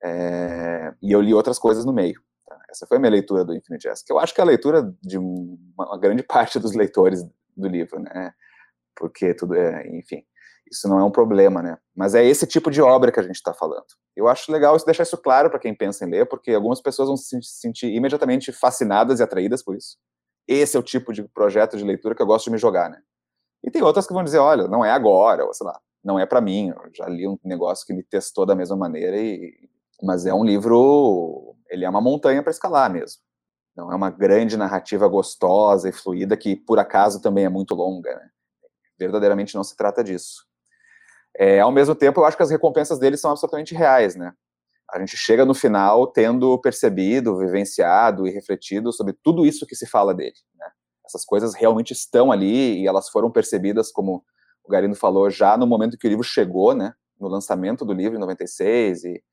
é, 0.04 0.94
e 1.02 1.12
eu 1.12 1.22
li 1.22 1.34
outras 1.34 1.58
coisas 1.58 1.86
no 1.86 1.94
meio. 1.94 2.22
Tá? 2.46 2.60
Essa 2.70 2.86
foi 2.86 2.98
a 2.98 3.00
minha 3.00 3.12
leitura 3.12 3.46
do 3.46 3.56
Infinite 3.56 3.84
Jest, 3.84 4.06
que 4.06 4.12
eu 4.12 4.20
acho 4.20 4.34
que 4.34 4.42
é 4.42 4.44
a 4.44 4.48
leitura 4.48 4.94
de 5.02 5.18
uma 5.18 5.98
grande 5.98 6.22
parte 6.28 6.60
dos 6.60 6.74
leitores 6.74 7.24
do 7.56 7.68
livro, 7.68 8.00
né? 8.00 8.34
Porque 8.96 9.34
tudo 9.34 9.56
é, 9.56 9.88
enfim, 9.98 10.24
isso 10.72 10.88
não 10.88 11.00
é 11.00 11.04
um 11.04 11.12
problema, 11.12 11.62
né? 11.62 11.78
Mas 11.96 12.16
é 12.16 12.24
esse 12.24 12.46
tipo 12.48 12.72
de 12.72 12.82
obra 12.82 13.12
que 13.12 13.20
a 13.20 13.24
gente 13.24 13.36
está 13.36 13.54
falando. 13.54 13.86
Eu 14.16 14.28
acho 14.28 14.52
legal 14.52 14.78
deixar 14.86 15.04
isso 15.04 15.18
claro 15.18 15.50
para 15.50 15.60
quem 15.60 15.76
pensa 15.76 16.06
em 16.06 16.10
ler, 16.10 16.28
porque 16.28 16.52
algumas 16.52 16.82
pessoas 16.82 17.08
vão 17.08 17.18
se 17.18 17.42
sentir 17.42 17.88
imediatamente 17.88 18.52
fascinadas 18.52 19.20
e 19.20 19.24
atraídas 19.24 19.64
por 19.64 19.76
isso. 19.76 19.98
Esse 20.48 20.78
é 20.78 20.80
o 20.80 20.84
tipo 20.84 21.14
de 21.14 21.24
projeto 21.24 21.78
de 21.78 21.84
leitura 21.84 22.16
que 22.16 22.22
eu 22.22 22.26
gosto 22.26 22.46
de 22.46 22.52
me 22.52 22.58
jogar, 22.58 22.90
né? 22.90 23.00
E 23.64 23.72
tem 23.72 23.82
outras 23.82 24.06
que 24.06 24.14
vão 24.14 24.24
dizer, 24.24 24.40
olha, 24.40 24.68
não 24.68 24.84
é 24.84 24.92
agora, 24.92 25.46
ou 25.46 25.54
sei 25.54 25.66
lá, 25.66 25.80
não 26.04 26.20
é 26.20 26.26
para 26.26 26.42
mim. 26.42 26.70
Eu 26.70 26.92
já 26.94 27.08
li 27.08 27.28
um 27.28 27.38
negócio 27.44 27.86
que 27.86 27.94
me 27.94 28.04
testou 28.04 28.46
da 28.46 28.56
mesma 28.56 28.76
maneira 28.76 29.18
e 29.18 29.54
mas 30.04 30.26
é 30.26 30.34
um 30.34 30.44
livro, 30.44 31.56
ele 31.70 31.86
é 31.86 31.90
uma 31.90 32.02
montanha 32.02 32.44
para 32.44 32.52
escalar 32.52 32.92
mesmo. 32.92 33.22
Não 33.76 33.92
é 33.92 33.96
uma 33.96 34.10
grande 34.10 34.58
narrativa 34.58 35.08
gostosa 35.08 35.88
e 35.88 35.94
fluida 35.94 36.36
que, 36.36 36.56
por 36.56 36.78
acaso, 36.78 37.22
também 37.22 37.46
é 37.46 37.50
muito 37.50 37.74
longa. 37.74 38.14
Né? 38.14 38.30
Verdadeiramente 39.06 39.56
não 39.56 39.64
se 39.64 39.76
trata 39.76 40.04
disso. 40.04 40.46
É, 41.38 41.60
ao 41.60 41.72
mesmo 41.72 41.96
tempo, 41.96 42.22
eu 42.22 42.26
acho 42.26 42.38
que 42.38 42.44
as 42.44 42.52
recompensas 42.52 43.00
dele 43.00 43.18
são 43.18 43.32
absolutamente 43.32 43.74
reais, 43.74 44.16
né? 44.16 44.34
A 44.92 45.00
gente 45.00 45.18
chega 45.18 45.46
no 45.46 45.54
final 45.54 46.08
tendo 46.08 46.60
percebido, 46.60 47.38
vivenciado 47.38 48.28
e 48.28 48.32
refletido 48.32 48.92
sobre 48.94 49.14
tudo 49.24 49.46
isso 49.46 49.66
que 49.66 49.76
se 49.76 49.88
fala 49.88 50.14
dele. 50.14 50.36
Né? 50.56 50.68
Essas 51.04 51.26
coisas 51.26 51.56
realmente 51.56 51.92
estão 51.92 52.32
ali 52.32 52.82
e 52.82 52.88
elas 52.88 53.10
foram 53.10 53.32
percebidas, 53.32 53.92
como 53.92 54.24
o 54.64 54.70
Garindo 54.72 54.96
falou, 54.96 55.30
já 55.32 55.58
no 55.58 55.66
momento 55.66 55.98
que 55.98 56.08
o 56.08 56.10
livro 56.10 56.24
chegou, 56.24 56.76
né? 56.76 56.94
No 57.20 57.28
lançamento 57.28 57.84
do 57.84 57.94
livro, 57.94 58.18
em 58.18 58.20
96, 58.20 59.04
e 59.06 59.24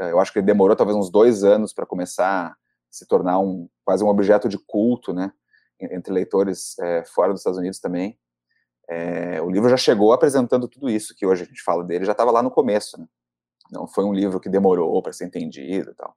é, 0.00 0.10
eu 0.10 0.18
acho 0.18 0.32
que 0.32 0.40
demorou 0.40 0.76
talvez 0.76 0.96
uns 0.96 1.10
dois 1.10 1.44
anos 1.44 1.72
para 1.72 1.86
começar 1.86 2.48
a 2.48 2.56
se 2.90 3.06
tornar 3.06 3.38
um 3.38 3.68
quase 3.84 4.04
um 4.04 4.08
objeto 4.08 4.48
de 4.48 4.58
culto, 4.58 5.12
né, 5.12 5.32
entre 5.80 6.12
leitores 6.12 6.78
é, 6.78 7.04
fora 7.04 7.32
dos 7.32 7.40
Estados 7.40 7.58
Unidos 7.58 7.80
também. 7.80 8.18
É, 8.88 9.40
o 9.40 9.50
livro 9.50 9.68
já 9.68 9.76
chegou 9.76 10.12
apresentando 10.12 10.68
tudo 10.68 10.90
isso 10.90 11.14
que 11.14 11.26
hoje 11.26 11.44
a 11.44 11.46
gente 11.46 11.62
fala 11.62 11.84
dele, 11.84 12.04
já 12.04 12.12
estava 12.12 12.30
lá 12.30 12.42
no 12.42 12.50
começo, 12.50 12.98
né? 13.00 13.06
Não 13.70 13.86
foi 13.86 14.04
um 14.04 14.12
livro 14.12 14.38
que 14.38 14.48
demorou 14.48 15.02
para 15.02 15.12
ser 15.12 15.24
entendido 15.24 15.94
tal. 15.94 16.14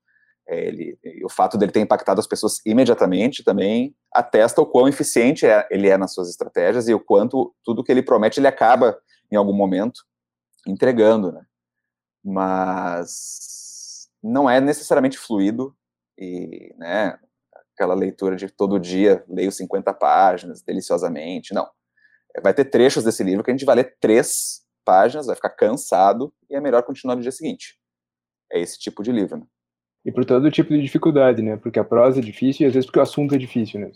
É, 0.47 0.67
ele, 0.67 0.99
o 1.23 1.30
fato 1.30 1.58
dele 1.58 1.71
ter 1.71 1.80
impactado 1.80 2.19
as 2.19 2.28
pessoas 2.28 2.62
imediatamente 2.65 3.43
também 3.43 3.95
atesta 4.13 4.62
o 4.62 4.65
quão 4.65 4.88
eficiente 4.88 5.45
é, 5.45 5.67
ele 5.71 5.88
é 5.88 5.97
nas 5.97 6.13
suas 6.13 6.30
estratégias 6.30 6.88
e 6.88 6.93
o 6.93 6.99
quanto 6.99 7.56
tudo 7.63 7.84
que 7.84 7.91
ele 7.91 8.04
promete 8.04 8.39
ele 8.39 8.47
acaba 8.47 8.99
em 9.32 9.36
algum 9.36 9.54
momento 9.54 10.04
entregando, 10.67 11.32
né? 11.32 11.45
Mas 12.23 14.10
não 14.21 14.49
é 14.49 14.60
necessariamente 14.60 15.17
fluido 15.17 15.75
e, 16.17 16.73
né, 16.78 17.17
aquela 17.73 17.93
leitura 17.93 18.36
de 18.36 18.49
todo 18.49 18.80
dia, 18.80 19.23
leio 19.28 19.51
50 19.51 19.93
páginas, 19.93 20.62
deliciosamente, 20.62 21.54
não. 21.54 21.69
Vai 22.41 22.54
ter 22.54 22.65
trechos 22.65 23.04
desse 23.04 23.24
livro 23.24 23.43
que 23.43 23.52
a 23.52 23.54
gente 23.54 23.65
vai 23.65 23.76
ler 23.76 23.95
três 24.00 24.62
páginas, 24.84 25.28
vai 25.28 25.36
ficar 25.36 25.50
cansado 25.50 26.32
e 26.50 26.56
é 26.56 26.62
melhor 26.62 26.84
continuar 26.84 27.15
no 27.15 27.21
dia 27.21 27.32
seguinte. 27.32 27.78
É 28.52 28.60
esse 28.60 28.80
tipo 28.80 29.04
de 29.04 29.12
livro, 29.12 29.38
né? 29.38 29.45
E 30.06 30.12
por 30.12 30.24
todo 30.24 30.52
tipo 30.52 30.69
de 30.69 30.82
dificuldade, 30.82 31.41
né? 31.41 31.58
Porque 31.58 31.80
a 31.80 31.84
prosa 31.84 32.19
é 32.19 32.21
difícil 32.21 32.65
e 32.65 32.67
às 32.67 32.74
vezes 32.74 32.86
porque 32.86 33.00
o 33.00 33.04
assunto 33.04 33.34
é 33.34 33.38
difícil, 33.39 33.80
né? 33.80 33.91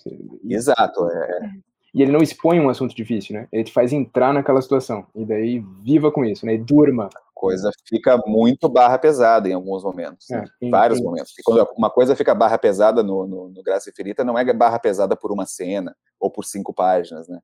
Exato, 0.49 1.07
é. 1.07 1.51
E 1.93 2.01
ele 2.01 2.11
não 2.11 2.21
expõe 2.21 2.59
um 2.59 2.69
assunto 2.69 2.95
difícil, 2.95 3.35
né? 3.35 3.47
Ele 3.51 3.63
te 3.63 3.71
faz 3.71 3.93
entrar 3.93 4.33
naquela 4.33 4.61
situação. 4.61 5.05
E 5.15 5.23
daí 5.25 5.63
viva 5.83 6.11
com 6.11 6.25
isso, 6.25 6.45
né? 6.45 6.55
E 6.55 6.57
durma 6.57 7.09
coisa 7.39 7.71
fica 7.87 8.17
muito 8.27 8.67
barra 8.67 8.97
pesada 8.97 9.47
em 9.47 9.53
alguns 9.53 9.81
momentos, 9.81 10.27
né? 10.29 10.43
é, 10.61 10.69
vários 10.69 10.99
momentos. 10.99 11.33
E 11.39 11.41
quando 11.41 11.65
uma 11.77 11.89
coisa 11.89 12.13
fica 12.13 12.35
barra 12.35 12.57
pesada 12.57 13.01
no, 13.01 13.25
no, 13.25 13.49
no 13.49 13.63
Graça 13.63 13.89
Infinita, 13.89 14.25
não 14.25 14.37
é 14.37 14.53
barra 14.53 14.77
pesada 14.77 15.15
por 15.15 15.31
uma 15.31 15.45
cena 15.45 15.95
ou 16.19 16.29
por 16.29 16.43
cinco 16.43 16.73
páginas, 16.73 17.29
né? 17.29 17.39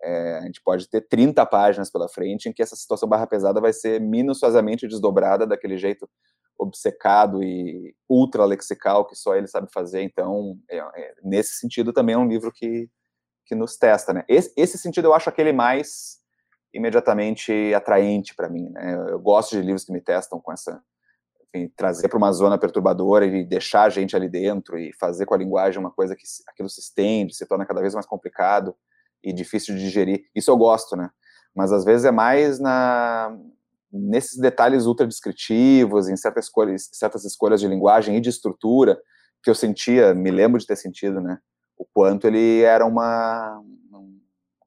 É, 0.00 0.38
a 0.38 0.42
gente 0.42 0.62
pode 0.62 0.88
ter 0.88 1.00
30 1.02 1.44
páginas 1.46 1.90
pela 1.90 2.08
frente 2.08 2.48
em 2.48 2.52
que 2.52 2.62
essa 2.62 2.76
situação 2.76 3.08
barra 3.08 3.26
pesada 3.26 3.60
vai 3.60 3.72
ser 3.72 4.00
minuciosamente 4.00 4.86
desdobrada 4.86 5.46
daquele 5.46 5.76
jeito 5.76 6.08
obcecado 6.58 7.42
e 7.42 7.94
ultra 8.08 8.44
lexical 8.44 9.06
que 9.06 9.14
só 9.14 9.34
ele 9.34 9.46
sabe 9.46 9.68
fazer. 9.72 10.02
Então, 10.02 10.58
é, 10.68 10.78
é, 10.78 11.14
nesse 11.22 11.54
sentido, 11.54 11.92
também 11.92 12.14
é 12.14 12.18
um 12.18 12.28
livro 12.28 12.52
que, 12.52 12.88
que 13.46 13.54
nos 13.54 13.76
testa, 13.76 14.12
né? 14.12 14.24
Esse, 14.28 14.52
esse 14.56 14.78
sentido 14.78 15.06
eu 15.06 15.14
acho 15.14 15.28
aquele 15.28 15.52
mais 15.52 16.18
imediatamente 16.72 17.72
atraente 17.74 18.34
para 18.34 18.48
mim. 18.48 18.68
Né? 18.70 18.94
Eu 19.08 19.18
gosto 19.18 19.52
de 19.52 19.62
livros 19.62 19.84
que 19.84 19.92
me 19.92 20.00
testam 20.00 20.40
com 20.40 20.52
essa, 20.52 20.82
enfim, 21.48 21.72
trazer 21.76 22.08
para 22.08 22.18
uma 22.18 22.32
zona 22.32 22.58
perturbadora 22.58 23.24
e 23.24 23.44
deixar 23.44 23.84
a 23.84 23.88
gente 23.88 24.14
ali 24.14 24.28
dentro 24.28 24.78
e 24.78 24.92
fazer 24.92 25.26
com 25.26 25.34
a 25.34 25.38
linguagem 25.38 25.80
uma 25.80 25.90
coisa 25.90 26.14
que 26.14 26.24
aquilo 26.46 26.68
se 26.68 26.80
estende, 26.80 27.34
se 27.34 27.46
torna 27.46 27.64
cada 27.64 27.80
vez 27.80 27.94
mais 27.94 28.06
complicado 28.06 28.76
e 29.22 29.32
difícil 29.32 29.74
de 29.74 29.80
digerir. 29.82 30.24
Isso 30.34 30.50
eu 30.50 30.56
gosto, 30.56 30.96
né? 30.96 31.10
Mas 31.54 31.72
às 31.72 31.84
vezes 31.84 32.04
é 32.04 32.10
mais 32.10 32.58
na 32.58 33.36
nesses 33.90 34.38
detalhes 34.38 34.84
ultra 34.84 35.06
descritivos, 35.06 36.08
em 36.08 36.16
certas 36.16 36.44
escolhas, 36.44 36.90
certas 36.92 37.24
escolhas 37.24 37.58
de 37.58 37.66
linguagem 37.66 38.16
e 38.16 38.20
de 38.20 38.28
estrutura 38.28 39.00
que 39.42 39.48
eu 39.48 39.54
sentia, 39.54 40.12
me 40.14 40.30
lembro 40.30 40.60
de 40.60 40.66
ter 40.66 40.76
sentido, 40.76 41.20
né? 41.20 41.38
O 41.76 41.86
quanto 41.86 42.26
ele 42.26 42.60
era 42.62 42.84
uma 42.84 43.62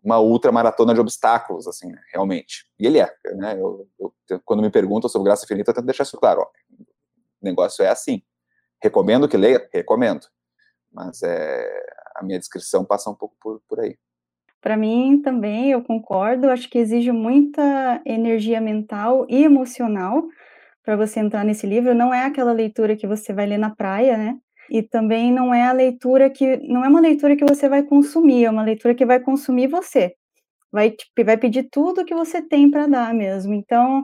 uma 0.04 0.20
ultra 0.20 0.52
maratona 0.52 0.94
de 0.94 1.00
obstáculos, 1.00 1.68
assim, 1.68 1.88
né, 1.92 2.02
realmente. 2.12 2.66
E 2.80 2.88
ele 2.88 3.00
é, 3.00 3.14
né? 3.36 3.56
Eu, 3.56 3.88
eu, 4.00 4.42
quando 4.44 4.64
me 4.64 4.72
perguntam 4.72 5.08
sobre 5.08 5.26
graça 5.26 5.46
infinita, 5.46 5.70
eu 5.70 5.76
tento 5.76 5.86
deixar 5.86 6.04
isso 6.04 6.18
claro. 6.18 6.42
Ó, 6.42 6.46
o 6.46 6.86
negócio 7.44 7.84
é 7.84 7.90
assim. 7.90 8.24
Recomendo 8.82 9.28
que 9.30 9.38
leia? 9.38 9.70
Recomendo. 9.72 10.26
Mas 10.92 11.22
é, 11.22 11.70
a 12.16 12.24
minha 12.24 12.40
descrição 12.40 12.84
passa 12.84 13.10
um 13.10 13.16
pouco 13.16 13.36
por, 13.40 13.62
por 13.68 13.80
aí. 13.80 13.98
Para 14.62 14.78
mim 14.78 15.22
também, 15.22 15.72
eu 15.72 15.82
concordo. 15.82 16.50
Acho 16.50 16.70
que 16.70 16.78
exige 16.78 17.12
muita 17.12 18.02
energia 18.06 18.62
mental 18.62 19.26
e 19.30 19.44
emocional 19.44 20.24
para 20.84 20.96
você 20.96 21.20
entrar 21.20 21.44
nesse 21.44 21.68
livro. 21.68 21.96
Não 21.96 22.14
é 22.14 22.26
aquela 22.26 22.54
leitura 22.54 22.96
que 22.96 23.08
você 23.08 23.34
vai 23.34 23.46
ler 23.48 23.58
na 23.58 23.72
praia, 23.72 24.18
né? 24.18 24.38
e 24.72 24.82
também 24.82 25.34
não 25.34 25.54
é 25.54 25.64
a 25.64 25.74
leitura 25.74 26.30
que 26.30 26.56
não 26.66 26.86
é 26.86 26.88
uma 26.88 27.02
leitura 27.02 27.36
que 27.36 27.44
você 27.44 27.68
vai 27.68 27.84
consumir, 27.84 28.46
é 28.46 28.50
uma 28.50 28.64
leitura 28.64 28.96
que 28.96 29.06
vai 29.06 29.20
consumir 29.20 29.68
você. 29.68 30.16
Vai 30.72 30.96
vai 31.26 31.38
pedir 31.38 31.64
tudo 31.70 32.06
que 32.06 32.16
você 32.16 32.42
tem 32.42 32.72
para 32.72 32.88
dar 32.88 33.14
mesmo. 33.14 33.54
Então, 33.54 34.02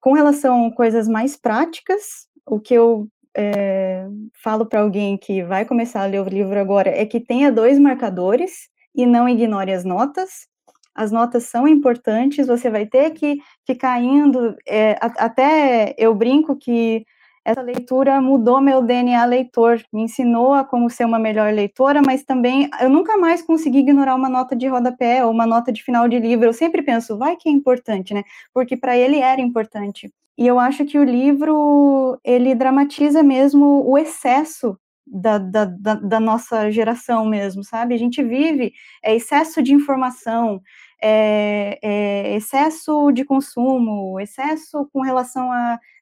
com 0.00 0.12
relação 0.12 0.66
a 0.66 0.74
coisas 0.74 1.08
mais 1.08 1.36
práticas, 1.36 2.28
o 2.46 2.60
que 2.60 2.74
eu 2.74 3.08
é, 3.36 4.06
falo 4.42 4.66
para 4.66 4.80
alguém 4.82 5.16
que 5.16 5.42
vai 5.42 5.64
começar 5.64 6.02
a 6.02 6.06
ler 6.06 6.20
o 6.20 6.28
livro 6.28 6.58
agora 6.60 6.90
é 6.90 7.06
que 7.06 7.20
tenha 7.20 7.50
dois 7.50 7.78
marcadores 7.78 8.68
e 8.94 9.06
não 9.06 9.28
ignore 9.28 9.72
as 9.72 9.84
notas. 9.84 10.46
As 10.94 11.10
notas 11.10 11.44
são 11.44 11.66
importantes, 11.66 12.46
você 12.46 12.70
vai 12.70 12.86
ter 12.86 13.10
que 13.10 13.38
ficar 13.66 14.00
indo. 14.00 14.54
É, 14.66 14.96
até 15.00 15.94
eu 15.98 16.14
brinco 16.14 16.56
que 16.56 17.04
essa 17.44 17.60
leitura 17.60 18.20
mudou 18.22 18.60
meu 18.60 18.80
DNA 18.80 19.22
leitor, 19.26 19.82
me 19.92 20.02
ensinou 20.02 20.54
a 20.54 20.64
como 20.64 20.88
ser 20.88 21.04
uma 21.04 21.18
melhor 21.18 21.52
leitora, 21.52 22.00
mas 22.00 22.24
também 22.24 22.70
eu 22.80 22.88
nunca 22.88 23.18
mais 23.18 23.42
consegui 23.42 23.80
ignorar 23.80 24.14
uma 24.14 24.30
nota 24.30 24.56
de 24.56 24.66
rodapé 24.66 25.24
ou 25.24 25.30
uma 25.30 25.46
nota 25.46 25.70
de 25.70 25.82
final 25.82 26.08
de 26.08 26.18
livro. 26.18 26.46
Eu 26.46 26.54
sempre 26.54 26.82
penso, 26.82 27.18
vai 27.18 27.36
que 27.36 27.48
é 27.48 27.52
importante, 27.52 28.14
né? 28.14 28.22
Porque 28.52 28.76
para 28.76 28.96
ele 28.96 29.18
era 29.18 29.40
importante. 29.42 30.10
E 30.38 30.46
eu 30.46 30.58
acho 30.58 30.84
que 30.86 30.98
o 30.98 31.04
livro 31.04 32.18
ele 32.24 32.54
dramatiza 32.54 33.22
mesmo 33.22 33.84
o 33.86 33.98
excesso 33.98 34.76
da, 35.06 35.38
da, 35.38 35.64
da, 35.64 35.94
da 35.94 36.20
nossa 36.20 36.70
geração 36.70 37.26
mesmo, 37.26 37.62
sabe? 37.62 37.94
A 37.94 37.98
gente 37.98 38.22
vive 38.22 38.72
é, 39.02 39.14
excesso 39.14 39.62
de 39.62 39.74
informação, 39.74 40.62
é, 41.02 41.78
é, 41.82 42.36
excesso 42.36 43.12
de 43.12 43.24
consumo, 43.24 44.18
excesso 44.20 44.88
com 44.92 45.02
relação 45.02 45.50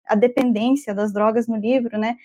a 0.09 0.15
dependência 0.15 0.95
das 0.95 1.13
drogas 1.13 1.49
no 1.49 1.57
livro, 1.57 1.99
né? 1.99 2.17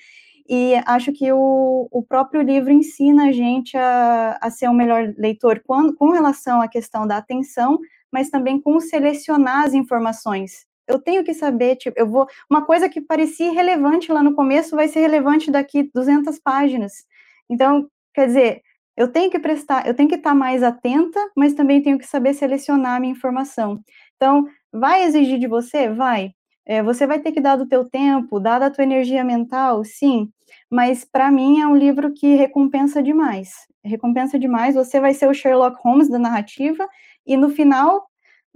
E 0.49 0.75
acho 0.85 1.11
que 1.11 1.31
o, 1.31 1.89
o 1.91 2.03
próprio 2.03 2.41
livro 2.41 2.71
ensina 2.71 3.27
a 3.27 3.31
gente 3.31 3.77
a, 3.77 4.37
a 4.41 4.49
ser 4.49 4.69
um 4.69 4.73
melhor 4.73 5.13
leitor 5.17 5.61
com, 5.65 5.93
com 5.93 6.11
relação 6.11 6.61
à 6.61 6.67
questão 6.69 7.05
da 7.05 7.17
atenção, 7.17 7.79
mas 8.11 8.29
também 8.29 8.59
com 8.61 8.79
selecionar 8.79 9.65
as 9.65 9.73
informações 9.73 10.66
eu 10.87 10.99
tenho 10.99 11.23
que 11.23 11.33
saber, 11.33 11.75
tipo, 11.75 11.99
eu 11.99 12.07
vou, 12.07 12.27
uma 12.49 12.65
coisa 12.65 12.89
que 12.89 13.01
parecia 13.01 13.51
irrelevante 13.51 14.11
lá 14.11 14.23
no 14.23 14.35
começo 14.35 14.75
vai 14.75 14.87
ser 14.87 15.01
relevante 15.01 15.51
daqui 15.51 15.89
200 15.93 16.39
páginas. 16.39 17.05
Então, 17.49 17.89
quer 18.13 18.27
dizer, 18.27 18.61
eu 18.95 19.07
tenho 19.11 19.29
que 19.29 19.39
prestar, 19.39 19.87
eu 19.87 19.93
tenho 19.93 20.09
que 20.09 20.15
estar 20.15 20.33
mais 20.33 20.63
atenta, 20.63 21.19
mas 21.35 21.53
também 21.53 21.81
tenho 21.81 21.99
que 21.99 22.07
saber 22.07 22.33
selecionar 22.33 22.95
a 22.95 22.99
minha 22.99 23.13
informação. 23.13 23.79
Então, 24.15 24.47
vai 24.71 25.03
exigir 25.03 25.39
de 25.39 25.47
você? 25.47 25.89
Vai. 25.89 26.31
É, 26.65 26.83
você 26.83 27.07
vai 27.07 27.19
ter 27.19 27.31
que 27.31 27.39
dar 27.39 27.55
do 27.55 27.67
teu 27.67 27.89
tempo, 27.89 28.39
dar 28.39 28.59
da 28.59 28.69
tua 28.69 28.83
energia 28.83 29.23
mental, 29.23 29.85
sim, 29.85 30.29
mas 30.69 31.05
para 31.05 31.31
mim 31.31 31.61
é 31.61 31.67
um 31.67 31.77
livro 31.77 32.13
que 32.13 32.35
recompensa 32.35 33.01
demais. 33.01 33.51
Recompensa 33.85 34.37
demais, 34.37 34.75
você 34.75 34.99
vai 34.99 35.13
ser 35.13 35.29
o 35.29 35.33
Sherlock 35.33 35.77
Holmes 35.81 36.09
da 36.09 36.19
narrativa, 36.19 36.85
e 37.25 37.37
no 37.37 37.49
final 37.49 38.05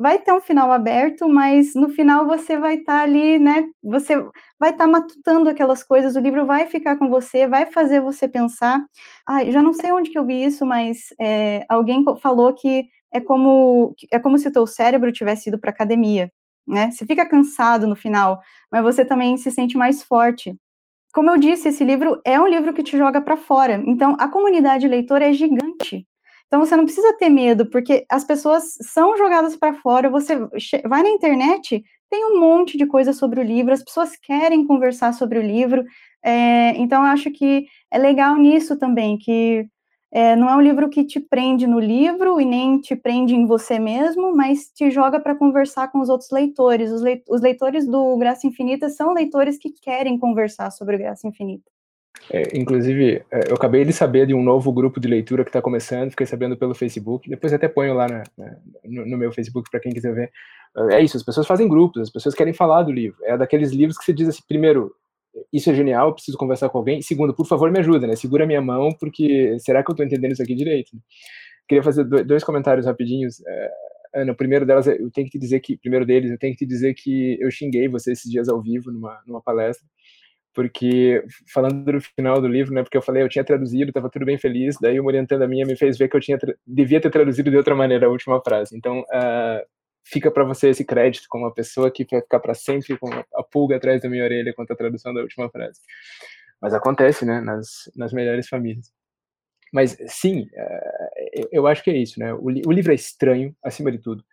vai 0.02 0.20
ter 0.20 0.34
um 0.34 0.42
final 0.42 0.72
aberto, 0.72 1.30
mas 1.30 1.74
no 1.76 1.90
final 1.90 2.26
você 2.26 2.58
vai 2.58 2.76
estar 2.76 3.00
tá 3.00 3.04
ali, 3.04 3.40
né? 3.40 3.70
Você 3.84 4.16
vai 4.60 4.72
estar 4.72 4.86
tá 4.86 4.88
matutando 4.88 5.50
aquelas 5.50 5.84
coisas, 5.84 6.16
o 6.16 6.20
livro 6.20 6.46
vai 6.46 6.68
ficar 6.68 6.98
com 6.98 7.10
você, 7.10 7.48
vai 7.48 7.66
fazer 7.68 8.02
você 8.02 8.28
pensar. 8.28 8.84
Ah, 9.28 9.46
já 9.46 9.62
não 9.62 9.74
sei 9.74 9.92
onde 9.92 10.10
que 10.10 10.18
eu 10.18 10.26
vi 10.26 10.44
isso, 10.44 10.66
mas 10.66 11.14
é, 11.20 11.66
alguém 11.70 12.04
falou 12.22 12.54
que 12.54 12.88
é 13.14 13.20
como 13.22 13.96
é 14.12 14.20
como 14.20 14.38
se 14.38 14.48
o 14.48 14.52
teu 14.52 14.66
cérebro 14.68 15.12
tivesse 15.12 15.50
ido 15.50 15.60
para 15.60 15.72
academia 15.72 16.32
né? 16.68 16.92
Você 16.92 17.06
fica 17.06 17.26
cansado 17.28 17.88
no 17.88 17.96
final, 17.96 18.42
mas 18.72 18.84
você 18.84 19.04
também 19.06 19.38
se 19.38 19.52
sente 19.52 19.78
mais 19.78 20.04
forte. 20.04 20.56
Como 21.14 21.30
eu 21.30 21.38
disse, 21.38 21.70
esse 21.70 21.84
livro 21.84 22.22
é 22.26 22.40
um 22.40 22.48
livro 22.48 22.74
que 22.74 22.84
te 22.84 22.98
joga 22.98 23.22
para 23.22 23.36
fora. 23.38 23.84
Então, 23.86 24.16
a 24.20 24.30
comunidade 24.30 24.88
leitora 24.88 25.30
é 25.30 25.34
gigante. 25.34 26.08
Então, 26.52 26.66
você 26.66 26.76
não 26.76 26.84
precisa 26.84 27.14
ter 27.18 27.30
medo, 27.30 27.66
porque 27.66 28.06
as 28.12 28.26
pessoas 28.26 28.74
são 28.82 29.16
jogadas 29.16 29.56
para 29.56 29.74
fora. 29.74 30.10
Você 30.10 30.38
vai 30.86 31.02
na 31.02 31.10
internet, 31.10 31.82
tem 32.10 32.26
um 32.26 32.42
monte 32.42 32.78
de 32.78 32.86
coisa 32.86 33.14
sobre 33.14 33.40
o 33.40 33.44
livro, 33.44 33.72
as 33.72 33.82
pessoas 33.82 34.18
querem 34.18 34.68
conversar 34.68 35.14
sobre 35.14 35.40
o 35.40 35.42
livro. 35.42 35.86
É, 36.22 36.76
então, 36.76 37.04
eu 37.06 37.10
acho 37.10 37.32
que 37.32 37.68
é 37.90 37.98
legal 37.98 38.36
nisso 38.36 38.78
também, 38.78 39.18
que 39.18 39.66
é, 40.12 40.36
não 40.36 40.50
é 40.50 40.56
um 40.58 40.62
livro 40.62 40.90
que 40.90 41.06
te 41.06 41.22
prende 41.22 41.66
no 41.66 41.80
livro 41.80 42.42
e 42.42 42.44
nem 42.44 42.82
te 42.82 42.98
prende 42.98 43.34
em 43.34 43.46
você 43.46 43.80
mesmo, 43.80 44.36
mas 44.36 44.70
te 44.76 44.92
joga 44.92 45.22
para 45.22 45.34
conversar 45.34 45.90
com 45.90 46.02
os 46.02 46.10
outros 46.10 46.32
leitores. 46.32 46.92
Os, 46.92 47.42
leitores 47.42 47.88
do 47.88 48.18
Graça 48.18 48.46
Infinita 48.46 48.90
são 48.90 49.14
leitores 49.14 49.58
que 49.58 49.72
querem 49.72 50.20
conversar 50.20 50.70
sobre 50.70 50.98
o 50.98 51.00
Graça 51.00 51.26
Infinita. 51.26 51.72
É, 52.30 52.58
inclusive, 52.58 53.24
é, 53.32 53.50
eu 53.50 53.56
acabei 53.56 53.84
de 53.84 53.92
saber 53.92 54.28
de 54.28 54.34
um 54.34 54.44
novo 54.44 54.72
grupo 54.72 55.00
de 55.00 55.08
leitura 55.08 55.44
que 55.44 55.50
está 55.50 55.62
começando, 55.62 56.12
fiquei 56.12 56.26
sabendo 56.26 56.56
pelo 56.56 56.74
Facebook, 56.74 57.30
depois 57.30 57.52
até 57.52 57.68
ponho 57.68 57.94
lá 57.94 58.08
na, 58.08 58.24
na, 58.38 58.58
no, 58.86 59.06
no, 59.06 59.18
meu 59.18 59.32
Facebook 59.32 59.70
para 59.70 59.80
quem 59.80 59.92
quiser 59.92 60.14
ver. 60.14 60.32
É 60.92 61.02
isso, 61.02 61.18
as 61.18 61.24
pessoas 61.24 61.48
fazem 61.48 61.68
grupos, 61.68 62.02
as 62.02 62.10
pessoas 62.10 62.36
querem 62.36 62.54
falar 62.54 62.84
do 62.84 62.92
livro. 62.92 63.18
É 63.24 63.38
daqueles 63.38 63.72
livros 63.72 63.98
que 63.98 64.06
você 64.06 64.14
diz 64.14 64.30
assim, 64.30 64.44
primeiro, 64.48 64.94
isso 65.52 65.70
é 65.70 65.74
genial, 65.74 66.14
preciso 66.14 66.38
conversar 66.38 66.70
com 66.70 66.78
alguém. 66.78 67.02
Segundo, 67.02 67.34
por 67.34 67.46
favor, 67.46 67.72
me 67.72 67.80
ajuda, 67.80 68.08
né? 68.08 68.16
Segura 68.16 68.46
minha 68.46 68.62
mão, 68.62 68.90
porque 69.00 69.58
será 69.60 69.84
que 69.84 69.90
eu 69.90 69.94
estou 69.94 70.06
entendendo 70.06 70.32
isso 70.32 70.44
aqui 70.44 70.56
direito? 70.56 70.92
Queria 71.68 71.84
fazer 71.84 72.04
dois 72.04 72.44
comentários 72.44 72.86
rapidinhos. 72.86 73.42
É, 73.46 73.72
Ana, 74.14 74.34
o 74.34 74.36
primeiro 74.36 74.66
delas, 74.66 74.88
eu 74.88 75.10
tenho 75.12 75.28
que 75.28 75.32
te 75.32 75.40
dizer 75.40 75.60
que, 75.62 75.78
primeiro 75.78 76.06
deles, 76.06 76.32
eu 76.32 76.38
tenho 76.38 76.54
que 76.54 76.60
te 76.60 76.66
dizer 76.66 76.94
que 76.94 77.38
eu 77.40 77.50
xinguei 77.50 77.88
você 77.88 78.12
esses 78.12 78.30
dias 78.30 78.50
ao 78.50 78.62
vivo 78.62 78.92
numa, 78.92 79.22
numa 79.26 79.42
palestra, 79.42 79.88
porque 80.54 81.24
falando 81.54 81.84
do 81.84 82.02
final 82.02 82.42
do 82.42 82.48
livro, 82.48 82.74
né? 82.74 82.84
Porque 82.84 82.98
eu 82.98 83.02
falei, 83.02 83.24
eu 83.24 83.30
tinha 83.30 83.44
traduzido, 83.44 83.90
estava 83.90 84.10
tudo 84.10 84.26
bem 84.26 84.38
feliz, 84.38 84.76
daí 84.82 85.00
uma 85.00 85.08
orientanda 85.08 85.48
minha 85.48 85.66
me 85.66 85.76
fez 85.78 85.98
ver 85.98 86.10
que 86.10 86.16
eu 86.16 86.22
tinha 86.22 86.38
devia 86.66 87.00
ter 87.00 87.10
traduzido 87.10 87.50
de 87.50 87.58
outra 87.58 87.76
maneira 87.76 88.08
a 88.08 88.10
última 88.10 88.42
frase. 88.42 88.76
Então, 88.76 89.02
uh, 89.02 89.66
fica 90.04 90.30
para 90.32 90.44
você 90.44 90.70
esse 90.70 90.84
crédito 90.84 91.26
como 91.30 91.46
uma 91.46 91.54
pessoa 91.54 91.90
que 91.92 92.06
vai 92.10 92.22
ficar 92.22 92.40
para 92.40 92.54
sempre 92.54 92.98
com 92.98 93.10
a 93.10 93.44
pulga 93.44 93.78
atrás 93.78 94.02
da 94.02 94.10
minha 94.10 94.24
orelha 94.24 94.54
quanto 94.54 94.74
à 94.74 94.76
tradução 94.76 95.14
da 95.14 95.22
última 95.22 95.50
frase. 95.50 95.80
Mas 96.62 96.74
acontece, 96.74 97.26
né, 97.26 97.42
nas, 97.42 97.90
nas 97.96 98.14
melhores 98.14 98.48
famílias. 98.48 98.92
Mas 99.74 99.98
sim, 100.08 100.48
é, 100.54 101.48
eu 101.52 101.66
acho 101.66 101.84
que 101.84 101.90
é 101.90 101.98
isso, 101.98 102.20
né? 102.20 102.34
O, 102.34 102.46
o 102.46 102.72
livro 102.72 102.92
é 102.92 102.96
estranho, 102.96 103.56
acima 103.64 103.92
de 103.92 104.00
tudo. 104.00 104.24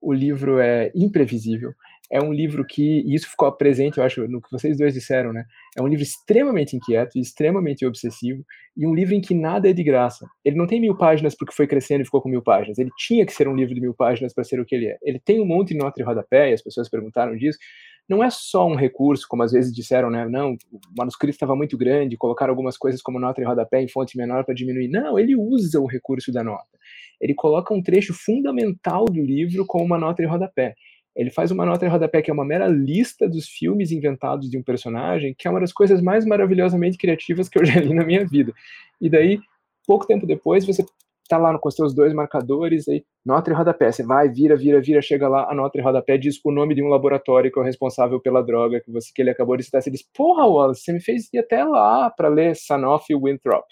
O 0.00 0.12
livro 0.12 0.58
é 0.58 0.90
imprevisível 0.94 1.72
é 2.12 2.20
um 2.20 2.30
livro 2.30 2.62
que, 2.62 3.00
e 3.06 3.14
isso 3.14 3.30
ficou 3.30 3.50
presente, 3.50 3.96
eu 3.96 4.04
acho, 4.04 4.28
no 4.28 4.42
que 4.42 4.50
vocês 4.52 4.76
dois 4.76 4.92
disseram, 4.92 5.32
né? 5.32 5.46
É 5.74 5.80
um 5.80 5.86
livro 5.86 6.02
extremamente 6.02 6.76
inquieto, 6.76 7.18
extremamente 7.18 7.86
obsessivo, 7.86 8.44
e 8.76 8.86
um 8.86 8.94
livro 8.94 9.14
em 9.14 9.20
que 9.22 9.34
nada 9.34 9.70
é 9.70 9.72
de 9.72 9.82
graça. 9.82 10.26
Ele 10.44 10.56
não 10.56 10.66
tem 10.66 10.78
mil 10.78 10.94
páginas 10.94 11.34
porque 11.34 11.54
foi 11.54 11.66
crescendo 11.66 12.02
e 12.02 12.04
ficou 12.04 12.20
com 12.20 12.28
mil 12.28 12.42
páginas. 12.42 12.78
Ele 12.78 12.90
tinha 12.98 13.24
que 13.24 13.32
ser 13.32 13.48
um 13.48 13.56
livro 13.56 13.74
de 13.74 13.80
mil 13.80 13.94
páginas 13.94 14.34
para 14.34 14.44
ser 14.44 14.60
o 14.60 14.64
que 14.66 14.74
ele 14.74 14.88
é. 14.88 14.98
Ele 15.02 15.18
tem 15.18 15.40
um 15.40 15.46
monte 15.46 15.68
de 15.68 15.78
nota 15.78 16.02
e 16.02 16.04
rodapé, 16.04 16.50
e 16.50 16.52
as 16.52 16.60
pessoas 16.60 16.86
perguntaram 16.90 17.34
disso. 17.34 17.58
Não 18.06 18.22
é 18.22 18.28
só 18.28 18.66
um 18.68 18.74
recurso, 18.74 19.26
como 19.26 19.42
às 19.42 19.52
vezes 19.52 19.74
disseram, 19.74 20.10
né? 20.10 20.28
Não, 20.28 20.52
o 20.70 20.80
manuscrito 20.94 21.34
estava 21.34 21.56
muito 21.56 21.78
grande, 21.78 22.18
colocaram 22.18 22.52
algumas 22.52 22.76
coisas 22.76 23.00
como 23.00 23.18
nota 23.18 23.40
e 23.40 23.44
rodapé 23.44 23.80
em 23.80 23.88
fonte 23.88 24.18
menor 24.18 24.44
para 24.44 24.54
diminuir. 24.54 24.88
Não, 24.88 25.18
ele 25.18 25.34
usa 25.34 25.80
o 25.80 25.86
recurso 25.86 26.30
da 26.30 26.44
nota. 26.44 26.78
Ele 27.18 27.32
coloca 27.32 27.72
um 27.72 27.82
trecho 27.82 28.12
fundamental 28.12 29.06
do 29.06 29.22
livro 29.22 29.64
com 29.64 29.82
uma 29.82 29.96
nota 29.96 30.22
e 30.22 30.26
rodapé 30.26 30.74
ele 31.14 31.30
faz 31.30 31.50
uma 31.50 31.66
nota 31.66 31.84
de 31.84 31.92
rodapé 31.92 32.22
que 32.22 32.30
é 32.30 32.34
uma 32.34 32.44
mera 32.44 32.66
lista 32.66 33.28
dos 33.28 33.48
filmes 33.48 33.92
inventados 33.92 34.50
de 34.50 34.58
um 34.58 34.62
personagem, 34.62 35.34
que 35.36 35.46
é 35.46 35.50
uma 35.50 35.60
das 35.60 35.72
coisas 35.72 36.00
mais 36.00 36.24
maravilhosamente 36.24 36.96
criativas 36.96 37.48
que 37.48 37.58
eu 37.58 37.64
já 37.64 37.80
li 37.80 37.92
na 37.94 38.04
minha 38.04 38.26
vida. 38.26 38.52
E 39.00 39.10
daí, 39.10 39.38
pouco 39.86 40.06
tempo 40.06 40.26
depois, 40.26 40.64
você 40.64 40.84
tá 41.28 41.38
lá 41.38 41.56
com 41.58 41.68
os 41.68 41.74
seus 41.74 41.94
dois 41.94 42.12
marcadores, 42.12 42.88
aí, 42.88 43.04
nota 43.24 43.50
de 43.50 43.56
rodapé, 43.56 43.90
você 43.90 44.02
vai, 44.02 44.28
vira, 44.28 44.56
vira, 44.56 44.80
vira, 44.80 45.00
chega 45.00 45.28
lá, 45.28 45.50
a 45.50 45.54
nota 45.54 45.78
de 45.78 45.84
rodapé 45.84 46.18
diz 46.18 46.38
o 46.44 46.50
nome 46.50 46.74
de 46.74 46.82
um 46.82 46.88
laboratório 46.88 47.50
que 47.50 47.58
é 47.58 47.62
o 47.62 47.64
responsável 47.64 48.20
pela 48.20 48.42
droga 48.42 48.80
que, 48.80 48.90
você, 48.90 49.10
que 49.14 49.22
ele 49.22 49.30
acabou 49.30 49.56
de 49.56 49.62
citar, 49.62 49.82
você 49.82 49.90
diz, 49.90 50.02
porra, 50.14 50.46
Wallace, 50.46 50.82
você 50.82 50.92
me 50.92 51.00
fez 51.00 51.32
ir 51.32 51.38
até 51.38 51.64
lá 51.64 52.10
para 52.10 52.28
ler 52.28 52.54
Sanofi 52.56 53.12
e 53.12 53.16
Winthrop. 53.16 53.64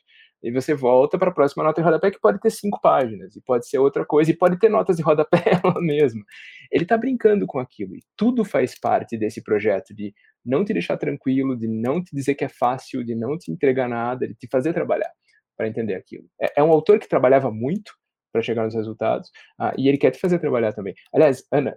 E 0.43 0.51
você 0.51 0.74
volta 0.74 1.18
para 1.18 1.30
a 1.30 1.34
próxima 1.34 1.62
nota 1.62 1.80
de 1.80 1.84
rodapé 1.84 2.11
que 2.11 2.20
pode 2.20 2.41
ter 2.41 2.51
cinco 2.51 2.80
páginas, 2.80 3.36
e 3.36 3.41
pode 3.41 3.68
ser 3.68 3.78
outra 3.78 4.05
coisa, 4.05 4.30
e 4.30 4.36
pode 4.36 4.59
ter 4.59 4.68
notas 4.68 4.97
de 4.97 5.03
rodapé 5.03 5.43
ela 5.62 5.80
mesma. 5.80 6.22
Ele 6.70 6.84
está 6.84 6.97
brincando 6.97 7.47
com 7.47 7.59
aquilo, 7.59 7.95
e 7.95 8.03
tudo 8.16 8.45
faz 8.45 8.78
parte 8.78 9.16
desse 9.16 9.43
projeto 9.43 9.95
de 9.95 10.14
não 10.45 10.64
te 10.64 10.72
deixar 10.72 10.97
tranquilo, 10.97 11.57
de 11.57 11.68
não 11.68 12.03
te 12.03 12.14
dizer 12.14 12.34
que 12.34 12.45
é 12.45 12.49
fácil, 12.49 13.05
de 13.05 13.14
não 13.14 13.36
te 13.36 13.51
entregar 13.51 13.88
nada, 13.88 14.26
de 14.26 14.34
te 14.34 14.49
fazer 14.49 14.72
trabalhar 14.72 15.11
para 15.57 15.68
entender 15.68 15.95
aquilo. 15.95 16.24
É, 16.41 16.61
é, 16.61 16.62
um 16.62 16.70
autor 16.70 16.99
que 16.99 17.09
trabalhava 17.09 17.51
muito 17.51 17.93
para 18.32 18.41
chegar 18.41 18.64
nos 18.64 18.74
resultados, 18.74 19.30
ah, 19.59 19.74
e 19.76 19.88
ele 19.88 19.99
quer 19.99 20.11
te 20.11 20.18
fazer 20.18 20.38
trabalhar 20.38 20.72
também. 20.72 20.95
Aliás, 21.12 21.45
Ana, 21.53 21.76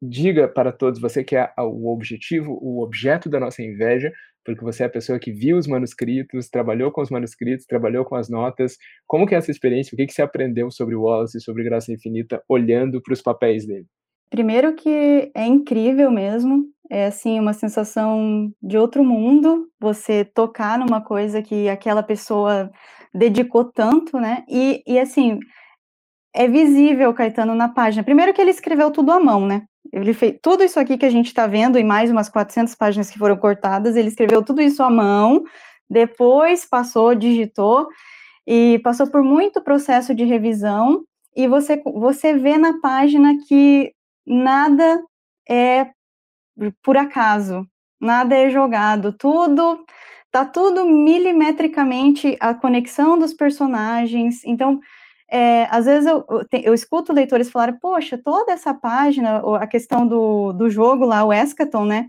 diga 0.00 0.48
para 0.48 0.72
todos, 0.72 1.00
você 1.00 1.24
que 1.24 1.36
é 1.36 1.50
o 1.58 1.92
objetivo, 1.92 2.58
o 2.60 2.82
objeto 2.82 3.28
da 3.28 3.40
nossa 3.40 3.62
inveja, 3.62 4.12
porque 4.44 4.64
você 4.64 4.82
é 4.84 4.86
a 4.86 4.90
pessoa 4.90 5.18
que 5.18 5.30
viu 5.30 5.58
os 5.58 5.66
manuscritos, 5.66 6.48
trabalhou 6.48 6.90
com 6.90 7.02
os 7.02 7.10
manuscritos, 7.10 7.66
trabalhou 7.66 8.04
com 8.04 8.14
as 8.14 8.30
notas. 8.30 8.76
Como 9.06 9.26
que 9.26 9.34
é 9.34 9.38
essa 9.38 9.50
experiência? 9.50 9.94
O 9.94 9.96
que, 9.96 10.06
que 10.06 10.12
você 10.12 10.22
aprendeu 10.22 10.70
sobre 10.70 10.94
Wallace 10.94 11.40
sobre 11.40 11.64
Graça 11.64 11.92
Infinita 11.92 12.42
olhando 12.48 13.02
para 13.02 13.12
os 13.12 13.20
papéis 13.20 13.66
dele? 13.66 13.86
Primeiro 14.30 14.74
que 14.74 15.30
é 15.34 15.44
incrível 15.44 16.10
mesmo, 16.10 16.64
é 16.90 17.06
assim 17.06 17.38
uma 17.38 17.52
sensação 17.52 18.50
de 18.62 18.78
outro 18.78 19.04
mundo, 19.04 19.68
você 19.78 20.24
tocar 20.24 20.78
numa 20.78 21.02
coisa 21.02 21.42
que 21.42 21.68
aquela 21.68 22.02
pessoa 22.02 22.70
dedicou 23.14 23.64
tanto, 23.64 24.18
né? 24.18 24.44
E, 24.48 24.82
e 24.86 24.98
assim, 24.98 25.38
é 26.34 26.48
visível 26.48 27.12
Caetano 27.12 27.54
na 27.54 27.68
página. 27.68 28.04
Primeiro 28.04 28.32
que 28.32 28.40
ele 28.40 28.50
escreveu 28.50 28.90
tudo 28.90 29.12
à 29.12 29.20
mão, 29.20 29.46
né? 29.46 29.66
Ele 29.92 30.12
fez 30.12 30.38
tudo 30.42 30.62
isso 30.62 30.78
aqui 30.78 30.98
que 30.98 31.06
a 31.06 31.10
gente 31.10 31.26
está 31.26 31.46
vendo 31.46 31.78
e 31.78 31.84
mais 31.84 32.10
umas 32.10 32.28
400 32.28 32.74
páginas 32.74 33.10
que 33.10 33.18
foram 33.18 33.36
cortadas. 33.36 33.96
Ele 33.96 34.08
escreveu 34.08 34.44
tudo 34.44 34.60
isso 34.60 34.82
à 34.82 34.90
mão, 34.90 35.44
depois 35.88 36.64
passou, 36.64 37.14
digitou 37.14 37.88
e 38.46 38.78
passou 38.82 39.10
por 39.10 39.22
muito 39.22 39.62
processo 39.62 40.14
de 40.14 40.24
revisão. 40.24 41.04
E 41.36 41.46
você, 41.46 41.80
você 41.84 42.34
vê 42.36 42.58
na 42.58 42.80
página 42.80 43.34
que 43.46 43.92
nada 44.26 45.02
é 45.48 45.90
por 46.82 46.96
acaso, 46.96 47.66
nada 48.00 48.34
é 48.34 48.50
jogado, 48.50 49.12
tudo 49.12 49.84
tá 50.30 50.44
tudo 50.44 50.84
milimetricamente 50.84 52.36
a 52.40 52.54
conexão 52.54 53.18
dos 53.18 53.32
personagens. 53.32 54.44
Então, 54.44 54.80
é, 55.30 55.64
às 55.70 55.84
vezes 55.84 56.06
eu, 56.06 56.24
eu, 56.64 56.72
escuto 56.72 57.12
leitores 57.12 57.50
falarem, 57.50 57.78
poxa, 57.78 58.16
toda 58.16 58.52
essa 58.52 58.72
página, 58.72 59.42
a 59.56 59.66
questão 59.66 60.06
do, 60.06 60.52
do 60.52 60.70
jogo 60.70 61.04
lá, 61.04 61.24
o 61.24 61.32
Escaton, 61.32 61.84
né? 61.84 62.08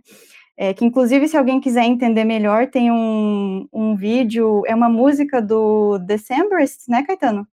É, 0.57 0.73
que 0.73 0.85
inclusive, 0.85 1.27
se 1.27 1.37
alguém 1.37 1.59
quiser 1.61 1.85
entender 1.85 2.25
melhor, 2.25 2.67
tem 2.67 2.91
um, 2.91 3.67
um 3.71 3.95
vídeo, 3.95 4.63
é 4.65 4.75
uma 4.75 4.89
música 4.89 5.41
do 5.41 5.97
Decemberists, 5.99 6.87
né, 6.87 7.03
Caetano? 7.03 7.47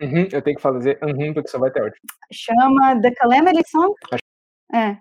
Uhum, 0.00 0.28
eu 0.30 0.42
tenho 0.42 0.56
que 0.56 0.62
fazer 0.62 0.98
uhum, 1.02 1.32
porque 1.32 1.48
só 1.48 1.58
vai 1.58 1.70
ter 1.70 1.82
ótimo. 1.82 2.02
Chama 2.32 3.00
The 3.00 3.10
Calamity 3.12 3.62
Song? 3.68 3.94
É. 4.72 4.98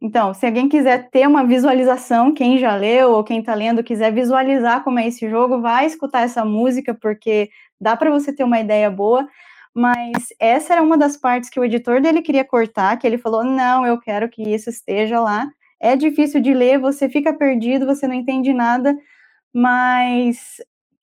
Então, 0.00 0.32
se 0.32 0.46
alguém 0.46 0.68
quiser 0.68 1.10
ter 1.10 1.26
uma 1.26 1.44
visualização, 1.44 2.32
quem 2.32 2.58
já 2.58 2.76
leu 2.76 3.10
ou 3.12 3.24
quem 3.24 3.40
está 3.40 3.54
lendo 3.54 3.82
quiser 3.82 4.12
visualizar 4.12 4.84
como 4.84 4.98
é 5.00 5.08
esse 5.08 5.28
jogo, 5.28 5.60
vai 5.60 5.86
escutar 5.86 6.22
essa 6.22 6.44
música, 6.44 6.94
porque 6.94 7.50
dá 7.80 7.96
para 7.96 8.10
você 8.10 8.32
ter 8.32 8.44
uma 8.44 8.60
ideia 8.60 8.90
boa. 8.90 9.28
mas 9.74 10.28
essa 10.40 10.74
era 10.74 10.82
uma 10.82 10.98
das 10.98 11.16
partes 11.16 11.50
que 11.50 11.60
o 11.60 11.64
editor 11.64 12.00
dele 12.00 12.22
queria 12.22 12.44
cortar, 12.44 12.96
que 12.98 13.06
ele 13.06 13.18
falou: 13.18 13.44
não, 13.44 13.86
eu 13.86 14.00
quero 14.00 14.28
que 14.28 14.42
isso 14.42 14.70
esteja 14.70 15.20
lá. 15.20 15.48
É 15.80 15.96
difícil 15.96 16.40
de 16.40 16.54
ler, 16.54 16.78
você 16.80 17.08
fica 17.08 17.32
perdido, 17.32 17.86
você 17.86 18.06
não 18.08 18.14
entende 18.14 18.52
nada, 18.52 18.96
mas 19.54 20.56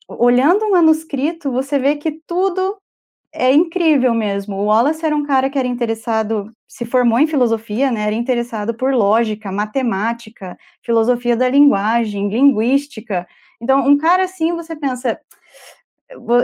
olhando 0.10 0.66
o 0.66 0.72
manuscrito, 0.72 1.52
você 1.52 1.80
vê 1.80 1.96
que 1.98 2.12
tudo 2.28 2.78
é 3.36 3.54
incrível 3.54 4.14
mesmo. 4.14 4.56
O 4.56 4.66
Wallace 4.66 5.06
era 5.06 5.16
um 5.16 5.26
cara 5.26 5.50
que 5.50 5.60
era 5.60 5.68
interessado, 5.68 6.52
se 6.68 6.86
formou 6.86 7.20
em 7.20 7.28
filosofia, 7.28 7.92
né? 7.92 8.04
Era 8.08 8.16
interessado 8.16 8.74
por 8.74 8.94
lógica, 8.94 9.52
matemática, 9.52 10.58
filosofia 10.82 11.36
da 11.36 11.50
linguagem, 11.50 12.30
linguística. 12.30 13.28
Então, 13.62 13.86
um 13.86 13.98
cara 13.98 14.24
assim, 14.24 14.54
você 14.54 14.76
pensa, 14.76 15.20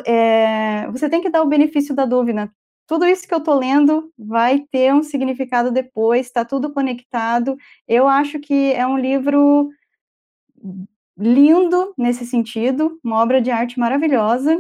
é, 0.05 0.87
você 0.91 1.09
tem 1.09 1.21
que 1.21 1.29
dar 1.29 1.41
o 1.41 1.47
benefício 1.47 1.95
da 1.95 2.05
dúvida. 2.05 2.51
Tudo 2.87 3.05
isso 3.07 3.27
que 3.27 3.33
eu 3.33 3.41
tô 3.41 3.53
lendo 3.57 4.11
vai 4.17 4.59
ter 4.71 4.93
um 4.93 5.01
significado 5.03 5.71
depois, 5.71 6.25
está 6.27 6.43
tudo 6.43 6.73
conectado. 6.73 7.55
Eu 7.87 8.07
acho 8.07 8.39
que 8.39 8.73
é 8.73 8.85
um 8.85 8.97
livro 8.97 9.69
lindo 11.17 11.93
nesse 11.97 12.25
sentido, 12.25 12.99
uma 13.03 13.21
obra 13.21 13.41
de 13.41 13.51
arte 13.51 13.79
maravilhosa, 13.79 14.59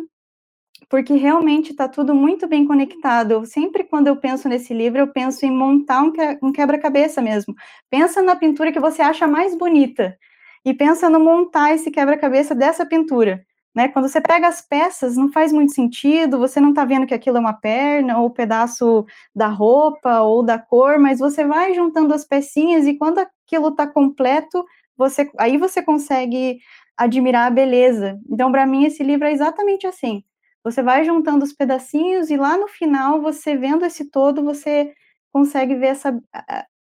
porque 0.89 1.13
realmente 1.13 1.71
está 1.71 1.87
tudo 1.87 2.13
muito 2.13 2.47
bem 2.47 2.65
conectado. 2.65 3.45
Sempre 3.45 3.83
quando 3.83 4.07
eu 4.07 4.15
penso 4.15 4.49
nesse 4.49 4.73
livro, 4.73 4.99
eu 4.99 5.07
penso 5.07 5.45
em 5.45 5.51
montar 5.51 6.03
um 6.41 6.51
quebra-cabeça 6.51 7.21
mesmo. 7.21 7.55
Pensa 7.89 8.21
na 8.21 8.35
pintura 8.35 8.71
que 8.71 8.79
você 8.79 9.01
acha 9.01 9.27
mais 9.27 9.55
bonita 9.55 10.17
e 10.65 10.73
pensa 10.73 11.09
no 11.09 11.19
montar 11.19 11.73
esse 11.73 11.89
quebra-cabeça 11.89 12.53
dessa 12.53 12.85
pintura. 12.85 13.45
Né? 13.73 13.87
Quando 13.87 14.09
você 14.09 14.19
pega 14.19 14.47
as 14.47 14.61
peças, 14.61 15.15
não 15.15 15.31
faz 15.31 15.53
muito 15.53 15.73
sentido, 15.73 16.37
você 16.37 16.59
não 16.59 16.69
está 16.69 16.83
vendo 16.83 17.05
que 17.07 17.13
aquilo 17.13 17.37
é 17.37 17.39
uma 17.39 17.53
perna, 17.53 18.19
ou 18.19 18.27
um 18.27 18.31
pedaço 18.31 19.05
da 19.33 19.47
roupa, 19.47 20.21
ou 20.21 20.43
da 20.43 20.59
cor, 20.59 20.99
mas 20.99 21.19
você 21.19 21.45
vai 21.45 21.73
juntando 21.73 22.13
as 22.13 22.25
pecinhas 22.25 22.85
e 22.85 22.95
quando 22.95 23.19
aquilo 23.19 23.69
está 23.69 23.87
completo, 23.87 24.65
você, 24.97 25.29
aí 25.39 25.57
você 25.57 25.81
consegue 25.81 26.59
admirar 26.97 27.47
a 27.47 27.49
beleza. 27.49 28.19
Então, 28.29 28.51
para 28.51 28.65
mim, 28.65 28.83
esse 28.83 29.03
livro 29.03 29.25
é 29.25 29.31
exatamente 29.31 29.87
assim. 29.87 30.21
Você 30.63 30.83
vai 30.83 31.03
juntando 31.03 31.43
os 31.43 31.53
pedacinhos 31.53 32.29
e 32.29 32.37
lá 32.37 32.57
no 32.57 32.67
final, 32.67 33.21
você 33.21 33.55
vendo 33.57 33.85
esse 33.85 34.09
todo, 34.09 34.43
você 34.43 34.93
consegue 35.31 35.75
ver 35.75 35.87
essa, 35.87 36.21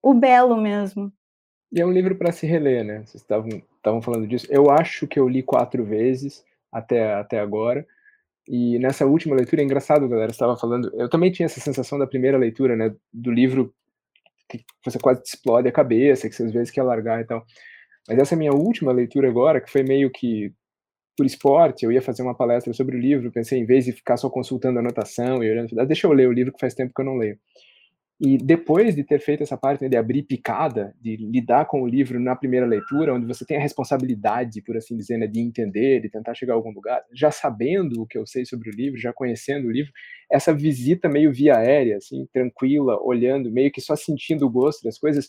o 0.01 0.13
belo 0.13 0.57
mesmo. 0.57 1.11
E 1.71 1.79
é 1.79 1.85
um 1.85 1.91
livro 1.91 2.15
para 2.15 2.31
se 2.31 2.47
reler, 2.47 2.83
né? 2.83 3.03
Vocês 3.05 3.23
estavam 3.23 4.01
falando 4.01 4.27
disso. 4.27 4.47
Eu 4.49 4.71
acho 4.71 5.07
que 5.07 5.19
eu 5.19 5.29
li 5.29 5.43
quatro 5.43 5.83
vezes 5.83 6.43
até, 6.71 7.13
até 7.13 7.39
agora. 7.39 7.85
E 8.47 8.79
nessa 8.79 9.05
última 9.05 9.35
leitura, 9.35 9.61
é 9.61 9.65
engraçado, 9.65 10.09
galera, 10.09 10.31
estava 10.31 10.57
falando. 10.57 10.91
Eu 10.95 11.07
também 11.07 11.31
tinha 11.31 11.45
essa 11.45 11.59
sensação 11.59 11.99
da 11.99 12.07
primeira 12.07 12.37
leitura, 12.37 12.75
né? 12.75 12.95
Do 13.13 13.31
livro 13.31 13.71
que 14.49 14.65
você 14.83 14.97
quase 14.97 15.21
explode 15.23 15.67
a 15.67 15.71
cabeça, 15.71 16.27
que 16.27 16.33
você 16.33 16.43
às 16.43 16.51
vezes 16.51 16.71
quer 16.71 16.81
largar 16.81 17.21
e 17.21 17.25
tal. 17.25 17.45
Mas 18.07 18.17
essa 18.17 18.35
minha 18.35 18.51
última 18.51 18.91
leitura 18.91 19.29
agora, 19.29 19.61
que 19.61 19.69
foi 19.69 19.83
meio 19.83 20.09
que 20.09 20.51
por 21.19 21.25
esporte, 21.25 21.83
eu 21.83 21.91
ia 21.91 22.01
fazer 22.01 22.21
uma 22.21 22.33
palestra 22.33 22.71
sobre 22.71 22.95
o 22.95 22.99
livro, 22.99 23.29
pensei 23.29 23.59
em 23.59 23.65
vez 23.65 23.83
de 23.83 23.91
ficar 23.91 24.15
só 24.15 24.29
consultando 24.29 24.79
anotação 24.79 25.43
e 25.43 25.51
olhando, 25.51 25.75
deixa 25.85 26.07
eu 26.07 26.13
ler 26.13 26.29
o 26.29 26.31
livro 26.31 26.53
que 26.53 26.59
faz 26.61 26.73
tempo 26.73 26.93
que 26.95 27.01
eu 27.01 27.05
não 27.05 27.17
leio. 27.17 27.37
E 28.21 28.37
depois 28.37 28.95
de 28.95 29.03
ter 29.03 29.19
feito 29.19 29.43
essa 29.43 29.57
parte 29.57 29.81
né, 29.81 29.89
de 29.89 29.97
abrir 29.97 30.23
picada, 30.23 30.95
de 31.01 31.17
lidar 31.17 31.65
com 31.65 31.81
o 31.81 31.87
livro 31.87 32.21
na 32.21 32.37
primeira 32.37 32.65
leitura, 32.65 33.13
onde 33.13 33.25
você 33.25 33.45
tem 33.45 33.57
a 33.57 33.61
responsabilidade, 33.61 34.61
por 34.61 34.77
assim 34.77 34.95
dizer, 34.95 35.17
né, 35.17 35.27
de 35.27 35.41
entender, 35.41 35.99
de 35.99 36.09
tentar 36.09 36.33
chegar 36.33 36.53
a 36.53 36.55
algum 36.55 36.71
lugar, 36.71 37.03
já 37.13 37.31
sabendo 37.31 38.01
o 38.01 38.07
que 38.07 38.17
eu 38.17 38.25
sei 38.25 38.45
sobre 38.45 38.69
o 38.69 38.73
livro, 38.73 38.97
já 38.97 39.11
conhecendo 39.11 39.67
o 39.67 39.71
livro, 39.71 39.91
essa 40.31 40.53
visita 40.53 41.09
meio 41.09 41.33
via 41.33 41.57
aérea, 41.57 41.97
assim, 41.97 42.25
tranquila, 42.31 42.97
olhando, 43.03 43.51
meio 43.51 43.73
que 43.73 43.81
só 43.81 43.93
sentindo 43.93 44.45
o 44.45 44.49
gosto 44.49 44.85
das 44.85 44.97
coisas, 44.97 45.27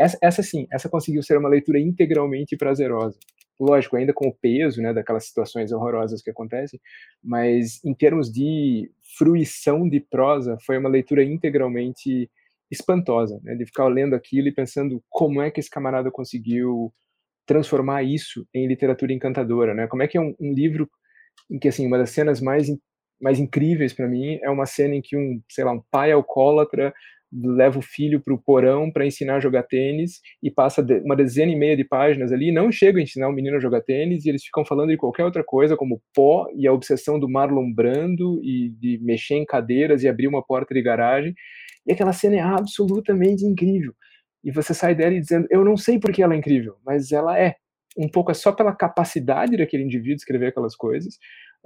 essa, 0.00 0.18
essa 0.20 0.42
sim, 0.42 0.66
essa 0.72 0.88
conseguiu 0.88 1.22
ser 1.22 1.38
uma 1.38 1.48
leitura 1.48 1.78
integralmente 1.78 2.56
prazerosa 2.56 3.16
lógico, 3.58 3.96
ainda 3.96 4.12
com 4.12 4.28
o 4.28 4.34
peso, 4.34 4.80
né, 4.80 4.92
daquelas 4.92 5.26
situações 5.26 5.72
horrorosas 5.72 6.22
que 6.22 6.30
acontecem, 6.30 6.80
mas 7.22 7.84
em 7.84 7.94
termos 7.94 8.30
de 8.32 8.90
fruição 9.16 9.88
de 9.88 10.00
prosa, 10.00 10.56
foi 10.64 10.78
uma 10.78 10.88
leitura 10.88 11.24
integralmente 11.24 12.30
espantosa, 12.70 13.40
né, 13.42 13.54
de 13.54 13.66
ficar 13.66 13.88
lendo 13.88 14.14
aquilo 14.14 14.48
e 14.48 14.52
pensando 14.52 15.02
como 15.08 15.42
é 15.42 15.50
que 15.50 15.60
esse 15.60 15.70
camarada 15.70 16.10
conseguiu 16.10 16.92
transformar 17.46 18.02
isso 18.02 18.46
em 18.54 18.68
literatura 18.68 19.12
encantadora, 19.12 19.72
né? 19.72 19.86
Como 19.86 20.02
é 20.02 20.06
que 20.06 20.18
é 20.18 20.20
um, 20.20 20.34
um 20.38 20.52
livro 20.52 20.88
em 21.50 21.58
que 21.58 21.66
assim 21.66 21.86
uma 21.86 21.96
das 21.96 22.10
cenas 22.10 22.42
mais 22.42 22.68
mais 23.20 23.40
incríveis 23.40 23.92
para 23.92 24.06
mim 24.06 24.38
é 24.42 24.50
uma 24.50 24.66
cena 24.66 24.94
em 24.94 25.02
que 25.02 25.16
um, 25.16 25.42
sei 25.50 25.64
lá, 25.64 25.72
um 25.72 25.82
pai 25.90 26.12
alcoólatra 26.12 26.94
leva 27.32 27.78
o 27.78 27.82
filho 27.82 28.20
para 28.20 28.32
o 28.32 28.38
porão 28.38 28.90
para 28.90 29.06
ensinar 29.06 29.36
a 29.36 29.40
jogar 29.40 29.62
tênis 29.64 30.20
e 30.42 30.50
passa 30.50 30.84
uma 31.04 31.14
dezena 31.14 31.52
e 31.52 31.56
meia 31.56 31.76
de 31.76 31.84
páginas 31.84 32.32
ali, 32.32 32.50
não 32.50 32.72
chega 32.72 32.98
a 32.98 33.02
ensinar 33.02 33.28
o 33.28 33.32
menino 33.32 33.56
a 33.56 33.60
jogar 33.60 33.82
tênis 33.82 34.24
e 34.24 34.30
eles 34.30 34.42
ficam 34.44 34.64
falando 34.64 34.90
de 34.90 34.96
qualquer 34.96 35.24
outra 35.24 35.44
coisa, 35.44 35.76
como 35.76 36.00
pó 36.14 36.46
e 36.56 36.66
a 36.66 36.72
obsessão 36.72 37.18
do 37.18 37.28
Marlon 37.28 37.72
Brando 37.72 38.40
e 38.42 38.70
de 38.70 38.98
mexer 39.02 39.34
em 39.34 39.44
cadeiras 39.44 40.02
e 40.02 40.08
abrir 40.08 40.28
uma 40.28 40.42
porta 40.42 40.74
de 40.74 40.82
garagem. 40.82 41.34
E 41.86 41.92
aquela 41.92 42.12
cena 42.12 42.36
é 42.36 42.40
absolutamente 42.40 43.44
incrível. 43.44 43.92
E 44.44 44.50
você 44.50 44.72
sai 44.72 44.94
dela 44.94 45.14
e 45.14 45.20
dizendo, 45.20 45.46
eu 45.50 45.64
não 45.64 45.76
sei 45.76 45.98
porque 45.98 46.22
ela 46.22 46.34
é 46.34 46.36
incrível, 46.38 46.76
mas 46.84 47.12
ela 47.12 47.38
é. 47.38 47.56
Um 47.96 48.08
pouco 48.08 48.30
é 48.30 48.34
só 48.34 48.52
pela 48.52 48.74
capacidade 48.74 49.56
daquele 49.56 49.82
indivíduo 49.82 50.16
escrever 50.16 50.48
aquelas 50.48 50.76
coisas, 50.76 51.18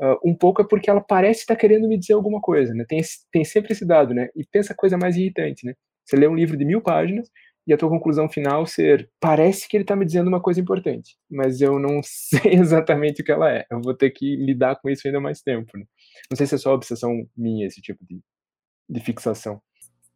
Uh, 0.02 0.18
um 0.24 0.34
pouco 0.34 0.60
é 0.60 0.66
porque 0.68 0.90
ela 0.90 1.00
parece 1.00 1.40
estar 1.42 1.54
querendo 1.54 1.86
me 1.86 1.96
dizer 1.96 2.14
alguma 2.14 2.40
coisa, 2.40 2.74
né? 2.74 2.84
Tem, 2.88 3.00
tem 3.30 3.44
sempre 3.44 3.72
esse 3.72 3.86
dado, 3.86 4.12
né? 4.12 4.30
E 4.34 4.44
pensa 4.44 4.74
coisa 4.74 4.98
mais 4.98 5.16
irritante, 5.16 5.64
né? 5.64 5.74
Você 6.04 6.16
lê 6.16 6.26
um 6.26 6.34
livro 6.34 6.56
de 6.56 6.64
mil 6.64 6.82
páginas 6.82 7.30
e 7.64 7.72
a 7.72 7.76
tua 7.76 7.88
conclusão 7.88 8.28
final 8.28 8.66
ser 8.66 9.08
parece 9.20 9.68
que 9.68 9.76
ele 9.76 9.84
está 9.84 9.94
me 9.94 10.04
dizendo 10.04 10.26
uma 10.26 10.42
coisa 10.42 10.60
importante, 10.60 11.16
mas 11.30 11.60
eu 11.60 11.78
não 11.78 12.00
sei 12.02 12.54
exatamente 12.54 13.22
o 13.22 13.24
que 13.24 13.30
ela 13.30 13.48
é. 13.48 13.64
Eu 13.70 13.80
vou 13.80 13.94
ter 13.94 14.10
que 14.10 14.34
lidar 14.34 14.74
com 14.80 14.90
isso 14.90 15.06
ainda 15.06 15.20
mais 15.20 15.40
tempo. 15.40 15.70
Né? 15.78 15.84
Não 16.28 16.36
sei 16.36 16.48
se 16.48 16.56
é 16.56 16.58
só 16.58 16.74
obsessão 16.74 17.24
minha 17.36 17.64
esse 17.64 17.80
tipo 17.80 18.04
de, 18.04 18.20
de 18.90 19.00
fixação. 19.00 19.62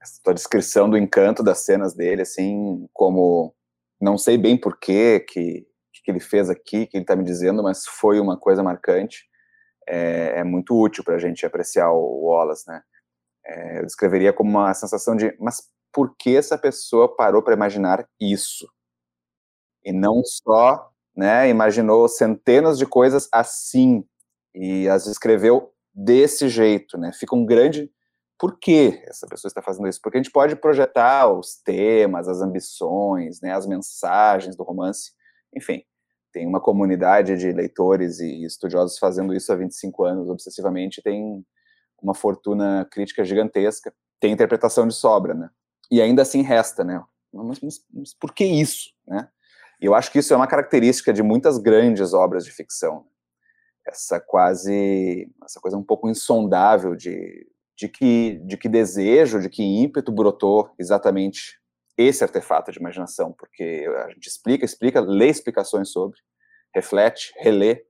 Essa 0.02 0.20
tua 0.22 0.34
descrição 0.34 0.90
do 0.90 0.98
encanto 0.98 1.44
das 1.44 1.64
cenas 1.64 1.94
dele, 1.94 2.22
assim, 2.22 2.88
como 2.92 3.54
não 4.00 4.18
sei 4.18 4.36
bem 4.36 4.56
por 4.56 4.78
quê, 4.80 5.24
que 5.26 5.64
que 6.04 6.12
ele 6.12 6.20
fez 6.20 6.48
aqui, 6.48 6.86
que 6.86 6.96
ele 6.96 7.02
está 7.02 7.16
me 7.16 7.24
dizendo, 7.24 7.64
mas 7.64 7.84
foi 7.84 8.20
uma 8.20 8.38
coisa 8.38 8.62
marcante 8.62 9.26
é, 9.86 10.40
é 10.40 10.44
muito 10.44 10.78
útil 10.78 11.04
para 11.04 11.14
a 11.14 11.18
gente 11.18 11.44
apreciar 11.46 11.90
o 11.92 12.26
Wallace, 12.26 12.68
né? 12.68 12.82
É, 13.44 13.78
eu 13.78 13.86
descreveria 13.86 14.32
como 14.32 14.50
uma 14.50 14.74
sensação 14.74 15.16
de, 15.16 15.36
mas 15.38 15.62
por 15.92 16.14
que 16.16 16.36
essa 16.36 16.58
pessoa 16.58 17.14
parou 17.14 17.42
para 17.42 17.54
imaginar 17.54 18.06
isso? 18.20 18.68
E 19.84 19.92
não 19.92 20.22
só, 20.24 20.90
né, 21.16 21.48
imaginou 21.48 22.08
centenas 22.08 22.76
de 22.76 22.86
coisas 22.86 23.28
assim 23.32 24.04
e 24.54 24.88
as 24.88 25.06
escreveu 25.06 25.72
desse 25.94 26.48
jeito, 26.48 26.98
né? 26.98 27.12
Fica 27.12 27.34
um 27.34 27.46
grande 27.46 27.90
por 28.38 28.58
que 28.58 29.02
essa 29.06 29.26
pessoa 29.26 29.48
está 29.48 29.62
fazendo 29.62 29.88
isso? 29.88 30.00
Porque 30.02 30.18
a 30.18 30.22
gente 30.22 30.32
pode 30.32 30.56
projetar 30.56 31.28
os 31.32 31.56
temas, 31.64 32.28
as 32.28 32.40
ambições, 32.40 33.40
né, 33.40 33.52
as 33.52 33.66
mensagens 33.66 34.56
do 34.56 34.62
romance, 34.62 35.12
enfim, 35.54 35.82
tem 36.36 36.46
uma 36.46 36.60
comunidade 36.60 37.34
de 37.38 37.50
leitores 37.50 38.20
e 38.20 38.44
estudiosos 38.44 38.98
fazendo 38.98 39.34
isso 39.34 39.50
há 39.50 39.56
25 39.56 40.04
anos 40.04 40.28
obsessivamente, 40.28 41.00
tem 41.00 41.42
uma 42.02 42.12
fortuna 42.12 42.86
crítica 42.92 43.24
gigantesca, 43.24 43.90
tem 44.20 44.34
interpretação 44.34 44.86
de 44.86 44.92
sobra, 44.92 45.32
né? 45.32 45.48
E 45.90 45.98
ainda 46.02 46.20
assim 46.20 46.42
resta, 46.42 46.84
né? 46.84 47.02
Mas, 47.32 47.60
mas, 47.60 47.80
mas 47.90 48.12
por 48.12 48.34
que 48.34 48.44
isso, 48.44 48.90
né? 49.08 49.30
Eu 49.80 49.94
acho 49.94 50.12
que 50.12 50.18
isso 50.18 50.34
é 50.34 50.36
uma 50.36 50.46
característica 50.46 51.10
de 51.10 51.22
muitas 51.22 51.56
grandes 51.56 52.12
obras 52.12 52.44
de 52.44 52.50
ficção. 52.50 52.96
Né? 52.96 53.06
Essa 53.86 54.20
quase, 54.20 55.32
essa 55.42 55.58
coisa 55.58 55.78
um 55.78 55.82
pouco 55.82 56.06
insondável 56.06 56.94
de, 56.94 57.46
de 57.74 57.88
que, 57.88 58.42
de 58.44 58.58
que 58.58 58.68
desejo, 58.68 59.40
de 59.40 59.48
que 59.48 59.62
ímpeto 59.62 60.12
brotou 60.12 60.70
exatamente 60.78 61.58
esse 61.96 62.22
artefato 62.22 62.70
de 62.70 62.78
imaginação, 62.78 63.32
porque 63.32 63.86
a 64.04 64.10
gente 64.10 64.28
explica, 64.28 64.64
explica, 64.64 65.00
lê 65.00 65.28
explicações 65.28 65.90
sobre, 65.90 66.18
reflete, 66.74 67.32
relê, 67.38 67.84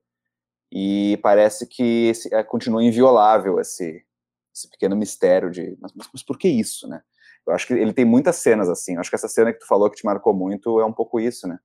e 0.71 1.17
parece 1.21 1.65
que 1.65 2.07
esse, 2.07 2.33
é, 2.33 2.43
continua 2.43 2.83
inviolável 2.83 3.59
esse, 3.59 4.05
esse 4.53 4.69
pequeno 4.69 4.95
mistério 4.95 5.49
de, 5.49 5.77
mas, 5.81 5.93
mas, 5.95 6.09
mas, 6.13 6.23
por 6.23 6.37
que 6.37 6.47
isso, 6.47 6.87
né? 6.87 7.01
Eu 7.45 7.53
acho 7.53 7.67
que 7.67 7.73
ele 7.73 7.93
tem 7.93 8.03
muitas 8.03 8.37
cenas 8.37 8.67
assim, 8.67 8.95
eu 8.95 8.99
acho 8.99 9.09
que 9.09 9.15
essa 9.15 9.29
cena 9.29 9.53
que 9.53 9.59
tu 9.59 9.67
falou 9.67 9.89
que 9.89 9.95
te 9.95 10.05
marcou 10.05 10.33
muito 10.33 10.81
é 10.81 10.85
um 10.85 10.91
pouco 10.91 11.19
isso, 11.19 11.47
né? 11.47 11.57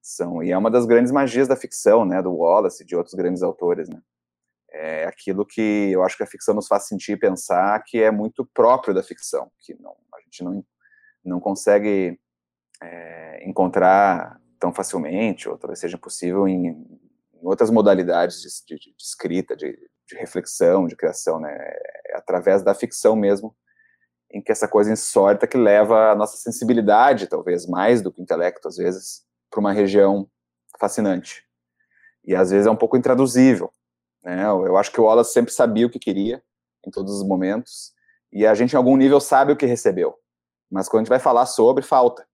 São, 0.00 0.42
e 0.42 0.52
é 0.52 0.58
uma 0.58 0.70
das 0.70 0.86
grandes 0.86 1.10
magias 1.10 1.48
da 1.48 1.56
ficção, 1.56 2.04
né, 2.04 2.20
do 2.22 2.32
Wallace 2.32 2.82
e 2.82 2.86
de 2.86 2.94
outros 2.94 3.14
grandes 3.14 3.42
autores, 3.42 3.88
né? 3.88 4.00
É 4.70 5.06
aquilo 5.06 5.46
que 5.46 5.90
eu 5.92 6.02
acho 6.02 6.16
que 6.16 6.22
a 6.22 6.26
ficção 6.26 6.54
nos 6.54 6.66
faz 6.66 6.86
sentir 6.86 7.12
e 7.12 7.16
pensar 7.16 7.82
que 7.84 8.02
é 8.02 8.10
muito 8.10 8.44
próprio 8.44 8.92
da 8.94 9.02
ficção, 9.02 9.50
que 9.60 9.74
não, 9.80 9.96
a 10.14 10.20
gente 10.20 10.42
não 10.42 10.64
não 11.24 11.40
consegue 11.40 12.18
é, 12.82 13.48
encontrar 13.48 14.40
tão 14.58 14.72
facilmente, 14.72 15.48
ou 15.48 15.58
talvez 15.58 15.78
seja 15.78 15.96
impossível 15.96 16.46
em, 16.48 16.68
em 16.68 17.46
outras 17.46 17.70
modalidades 17.70 18.40
de, 18.40 18.76
de, 18.76 18.90
de, 18.92 19.02
escrita, 19.02 19.56
de 19.56 19.76
de 20.06 20.16
reflexão, 20.16 20.86
de 20.86 20.96
criação, 20.96 21.40
né? 21.40 21.50
É 21.52 22.16
através 22.16 22.62
da 22.62 22.74
ficção 22.74 23.16
mesmo, 23.16 23.56
em 24.30 24.40
que 24.40 24.52
essa 24.52 24.68
coisa 24.68 24.92
insólita 24.92 25.46
que 25.46 25.56
leva 25.56 26.12
a 26.12 26.14
nossa 26.14 26.36
sensibilidade, 26.36 27.26
talvez 27.26 27.66
mais 27.66 28.02
do 28.02 28.12
que 28.12 28.20
o 28.20 28.22
intelecto, 28.22 28.68
às 28.68 28.76
vezes, 28.76 29.24
para 29.50 29.60
uma 29.60 29.72
região 29.72 30.28
fascinante. 30.78 31.44
E 32.24 32.34
às 32.34 32.50
vezes 32.50 32.66
é 32.66 32.70
um 32.70 32.76
pouco 32.76 32.96
intraduzível. 32.96 33.70
Né? 34.22 34.44
Eu 34.44 34.76
acho 34.76 34.90
que 34.90 35.00
o 35.00 35.04
Wallace 35.04 35.32
sempre 35.32 35.52
sabia 35.52 35.86
o 35.86 35.90
que 35.90 35.98
queria, 35.98 36.42
em 36.86 36.90
todos 36.90 37.14
os 37.14 37.26
momentos, 37.26 37.92
e 38.32 38.46
a 38.46 38.54
gente, 38.54 38.72
em 38.72 38.76
algum 38.76 38.96
nível, 38.96 39.20
sabe 39.20 39.52
o 39.52 39.56
que 39.56 39.66
recebeu. 39.66 40.16
Mas 40.70 40.88
quando 40.88 41.00
a 41.00 41.02
gente 41.04 41.10
vai 41.10 41.18
falar 41.18 41.46
sobre, 41.46 41.84
falta. 41.84 42.26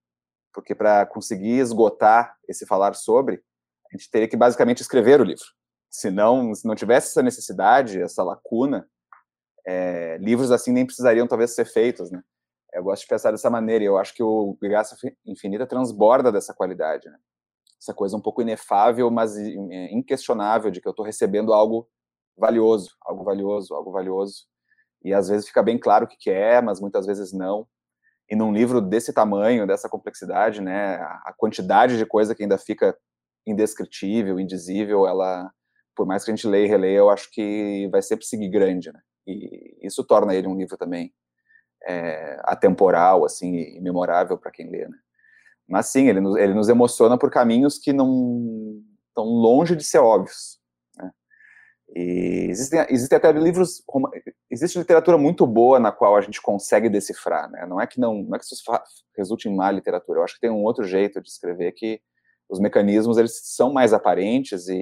Porque 0.53 0.75
para 0.75 1.05
conseguir 1.05 1.59
esgotar 1.59 2.35
esse 2.47 2.65
falar 2.65 2.95
sobre, 2.95 3.43
a 3.91 3.97
gente 3.97 4.09
teria 4.09 4.27
que 4.27 4.37
basicamente 4.37 4.81
escrever 4.81 5.21
o 5.21 5.23
livro. 5.23 5.45
Se 5.89 6.09
não, 6.09 6.53
se 6.53 6.65
não 6.65 6.75
tivesse 6.75 7.09
essa 7.09 7.21
necessidade, 7.21 8.01
essa 8.01 8.23
lacuna, 8.23 8.87
é, 9.65 10.17
livros 10.17 10.51
assim 10.51 10.71
nem 10.71 10.85
precisariam 10.85 11.27
talvez 11.27 11.53
ser 11.53 11.65
feitos, 11.65 12.11
né? 12.11 12.21
Eu 12.73 12.83
gosto 12.83 13.01
de 13.01 13.07
pensar 13.09 13.31
dessa 13.31 13.49
maneira. 13.49 13.83
E 13.83 13.87
eu 13.87 13.97
acho 13.97 14.13
que 14.13 14.23
o 14.23 14.57
Graça 14.61 14.95
Infinita 15.25 15.67
transborda 15.67 16.31
dessa 16.31 16.53
qualidade, 16.53 17.09
né? 17.09 17.17
Essa 17.81 17.93
coisa 17.93 18.15
um 18.15 18.21
pouco 18.21 18.41
inefável, 18.41 19.09
mas 19.09 19.35
inquestionável 19.37 20.69
de 20.69 20.79
que 20.79 20.87
eu 20.87 20.91
estou 20.91 21.05
recebendo 21.05 21.51
algo 21.51 21.89
valioso, 22.37 22.95
algo 23.01 23.23
valioso, 23.23 23.73
algo 23.73 23.91
valioso. 23.91 24.45
E 25.03 25.13
às 25.13 25.29
vezes 25.29 25.47
fica 25.47 25.63
bem 25.63 25.79
claro 25.79 26.05
o 26.05 26.07
que, 26.07 26.15
que 26.15 26.29
é, 26.29 26.61
mas 26.61 26.79
muitas 26.79 27.05
vezes 27.05 27.33
não. 27.33 27.67
E 28.31 28.35
num 28.35 28.53
livro 28.53 28.79
desse 28.79 29.11
tamanho, 29.11 29.67
dessa 29.67 29.89
complexidade, 29.89 30.61
né, 30.61 30.95
a 30.95 31.33
quantidade 31.37 31.97
de 31.97 32.05
coisa 32.05 32.33
que 32.33 32.41
ainda 32.41 32.57
fica 32.57 32.97
indescritível, 33.45 34.39
indizível, 34.39 35.05
ela, 35.05 35.51
por 35.93 36.07
mais 36.07 36.23
que 36.23 36.31
a 36.31 36.35
gente 36.35 36.47
leia 36.47 36.65
e 36.65 36.69
releia, 36.69 36.99
eu 36.99 37.09
acho 37.09 37.29
que 37.29 37.89
vai 37.91 38.01
sempre 38.01 38.25
seguir 38.25 38.47
grande, 38.47 38.89
né? 38.89 39.01
E 39.27 39.85
isso 39.85 40.01
torna 40.05 40.33
ele 40.33 40.47
um 40.47 40.55
livro 40.55 40.77
também 40.77 41.13
é, 41.85 42.39
atemporal, 42.45 43.25
assim, 43.25 43.53
e 43.53 43.81
memorável 43.81 44.37
para 44.37 44.51
quem 44.51 44.71
lê, 44.71 44.87
né? 44.87 44.97
Mas 45.67 45.87
sim, 45.87 46.07
ele 46.07 46.21
nos, 46.21 46.37
ele 46.37 46.53
nos 46.53 46.69
emociona 46.69 47.17
por 47.17 47.29
caminhos 47.29 47.77
que 47.77 47.91
não 47.91 48.81
estão 49.09 49.25
longe 49.25 49.75
de 49.75 49.83
ser 49.83 49.99
óbvios. 49.99 50.57
E 51.93 52.47
existem, 52.49 52.85
existem 52.89 53.17
até 53.17 53.31
livros, 53.33 53.83
existe 54.49 54.79
literatura 54.79 55.17
muito 55.17 55.45
boa 55.45 55.79
na 55.79 55.91
qual 55.91 56.15
a 56.15 56.21
gente 56.21 56.41
consegue 56.41 56.89
decifrar, 56.89 57.49
né? 57.51 57.65
Não 57.65 57.81
é 57.81 57.85
que 57.85 57.99
não, 57.99 58.23
não 58.23 58.35
é 58.35 58.39
que 58.39 58.45
isso 58.45 58.55
resulte 59.17 59.49
em 59.49 59.55
má 59.55 59.69
literatura. 59.69 60.19
Eu 60.19 60.23
acho 60.23 60.35
que 60.35 60.41
tem 60.41 60.49
um 60.49 60.63
outro 60.63 60.85
jeito 60.85 61.21
de 61.21 61.29
escrever 61.29 61.71
que 61.73 62.01
os 62.49 62.59
mecanismos 62.59 63.17
eles 63.17 63.39
são 63.55 63.73
mais 63.73 63.93
aparentes 63.93 64.67
e, 64.67 64.75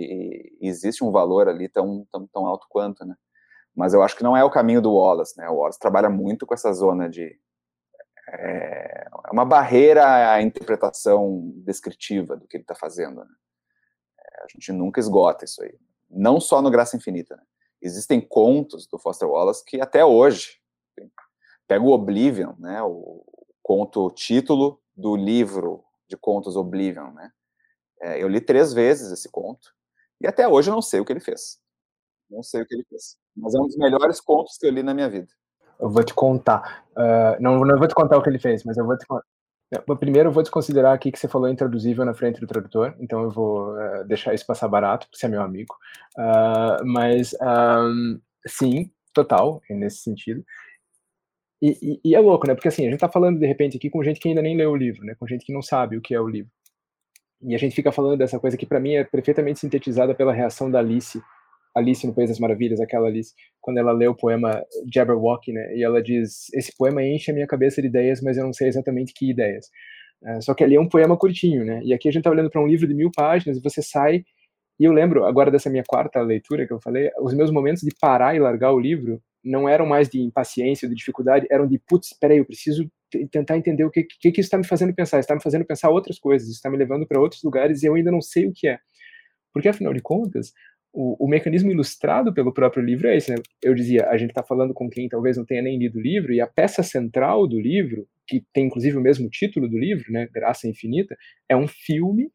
e 0.62 0.68
existe 0.68 1.04
um 1.04 1.12
valor 1.12 1.48
ali 1.48 1.68
tão, 1.68 2.06
tão, 2.12 2.28
tão 2.28 2.46
alto 2.46 2.68
quanto, 2.70 3.06
né? 3.06 3.16
Mas 3.76 3.94
eu 3.94 4.04
acho 4.04 4.16
que 4.16 4.24
não 4.24 4.36
é 4.36 4.44
o 4.44 4.50
caminho 4.50 4.82
do 4.82 4.94
Wallace, 4.94 5.38
né? 5.38 5.50
O 5.50 5.56
Wallace 5.56 5.80
trabalha 5.80 6.10
muito 6.10 6.46
com 6.46 6.54
essa 6.54 6.72
zona 6.74 7.10
de 7.10 7.40
é, 8.32 9.08
é 9.28 9.32
uma 9.32 9.46
barreira 9.46 10.32
à 10.34 10.42
interpretação 10.42 11.52
descritiva 11.66 12.36
do 12.36 12.48
que 12.48 12.58
ele 12.58 12.64
está 12.64 12.76
fazendo. 12.76 13.22
Né? 13.22 13.32
É, 14.20 14.44
a 14.44 14.48
gente 14.54 14.72
nunca 14.72 15.00
esgota 15.00 15.46
isso 15.46 15.64
aí. 15.64 15.76
Não 16.10 16.40
só 16.40 16.62
no 16.62 16.72
Graça 16.72 16.98
Infinita. 16.98 17.36
Né? 17.36 17.44
Existem 17.82 18.20
contos 18.20 18.88
do 18.88 18.98
Foster 18.98 19.28
Wallace 19.28 19.64
que 19.64 19.80
até 19.80 20.04
hoje 20.04 20.60
pega 21.68 21.84
o 21.84 21.92
Oblivion, 21.92 22.54
né? 22.58 22.82
O 22.82 23.24
conto 23.62 24.10
título 24.12 24.82
do 24.96 25.16
livro 25.16 25.84
de 26.08 26.18
contos 26.18 26.56
Oblivion, 26.56 27.12
né? 27.12 27.32
É, 28.02 28.22
eu 28.22 28.28
li 28.28 28.42
três 28.42 28.74
vezes 28.74 29.12
esse 29.12 29.30
conto 29.30 29.74
e 30.20 30.28
até 30.28 30.48
hoje 30.48 30.70
eu 30.70 30.74
não 30.74 30.82
sei 30.82 31.00
o 31.00 31.06
que 31.06 31.14
ele 31.14 31.20
fez. 31.20 31.60
Não 32.30 32.44
sei 32.44 32.62
o 32.62 32.66
que 32.66 32.74
ele 32.74 32.86
fez. 32.90 33.18
Mas 33.36 33.54
é 33.56 33.60
um 33.60 33.68
dos 33.68 33.78
melhores 33.78 34.20
contos 34.20 34.58
que 34.58 34.66
eu 34.66 34.72
li 34.72 34.84
na 34.84 34.94
minha 34.94 35.10
vida. 35.10 35.32
Eu 35.80 35.90
vou 35.90 36.04
te 36.04 36.14
contar. 36.14 36.86
Uh, 36.92 37.42
não, 37.42 37.60
não 37.60 37.78
vou 37.78 37.88
te 37.88 37.96
contar 37.96 38.18
o 38.18 38.22
que 38.22 38.30
ele 38.30 38.40
fez, 38.40 38.64
mas 38.64 38.78
eu 38.78 38.86
vou 38.86 38.98
te 38.98 39.06
contar. 39.06 39.26
Primeiro, 40.00 40.30
eu 40.30 40.34
vou 40.34 40.42
desconsiderar 40.42 40.94
aqui 40.94 41.12
que 41.12 41.20
você 41.20 41.28
falou 41.28 41.48
intraduzível 41.48 42.04
na 42.04 42.14
frente 42.14 42.40
do 42.40 42.48
tradutor, 42.48 42.96
então 43.00 43.22
eu 43.22 43.30
vou 43.30 43.76
uh, 43.76 44.04
deixar 44.06 44.34
isso 44.34 44.46
passar 44.46 44.68
barato, 44.68 45.06
porque 45.06 45.20
você 45.20 45.28
é 45.28 45.30
meu 45.30 45.44
amigo. 45.44 45.76
Uh, 46.18 46.84
mas, 46.86 47.36
um, 47.40 48.20
sim, 48.48 48.92
total, 49.14 49.62
nesse 49.70 49.98
sentido. 49.98 50.44
E, 51.62 51.78
e, 51.82 52.12
e, 52.12 52.16
é 52.16 52.20
louco, 52.20 52.48
né? 52.48 52.56
Porque 52.56 52.70
assim, 52.70 52.88
a 52.88 52.90
gente 52.90 53.00
tá 53.00 53.10
falando 53.10 53.40
de 53.40 53.46
repente 53.46 53.78
aqui 53.78 53.90
com 53.90 54.04
gente 54.04 54.20
que 54.20 54.30
ainda 54.30 54.42
nem 54.42 54.56
leu 54.58 54.72
o 54.72 54.76
livro, 54.76 55.04
né? 55.06 55.14
Com 55.20 55.28
gente 55.28 55.46
que 55.46 55.54
não 55.54 55.62
sabe 55.62 55.98
o 55.98 56.02
que 56.02 56.16
é 56.16 56.20
o 56.20 56.28
livro. 56.28 56.52
E 57.42 57.54
a 57.54 57.58
gente 57.58 57.76
fica 57.76 57.92
falando 57.92 58.18
dessa 58.18 58.40
coisa 58.40 58.58
que 58.58 58.66
para 58.66 58.80
mim 58.80 58.96
é 58.96 59.04
perfeitamente 59.04 59.60
sintetizada 59.60 60.16
pela 60.16 60.34
reação 60.34 60.72
da 60.72 60.80
Alice 60.80 61.22
Alice 61.76 62.06
no 62.06 62.14
País 62.14 62.30
das 62.30 62.40
Maravilhas, 62.40 62.80
aquela 62.80 63.08
Alice, 63.08 63.34
quando 63.62 63.78
ela 63.78 63.92
lê 63.92 64.08
o 64.08 64.16
poema 64.16 64.64
Jabberwocky, 64.94 65.54
né, 65.54 65.76
e 65.76 65.84
ela 65.84 66.02
diz, 66.02 66.48
esse 66.54 66.76
poema 66.76 67.04
enche 67.04 67.32
a 67.32 67.34
minha 67.34 67.48
cabeça 67.48 67.82
de 67.82 67.88
ideias, 67.88 68.22
mas 68.22 68.38
eu 68.38 68.44
não 68.44 68.54
sei 68.54 68.68
exatamente 68.68 69.14
que 69.14 69.30
ideias. 69.30 69.68
Uh, 70.22 70.42
só 70.42 70.54
que 70.54 70.64
ali 70.64 70.76
é 70.76 70.82
um 70.82 70.90
poema 70.90 71.18
curtinho, 71.18 71.64
né, 71.64 71.82
e 71.84 71.94
aqui 71.94 72.10
a 72.10 72.12
gente 72.12 72.24
tá 72.24 72.30
olhando 72.30 72.50
para 72.50 72.62
um 72.62 72.68
livro 72.68 72.88
de 72.88 72.94
mil 72.94 73.12
páginas, 73.16 73.58
e 73.58 73.62
você 73.62 73.82
sai, 73.82 74.24
e 74.80 74.86
eu 74.86 74.92
lembro, 74.92 75.26
agora 75.26 75.52
dessa 75.52 75.70
minha 75.70 75.84
quarta 75.88 76.22
leitura 76.22 76.66
que 76.66 76.74
eu 76.74 76.82
falei, 76.82 77.10
os 77.22 77.34
meus 77.34 77.52
momentos 77.52 77.84
de 77.84 77.94
parar 78.00 78.36
e 78.36 78.40
largar 78.40 78.72
o 78.72 78.80
livro 78.80 79.22
não 79.44 79.70
eram 79.70 79.86
mais 79.86 80.10
de 80.10 80.20
impaciência, 80.20 80.88
de 80.88 80.96
dificuldade, 80.96 81.48
eram 81.50 81.68
de, 81.68 81.80
putz, 81.80 82.14
peraí, 82.20 82.40
eu 82.40 82.46
preciso 82.46 82.90
tentar 83.32 83.58
entender 83.58 83.84
o 83.84 83.90
que, 83.90 84.04
que, 84.04 84.32
que 84.32 84.42
isso 84.42 84.48
está 84.48 84.58
me 84.58 84.66
fazendo 84.66 84.94
pensar, 84.94 85.20
está 85.20 85.34
me 85.34 85.42
fazendo 85.42 85.66
pensar 85.66 85.90
outras 85.90 86.20
coisas, 86.20 86.50
está 86.50 86.70
me 86.70 86.78
levando 86.78 87.08
para 87.08 87.20
outros 87.20 87.42
lugares 87.44 87.82
e 87.82 87.88
eu 87.88 87.96
ainda 87.96 88.12
não 88.12 88.22
sei 88.22 88.48
o 88.48 88.54
que 88.54 88.68
é. 88.68 88.78
Porque, 89.54 89.68
afinal 89.68 89.94
de 89.94 90.02
contas, 90.02 90.54
o, 90.92 91.26
o, 91.26 91.28
mecanismo 91.28 91.72
ilustrado 91.72 92.34
pelo 92.34 92.54
próprio 92.54 92.84
livro 92.84 93.08
é 93.08 93.16
esse, 93.16 93.32
né? 93.32 93.38
Eu 93.62 93.76
dizia, 93.76 94.08
a 94.08 94.18
gente 94.18 94.30
está 94.30 94.44
falando 94.44 94.74
com 94.74 94.90
quem 94.90 95.08
talvez 95.08 95.38
não 95.38 95.46
tenha 95.46 95.62
nem 95.62 95.78
lido 95.78 96.00
o 96.00 96.02
livro, 96.02 96.34
e 96.34 96.42
a 96.42 96.48
peça 96.48 96.82
central 96.82 97.48
do 97.48 97.60
livro, 97.60 98.08
que 98.28 98.44
tem 98.54 98.66
inclusive 98.66 98.98
o 98.98 99.02
mesmo 99.02 99.30
título 99.30 99.68
do 99.70 99.78
livro, 99.78 100.12
né, 100.12 100.28
Graça 100.34 100.68
Infinita, 100.68 101.16
é 101.48 101.56
um 101.56 101.68
filme 101.68 102.32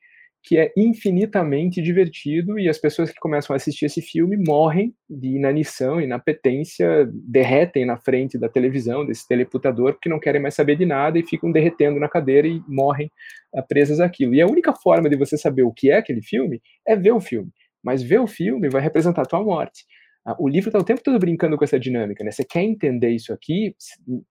que 0.47 0.59
é 0.59 0.71
infinitamente 0.77 1.81
divertido 1.81 2.59
e 2.59 2.69
as 2.69 2.77
pessoas 2.77 3.11
que 3.11 3.19
começam 3.19 3.55
a 3.55 3.57
assistir 3.57 3.87
esse 3.87 4.03
filme 4.03 4.37
morrem 4.37 4.95
de 5.09 5.29
inanição, 5.29 5.99
inapetência, 5.99 7.09
derretem 7.11 7.87
na 7.87 7.97
frente 7.97 8.37
da 8.39 8.47
televisão, 8.47 9.07
desse 9.07 9.27
teleputador, 9.27 9.95
porque 9.95 10.09
não 10.09 10.21
querem 10.21 10.43
mais 10.43 10.55
saber 10.55 10.77
de 10.77 10.85
nada 10.85 11.19
e 11.19 11.27
ficam 11.27 11.51
derretendo 11.51 11.99
na 11.99 12.11
cadeira 12.11 12.47
e 12.47 12.61
morrem 12.69 13.11
uh, 13.55 13.67
presas 13.67 14.01
àquilo. 14.01 14.35
E 14.35 14.43
a 14.43 14.47
única 14.47 14.75
forma 14.75 15.09
de 15.09 15.17
você 15.17 15.39
saber 15.39 15.63
o 15.63 15.73
que 15.73 15.91
é 15.91 15.97
aquele 15.97 16.21
filme 16.21 16.61
é 16.87 16.95
ver 16.95 17.13
o 17.13 17.21
filme 17.23 17.51
mas 17.85 18.03
ver 18.03 18.21
o 18.21 18.27
filme 18.27 18.69
vai 18.69 18.81
representar 18.81 19.23
a 19.23 19.27
tua 19.27 19.45
morte. 19.45 19.85
Ah, 20.27 20.35
o 20.39 20.49
livro 20.49 20.71
está 20.71 20.79
o 20.79 20.85
tempo 20.85 21.03
todo 21.03 21.19
brincando 21.19 21.57
com 21.59 21.65
essa 21.65 21.79
dinâmica, 21.79 22.25
né? 22.25 22.31
Você 22.31 22.45
quer 22.45 22.63
entender 22.63 23.11
isso 23.11 23.31
aqui? 23.31 23.77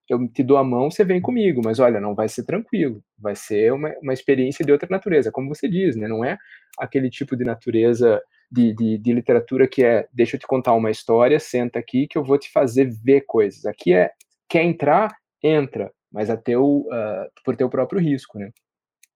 Eu 0.09 0.27
te 0.27 0.41
dou 0.41 0.57
a 0.57 0.63
mão, 0.63 0.89
você 0.89 1.03
vem 1.03 1.21
comigo, 1.21 1.61
mas 1.63 1.79
olha, 1.79 2.01
não 2.01 2.15
vai 2.15 2.27
ser 2.27 2.43
tranquilo, 2.45 3.03
vai 3.17 3.35
ser 3.35 3.71
uma, 3.71 3.93
uma 4.01 4.13
experiência 4.13 4.65
de 4.65 4.71
outra 4.71 4.87
natureza, 4.89 5.31
como 5.31 5.53
você 5.53 5.69
diz, 5.69 5.95
né? 5.95 6.07
Não 6.07 6.25
é 6.25 6.37
aquele 6.79 7.11
tipo 7.11 7.35
de 7.37 7.43
natureza 7.43 8.19
de, 8.51 8.73
de, 8.73 8.97
de, 8.97 9.13
literatura 9.13 9.67
que 9.67 9.83
é 9.83 10.07
deixa 10.11 10.35
eu 10.35 10.39
te 10.39 10.47
contar 10.47 10.73
uma 10.73 10.89
história, 10.89 11.39
senta 11.39 11.77
aqui 11.77 12.07
que 12.07 12.17
eu 12.17 12.23
vou 12.23 12.39
te 12.39 12.51
fazer 12.51 12.89
ver 13.03 13.21
coisas. 13.21 13.65
Aqui 13.65 13.93
é 13.93 14.11
quer 14.49 14.63
entrar, 14.63 15.15
entra, 15.43 15.91
mas 16.11 16.29
a 16.29 16.37
teu, 16.37 16.87
uh, 16.87 17.29
por 17.45 17.55
teu 17.55 17.69
próprio 17.69 17.99
risco, 18.01 18.39
né? 18.39 18.49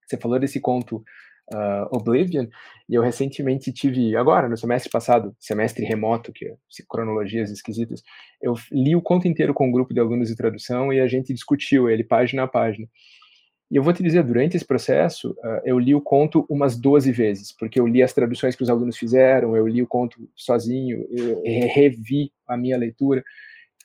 Você 0.06 0.18
falou 0.18 0.40
desse 0.40 0.60
conto 0.60 1.04
uh, 1.54 1.88
Oblivion, 1.96 2.48
e 2.90 2.96
eu 2.96 3.02
recentemente 3.02 3.72
tive, 3.72 4.16
agora, 4.16 4.48
no 4.48 4.58
semestre 4.58 4.90
passado, 4.90 5.36
semestre 5.40 5.86
remoto, 5.86 6.32
que 6.32 6.46
é 6.46 6.56
cronologias 6.88 7.52
esquisitas, 7.52 8.02
eu 8.42 8.56
li 8.72 8.96
o 8.96 9.02
conto 9.02 9.28
inteiro 9.28 9.54
com 9.54 9.68
um 9.68 9.72
grupo 9.72 9.94
de 9.94 10.00
alunos 10.00 10.30
de 10.30 10.36
tradução 10.36 10.92
e 10.92 11.00
a 11.00 11.08
gente 11.08 11.34
discutiu 11.34 11.90
ele 11.90 12.04
página 12.04 12.44
a 12.44 12.48
página. 12.48 12.88
E 13.70 13.76
eu 13.76 13.84
vou 13.84 13.92
te 13.92 14.02
dizer, 14.02 14.24
durante 14.24 14.56
esse 14.56 14.66
processo, 14.66 15.32
uh, 15.32 15.62
eu 15.66 15.78
li 15.78 15.94
o 15.94 16.02
conto 16.02 16.46
umas 16.50 16.78
12 16.78 17.12
vezes, 17.12 17.52
porque 17.52 17.80
eu 17.80 17.86
li 17.86 18.02
as 18.02 18.14
traduções 18.14 18.56
que 18.56 18.64
os 18.64 18.70
alunos 18.70 18.98
fizeram, 18.98 19.56
eu 19.56 19.68
li 19.68 19.82
o 19.82 19.88
conto 19.88 20.30
sozinho, 20.36 21.06
eu 21.12 21.42
revi 21.74 22.32
a 22.48 22.56
minha 22.56 22.78
leitura, 22.78 23.24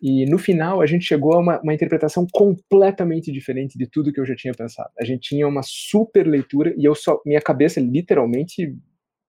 e 0.02 0.26
no 0.26 0.36
final 0.36 0.82
a 0.82 0.86
gente 0.86 1.04
chegou 1.04 1.34
a 1.34 1.38
uma, 1.38 1.60
uma, 1.60 1.72
interpretação 1.72 2.26
completamente 2.32 3.30
diferente 3.30 3.78
de 3.78 3.86
tudo 3.86 4.12
que 4.12 4.18
eu 4.18 4.26
já 4.26 4.34
tinha 4.34 4.52
pensado. 4.52 4.90
A 4.98 5.04
gente 5.04 5.28
tinha 5.28 5.46
uma 5.46 5.62
super 5.62 6.26
leitura 6.26 6.74
e 6.76 6.84
eu 6.84 6.94
só 6.94 7.22
minha 7.24 7.40
cabeça 7.40 7.78
literalmente 7.78 8.76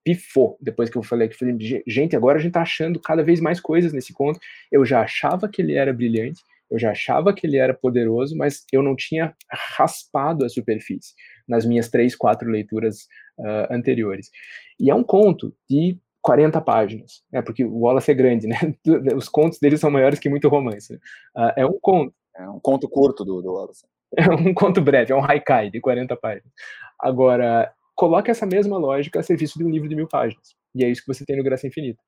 pifou 0.03 0.57
depois 0.59 0.89
que 0.89 0.97
eu 0.97 1.03
falei 1.03 1.29
que 1.29 1.37
falei, 1.37 1.55
gente, 1.87 2.15
agora 2.15 2.39
a 2.39 2.41
gente 2.41 2.53
tá 2.53 2.63
achando 2.63 2.99
cada 2.99 3.23
vez 3.23 3.39
mais 3.39 3.59
coisas 3.59 3.93
nesse 3.93 4.11
conto. 4.11 4.39
Eu 4.71 4.83
já 4.83 5.01
achava 5.01 5.47
que 5.47 5.61
ele 5.61 5.75
era 5.75 5.93
brilhante, 5.93 6.41
eu 6.71 6.79
já 6.79 6.89
achava 6.89 7.33
que 7.33 7.45
ele 7.45 7.57
era 7.57 7.73
poderoso, 7.73 8.35
mas 8.35 8.65
eu 8.71 8.81
não 8.81 8.95
tinha 8.95 9.35
raspado 9.49 10.43
a 10.43 10.49
superfície 10.49 11.13
nas 11.47 11.67
minhas 11.67 11.87
três, 11.87 12.15
quatro 12.15 12.49
leituras 12.49 13.03
uh, 13.37 13.71
anteriores. 13.71 14.31
E 14.79 14.89
é 14.89 14.95
um 14.95 15.03
conto 15.03 15.55
de 15.69 15.99
40 16.23 16.61
páginas, 16.61 17.21
né, 17.31 17.41
porque 17.41 17.65
o 17.65 17.79
Wallace 17.79 18.09
é 18.09 18.13
grande, 18.13 18.47
né? 18.47 18.55
Os 19.15 19.27
contos 19.27 19.59
dele 19.59 19.77
são 19.77 19.91
maiores 19.91 20.19
que 20.19 20.29
muito 20.29 20.47
romance. 20.47 20.95
Uh, 21.35 21.51
é 21.57 21.65
um 21.65 21.77
conto. 21.79 22.15
É 22.35 22.49
um 22.49 22.59
conto 22.59 22.89
curto 22.89 23.23
do, 23.23 23.41
do 23.41 23.53
Wallace. 23.53 23.85
É 24.15 24.29
um 24.29 24.53
conto 24.53 24.79
breve, 24.79 25.11
é 25.11 25.15
um 25.15 25.25
haikai 25.25 25.71
de 25.71 25.81
40 25.81 26.15
páginas. 26.17 26.53
Agora, 26.99 27.73
coloque 27.95 28.29
essa 28.29 28.45
mesma 28.45 28.77
lógica 28.77 29.19
a 29.19 29.23
serviço 29.23 29.57
de 29.57 29.65
um 29.65 29.69
livro 29.71 29.89
de 29.89 29.95
mil 29.95 30.07
páginas. 30.07 30.55
E 30.75 30.85
é 30.85 30.89
isso 30.89 31.01
que 31.01 31.11
você 31.11 31.25
tem 31.25 31.35
no 31.35 31.43
Graça 31.43 31.65
Infinita. 31.65 31.99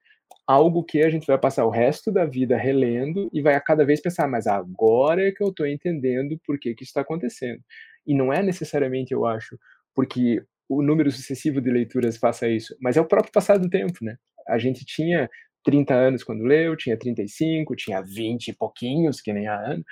algo 0.47 0.83
que 0.83 1.01
a 1.01 1.09
gente 1.09 1.25
vai 1.25 1.37
passar 1.39 1.65
o 1.65 1.71
resto 1.71 2.11
da 2.11 2.25
vida 2.25 2.55
relendo 2.57 3.27
e 3.33 3.41
vai 3.41 3.55
a 3.55 3.59
cada 3.59 3.83
vez 3.83 3.99
pensar, 4.01 4.27
mas 4.27 4.45
agora 4.45 5.27
é 5.27 5.31
que 5.31 5.43
eu 5.43 5.49
estou 5.49 5.65
entendendo 5.65 6.39
por 6.45 6.59
que, 6.59 6.75
que 6.75 6.83
isso 6.83 6.91
está 6.91 7.01
acontecendo. 7.01 7.59
E 8.05 8.13
não 8.13 8.31
é 8.31 8.43
necessariamente, 8.43 9.13
eu 9.13 9.25
acho, 9.25 9.57
porque 9.95 10.43
o 10.67 10.81
número 10.81 11.11
sucessivo 11.11 11.61
de 11.61 11.69
leituras 11.69 12.17
faça 12.17 12.47
isso, 12.47 12.75
mas 12.81 12.97
é 12.97 13.01
o 13.01 13.07
próprio 13.07 13.31
passar 13.31 13.57
do 13.57 13.69
tempo, 13.69 13.99
né? 14.01 14.17
A 14.47 14.57
gente 14.57 14.85
tinha 14.85 15.29
30 15.63 15.93
anos 15.93 16.23
quando 16.23 16.43
leu, 16.43 16.75
tinha 16.77 16.97
35, 16.97 17.75
tinha 17.75 18.01
20 18.01 18.49
e 18.49 18.53
pouquinhos, 18.53 19.19
que 19.19 19.33
nem 19.33 19.47
a 19.47 19.59
Ana, 19.59 19.83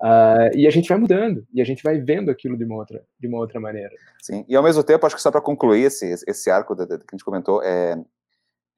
uh, 0.00 0.56
e 0.56 0.66
a 0.66 0.70
gente 0.70 0.88
vai 0.88 0.98
mudando, 0.98 1.46
e 1.52 1.60
a 1.60 1.64
gente 1.64 1.82
vai 1.82 1.98
vendo 1.98 2.30
aquilo 2.30 2.56
de 2.56 2.64
uma 2.64 2.76
outra, 2.76 3.02
de 3.18 3.26
uma 3.26 3.38
outra 3.38 3.58
maneira. 3.58 3.94
Sim, 4.20 4.44
e 4.46 4.54
ao 4.54 4.62
mesmo 4.62 4.84
tempo, 4.84 5.06
acho 5.06 5.16
que 5.16 5.22
só 5.22 5.30
para 5.30 5.40
concluir 5.40 5.84
esse, 5.84 6.14
esse 6.26 6.50
arco 6.50 6.76
que 6.76 6.82
a 6.82 6.96
gente 7.12 7.24
comentou, 7.24 7.62
é, 7.62 7.94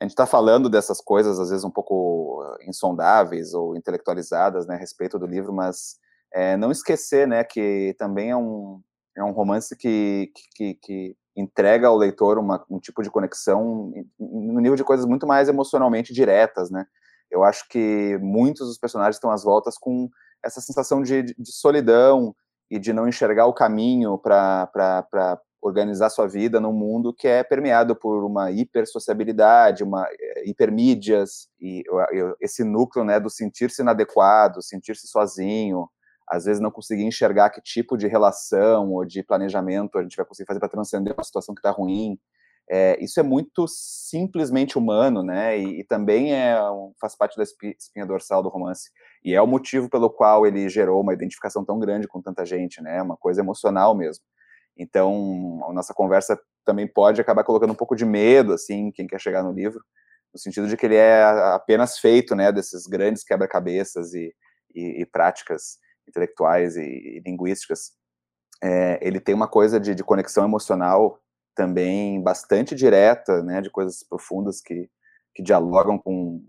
a 0.01 0.05
gente 0.05 0.13
está 0.13 0.27
falando 0.27 0.69
dessas 0.69 1.01
coisas, 1.01 1.39
às 1.39 1.51
vezes 1.51 1.65
um 1.65 1.71
pouco 1.71 2.43
insondáveis 2.67 3.53
ou 3.53 3.77
intelectualizadas, 3.77 4.67
né, 4.67 4.77
a 4.77 4.79
respeito 4.79 5.19
do 5.19 5.27
livro, 5.27 5.53
mas 5.53 5.97
é, 6.33 6.57
não 6.57 6.71
esquecer, 6.71 7.27
né, 7.27 7.43
que 7.43 7.95
também 7.99 8.31
é 8.31 8.37
um, 8.37 8.81
é 9.17 9.25
um 9.25 9.33
romance 9.33 9.77
que, 9.77 10.31
que, 10.57 10.75
que 10.75 11.17
entrega 11.37 11.89
ao 11.89 11.97
leitor 11.97 12.39
uma, 12.39 12.65
um 12.71 12.79
tipo 12.79 13.03
de 13.03 13.11
conexão 13.11 13.93
no 14.19 14.61
nível 14.61 14.77
de 14.77 14.85
coisas 14.85 15.07
muito 15.07 15.27
mais 15.27 15.49
emocionalmente 15.49 16.13
diretas, 16.13 16.71
né? 16.71 16.87
Eu 17.31 17.43
acho 17.43 17.69
que 17.69 18.19
muitos 18.21 18.69
dos 18.69 18.79
personagens 18.79 19.17
estão 19.17 19.31
às 19.31 19.43
voltas 19.43 19.77
com 19.77 20.09
essa 20.45 20.61
sensação 20.61 21.03
de, 21.03 21.23
de 21.23 21.53
solidão 21.53 22.35
e 22.71 22.79
de 22.79 22.93
não 22.93 23.09
enxergar 23.09 23.47
o 23.47 23.55
caminho 23.55 24.19
para 24.19 24.69
organizar 25.61 26.11
sua 26.11 26.29
vida 26.29 26.61
num 26.61 26.73
mundo 26.73 27.15
que 27.15 27.27
é 27.27 27.43
permeado 27.43 27.97
por 27.97 28.23
uma 28.23 28.51
hipersociabilidade, 28.51 29.83
uma 29.83 30.07
é, 30.21 30.49
hipermídias 30.49 31.49
e 31.59 31.83
esse 32.41 32.63
núcleo, 32.63 33.05
né, 33.05 33.19
do 33.19 33.31
sentir-se 33.31 33.81
inadequado, 33.81 34.63
sentir-se 34.63 35.09
sozinho, 35.09 35.89
às 36.29 36.45
vezes 36.45 36.61
não 36.61 36.71
conseguir 36.71 37.05
enxergar 37.05 37.51
que 37.51 37.61
tipo 37.61 37.97
de 37.97 38.07
relação 38.07 38.93
ou 38.93 39.05
de 39.05 39.23
planejamento 39.23 39.99
a 39.99 40.03
gente 40.03 40.17
vai 40.17 40.25
conseguir 40.25 40.47
fazer 40.47 40.61
para 40.61 40.69
transcender 40.69 41.15
uma 41.15 41.25
situação 41.25 41.55
que 41.55 41.61
está 41.61 41.71
ruim. 41.71 42.19
É, 42.71 43.03
isso 43.03 43.21
é 43.21 43.23
muito 43.23 43.67
simplesmente 43.69 44.79
humano, 44.79 45.23
né? 45.23 45.59
E, 45.59 45.81
e 45.81 45.85
também 45.85 46.35
é 46.35 46.57
faz 46.99 47.15
parte 47.15 47.37
da 47.37 47.43
espinha 47.43 48.07
dorsal 48.07 48.43
do 48.43 48.49
romance. 48.49 48.91
E 49.23 49.35
é 49.35 49.43
o 49.43 49.47
motivo 49.47 49.91
pelo 49.91 50.09
qual 50.09 50.47
ele 50.47 50.69
gerou 50.69 51.03
uma 51.03 51.13
identificação 51.13 51.65
tão 51.65 51.79
grande 51.79 52.09
com 52.09 52.23
tanta 52.23 52.45
gente, 52.45 52.83
né? 52.83 53.03
Uma 53.03 53.17
coisa 53.17 53.43
emocional 53.43 53.95
mesmo. 53.95 54.25
Então, 54.77 55.61
a 55.69 55.73
nossa 55.73 55.93
conversa 55.93 56.41
também 56.65 56.87
pode 56.87 57.21
acabar 57.21 57.45
colocando 57.45 57.73
um 57.73 57.77
pouco 57.77 57.95
de 57.95 58.05
medo, 58.05 58.55
assim, 58.55 58.91
quem 58.91 59.07
quer 59.07 59.21
chegar 59.21 59.43
no 59.43 59.53
livro, 59.53 59.81
no 60.33 60.41
sentido 60.41 60.67
de 60.67 60.77
que 60.77 60.87
ele 60.87 60.97
é 60.97 61.23
apenas 61.55 61.99
feito, 61.99 62.35
né, 62.35 62.51
desses 62.51 62.87
grandes 62.87 63.23
quebra-cabeças 63.23 64.15
e, 64.15 64.35
e, 64.75 65.03
e 65.03 65.07
práticas 65.07 65.79
intelectuais 66.09 66.77
e, 66.77 66.83
e 66.83 67.23
linguísticas, 67.25 67.93
é, 68.63 68.99
ele 69.07 69.21
tem 69.21 69.35
uma 69.35 69.49
coisa 69.49 69.79
de, 69.79 69.95
de, 69.95 70.05
conexão 70.05 70.45
emocional 70.45 71.21
também 71.55 72.23
bastante 72.23 72.75
direta, 72.75 73.43
né, 73.43 73.61
de 73.61 73.71
coisas 73.71 74.03
profundas 74.03 74.61
que, 74.61 74.89
que 75.35 75.43
dialogam 75.43 75.99
com 75.99 76.43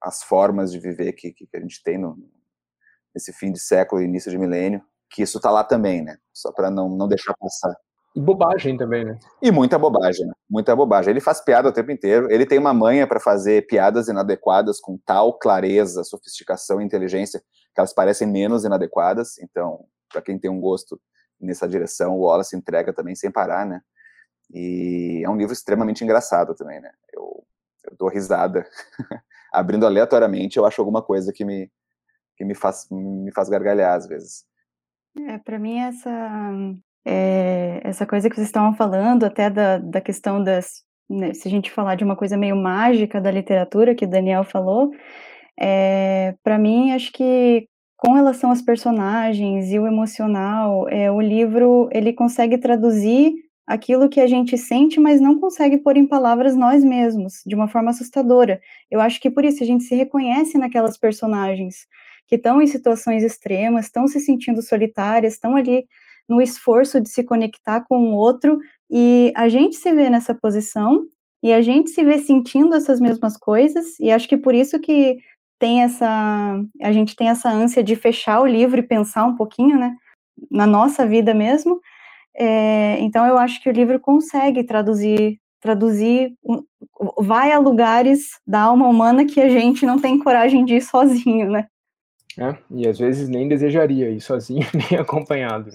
as 0.00 0.22
formas 0.22 0.72
de 0.72 0.78
viver 0.78 1.12
que, 1.12 1.32
que 1.32 1.48
a 1.54 1.60
gente 1.60 1.82
tem 1.82 1.98
no, 1.98 2.16
nesse 3.14 3.32
fim 3.32 3.52
de 3.52 3.60
século 3.60 4.02
e 4.02 4.04
início 4.04 4.30
de 4.30 4.38
milênio, 4.38 4.84
que 5.10 5.22
isso 5.22 5.38
está 5.38 5.50
lá 5.50 5.64
também, 5.64 6.02
né, 6.02 6.18
só 6.32 6.52
para 6.52 6.70
não, 6.70 6.88
não 6.88 7.08
deixar 7.08 7.34
passar. 7.34 7.74
E 8.14 8.20
bobagem 8.20 8.76
também, 8.76 9.04
né? 9.04 9.18
E 9.40 9.50
muita 9.50 9.78
bobagem, 9.78 10.26
né? 10.26 10.32
muita 10.48 10.76
bobagem. 10.76 11.10
Ele 11.10 11.20
faz 11.20 11.40
piada 11.40 11.68
o 11.68 11.72
tempo 11.72 11.90
inteiro. 11.90 12.30
Ele 12.30 12.44
tem 12.44 12.58
uma 12.58 12.74
manha 12.74 13.06
para 13.06 13.18
fazer 13.18 13.66
piadas 13.66 14.08
inadequadas 14.08 14.80
com 14.80 14.98
tal 14.98 15.38
clareza, 15.38 16.04
sofisticação 16.04 16.80
e 16.80 16.84
inteligência 16.84 17.40
que 17.40 17.80
elas 17.80 17.94
parecem 17.94 18.28
menos 18.28 18.64
inadequadas. 18.64 19.38
Então, 19.38 19.86
para 20.10 20.20
quem 20.20 20.38
tem 20.38 20.50
um 20.50 20.60
gosto 20.60 21.00
nessa 21.40 21.66
direção, 21.66 22.14
o 22.14 22.20
Wallace 22.20 22.54
entrega 22.54 22.92
também 22.92 23.14
sem 23.14 23.30
parar, 23.30 23.64
né? 23.64 23.80
E 24.52 25.22
é 25.24 25.30
um 25.30 25.36
livro 25.36 25.54
extremamente 25.54 26.04
engraçado 26.04 26.54
também, 26.54 26.80
né? 26.80 26.92
Eu, 27.14 27.42
eu 27.84 27.96
dou 27.96 28.10
risada 28.10 28.68
abrindo 29.50 29.86
aleatoriamente. 29.86 30.58
Eu 30.58 30.66
acho 30.66 30.80
alguma 30.80 31.02
coisa 31.02 31.32
que 31.32 31.44
me 31.44 31.70
que 32.36 32.44
me 32.44 32.54
faz 32.54 32.86
me 32.90 33.32
faz 33.32 33.48
gargalhar 33.48 33.94
às 33.94 34.06
vezes. 34.06 34.44
É, 35.28 35.38
para 35.38 35.58
mim 35.58 35.78
essa 35.78 36.10
é, 37.04 37.80
essa 37.84 38.06
coisa 38.06 38.28
que 38.28 38.36
vocês 38.36 38.46
estavam 38.46 38.74
falando, 38.74 39.24
até 39.24 39.50
da, 39.50 39.78
da 39.78 40.00
questão 40.00 40.42
das. 40.42 40.82
Né, 41.08 41.34
se 41.34 41.48
a 41.48 41.50
gente 41.50 41.70
falar 41.70 41.94
de 41.96 42.04
uma 42.04 42.16
coisa 42.16 42.36
meio 42.36 42.56
mágica 42.56 43.20
da 43.20 43.30
literatura, 43.30 43.94
que 43.94 44.04
o 44.04 44.08
Daniel 44.08 44.44
falou, 44.44 44.90
é, 45.58 46.34
para 46.42 46.58
mim, 46.58 46.92
acho 46.92 47.12
que 47.12 47.68
com 47.96 48.14
relação 48.14 48.50
aos 48.50 48.62
personagens 48.62 49.70
e 49.70 49.78
o 49.78 49.86
emocional, 49.86 50.88
é, 50.88 51.10
o 51.10 51.20
livro 51.20 51.88
ele 51.92 52.12
consegue 52.12 52.58
traduzir 52.58 53.32
aquilo 53.66 54.08
que 54.08 54.20
a 54.20 54.26
gente 54.26 54.58
sente, 54.58 54.98
mas 54.98 55.20
não 55.20 55.38
consegue 55.38 55.78
pôr 55.78 55.96
em 55.96 56.06
palavras 56.06 56.56
nós 56.56 56.82
mesmos, 56.82 57.42
de 57.46 57.54
uma 57.54 57.68
forma 57.68 57.90
assustadora. 57.90 58.60
Eu 58.90 59.00
acho 59.00 59.20
que 59.20 59.30
por 59.30 59.44
isso 59.44 59.62
a 59.62 59.66
gente 59.66 59.84
se 59.84 59.94
reconhece 59.94 60.58
naquelas 60.58 60.98
personagens 60.98 61.86
que 62.26 62.36
estão 62.36 62.60
em 62.60 62.66
situações 62.66 63.22
extremas, 63.22 63.86
estão 63.86 64.06
se 64.08 64.18
sentindo 64.18 64.62
solitárias, 64.62 65.34
estão 65.34 65.54
ali 65.54 65.84
no 66.28 66.40
esforço 66.40 67.00
de 67.00 67.08
se 67.08 67.24
conectar 67.24 67.84
com 67.88 67.98
o 67.98 68.14
outro, 68.14 68.58
e 68.90 69.32
a 69.36 69.48
gente 69.48 69.76
se 69.76 69.92
vê 69.92 70.08
nessa 70.08 70.34
posição, 70.34 71.04
e 71.42 71.52
a 71.52 71.60
gente 71.60 71.90
se 71.90 72.04
vê 72.04 72.18
sentindo 72.18 72.74
essas 72.74 73.00
mesmas 73.00 73.36
coisas, 73.36 73.98
e 73.98 74.10
acho 74.10 74.28
que 74.28 74.36
por 74.36 74.54
isso 74.54 74.78
que 74.78 75.18
tem 75.58 75.82
essa, 75.82 76.60
a 76.80 76.92
gente 76.92 77.14
tem 77.14 77.28
essa 77.28 77.48
ânsia 77.48 77.82
de 77.82 77.96
fechar 77.96 78.40
o 78.40 78.46
livro 78.46 78.80
e 78.80 78.82
pensar 78.82 79.24
um 79.24 79.36
pouquinho, 79.36 79.78
né, 79.78 79.96
na 80.50 80.66
nossa 80.66 81.06
vida 81.06 81.34
mesmo, 81.34 81.80
é, 82.34 82.98
então 83.00 83.26
eu 83.26 83.36
acho 83.36 83.62
que 83.62 83.68
o 83.68 83.72
livro 83.72 84.00
consegue 84.00 84.64
traduzir, 84.64 85.38
traduzir, 85.60 86.34
vai 87.18 87.52
a 87.52 87.58
lugares 87.58 88.40
da 88.46 88.62
alma 88.62 88.88
humana 88.88 89.24
que 89.24 89.40
a 89.40 89.48
gente 89.48 89.84
não 89.84 89.98
tem 89.98 90.18
coragem 90.18 90.64
de 90.64 90.76
ir 90.76 90.82
sozinho, 90.82 91.50
né. 91.50 91.66
É, 92.38 92.56
e 92.70 92.88
às 92.88 92.98
vezes 92.98 93.28
nem 93.28 93.46
desejaria 93.46 94.10
ir 94.10 94.20
sozinho, 94.20 94.66
nem 94.90 94.98
acompanhado. 94.98 95.70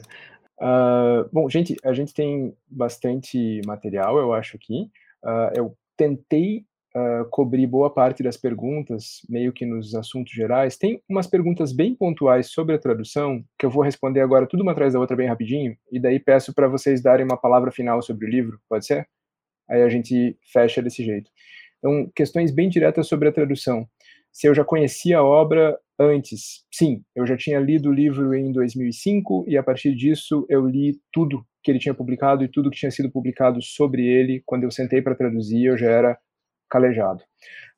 Uh, 0.60 1.30
bom, 1.32 1.47
gente, 1.49 1.76
a 1.84 1.93
gente 1.93 2.14
tem 2.14 2.55
bastante 2.68 3.62
material, 3.66 4.18
eu 4.18 4.34
acho 4.34 4.58
aqui. 4.58 4.89
Uh, 5.24 5.51
eu 5.55 5.78
tentei 5.95 6.66
uh, 6.95 7.26
cobrir 7.30 7.68
boa 7.68 7.93
parte 7.93 8.24
das 8.24 8.38
perguntas, 8.38 9.22
meio 9.30 9.53
que 9.53 9.66
nos 9.66 9.93
assuntos 9.93 10.34
gerais. 10.34 10.78
Tem 10.78 11.01
umas 11.08 11.28
perguntas 11.28 11.72
bem 11.72 11.95
pontuais 11.95 12.51
sobre 12.51 12.76
a 12.76 12.80
tradução, 12.80 13.43
que 13.58 13.66
eu 13.66 13.70
vou 13.70 13.84
responder 13.84 14.22
agora 14.22 14.47
tudo 14.47 14.64
uma 14.64 14.72
atrás 14.72 14.93
da 14.93 14.99
outra 14.99 15.16
bem 15.16 15.28
rapidinho, 15.28 15.78
e 15.91 15.99
daí 15.99 16.20
peço 16.20 16.53
para 16.53 16.68
vocês 16.68 17.01
darem 17.01 17.26
uma 17.26 17.38
palavra 17.38 17.72
final 17.72 18.01
sobre 18.01 18.26
o 18.26 18.30
livro, 18.30 18.60
pode 18.68 18.86
ser? 18.86 19.08
Aí 19.70 19.82
a 19.82 19.89
gente 19.89 20.38
fecha 20.51 20.82
desse 20.82 21.03
jeito. 21.03 21.30
Então, 21.78 22.10
questões 22.16 22.51
bem 22.51 22.70
diretas 22.70 23.08
sobre 23.08 23.30
a 23.30 23.32
tradução. 23.32 23.88
Se 24.32 24.47
eu 24.47 24.55
já 24.55 24.64
conhecia 24.64 25.20
a 25.20 25.24
obra 25.24 25.78
antes. 26.00 26.66
Sim, 26.72 27.04
eu 27.16 27.26
já 27.26 27.36
tinha 27.36 27.60
lido 27.60 27.89
o 27.89 27.93
livro 27.93 28.34
em 28.34 28.52
2005 28.52 29.45
e 29.48 29.58
a 29.58 29.64
partir 29.64 29.95
disso 29.95 30.45
eu 30.50 30.66
li 30.66 31.00
tudo 31.12 31.45
que 31.64 31.72
ele 31.72 31.80
tinha 31.80 31.93
publicado 31.93 32.43
e 32.43 32.48
tudo 32.48 32.70
que 32.70 32.78
tinha 32.78 32.91
sido 32.91 33.12
publicado 33.12 33.62
sobre 33.62 34.06
ele. 34.06 34.41
Quando 34.45 34.64
eu 34.64 34.72
sentei 34.72 35.02
para 35.02 35.16
traduzir, 35.16 35.66
eu 35.66 35.78
já 35.78 35.89
era 35.89 36.18
calejado. 36.70 37.22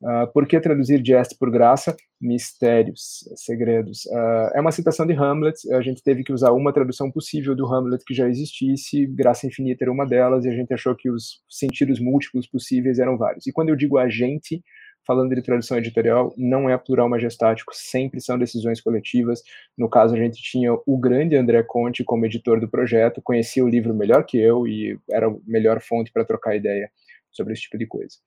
Uh, 0.02 0.32
por 0.34 0.48
que 0.48 0.60
traduzir 0.60 1.04
Jest 1.06 1.38
por 1.38 1.52
graça? 1.52 1.96
Mistérios, 2.22 3.28
segredos. 3.36 4.06
Uh, 4.06 4.52
é 4.56 4.62
uma 4.62 4.72
citação 4.72 5.06
de 5.06 5.14
Hamlet. 5.14 5.72
A 5.74 5.82
gente 5.82 6.02
teve 6.04 6.24
que 6.24 6.34
usar 6.34 6.52
uma 6.52 6.74
tradução 6.74 7.12
possível 7.12 7.56
do 7.56 7.66
Hamlet 7.66 8.04
que 8.06 8.14
já 8.14 8.28
existisse. 8.28 9.06
Graça 9.08 9.48
infinita 9.48 9.84
era 9.84 9.92
uma 9.92 10.06
delas 10.06 10.46
e 10.46 10.50
a 10.50 10.54
gente 10.54 10.74
achou 10.74 10.96
que 10.96 11.10
os 11.10 11.42
sentidos 11.50 12.00
múltiplos 12.00 12.48
possíveis 12.48 13.00
eram 13.00 13.18
vários. 13.18 13.46
E 13.48 13.52
quando 13.52 13.70
eu 13.70 13.76
digo 13.76 13.98
a 13.98 14.10
gente, 14.10 14.64
falando 15.06 15.34
de 15.34 15.41
tradução 15.41 15.78
editorial, 15.78 16.34
não 16.38 16.70
é 16.70 16.78
plural 16.78 17.10
majestático, 17.10 17.72
sempre 17.74 18.22
são 18.22 18.38
decisões 18.38 18.80
coletivas. 18.80 19.41
No 19.78 19.89
caso, 19.89 20.16
a 20.16 20.18
gente 20.18 20.41
tinha 20.41 20.74
o 20.74 20.97
grande 20.97 21.36
André 21.36 21.64
Conte 21.64 22.04
como 22.04 22.26
editor 22.26 22.60
do 22.60 22.70
projeto, 22.70 23.22
conhecia 23.22 23.64
o 23.64 23.70
livro 23.70 23.93
melhor 23.93 24.24
que 24.26 24.38
eu 24.38 24.68
e 24.68 25.00
era 25.10 25.28
a 25.28 25.36
melhor 25.45 25.82
fonte 25.82 26.12
para 26.12 26.26
trocar 26.26 26.56
ideia 26.56 26.89
sobre 27.32 27.54
esse 27.54 27.64
tipo 27.64 27.78
de 27.78 27.88
coisa. 27.88 28.18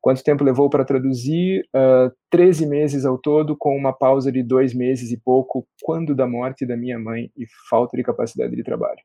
Quanto 0.00 0.22
tempo 0.22 0.44
levou 0.44 0.70
para 0.70 0.84
traduzir? 0.84 1.62
Uh, 1.74 2.06
ah, 2.06 2.12
13 2.30 2.66
meses 2.66 3.04
ao 3.04 3.18
todo, 3.18 3.56
com 3.56 3.76
uma 3.76 3.92
pausa 3.92 4.30
de 4.30 4.42
dois 4.42 4.72
meses 4.72 5.10
e 5.10 5.16
pouco, 5.16 5.66
quando 5.82 6.14
da 6.14 6.26
morte 6.26 6.64
da 6.64 6.76
minha 6.76 6.98
mãe 6.98 7.30
e 7.36 7.44
falta 7.68 7.96
de 7.96 8.02
capacidade 8.02 8.54
de 8.54 8.62
trabalho. 8.62 9.00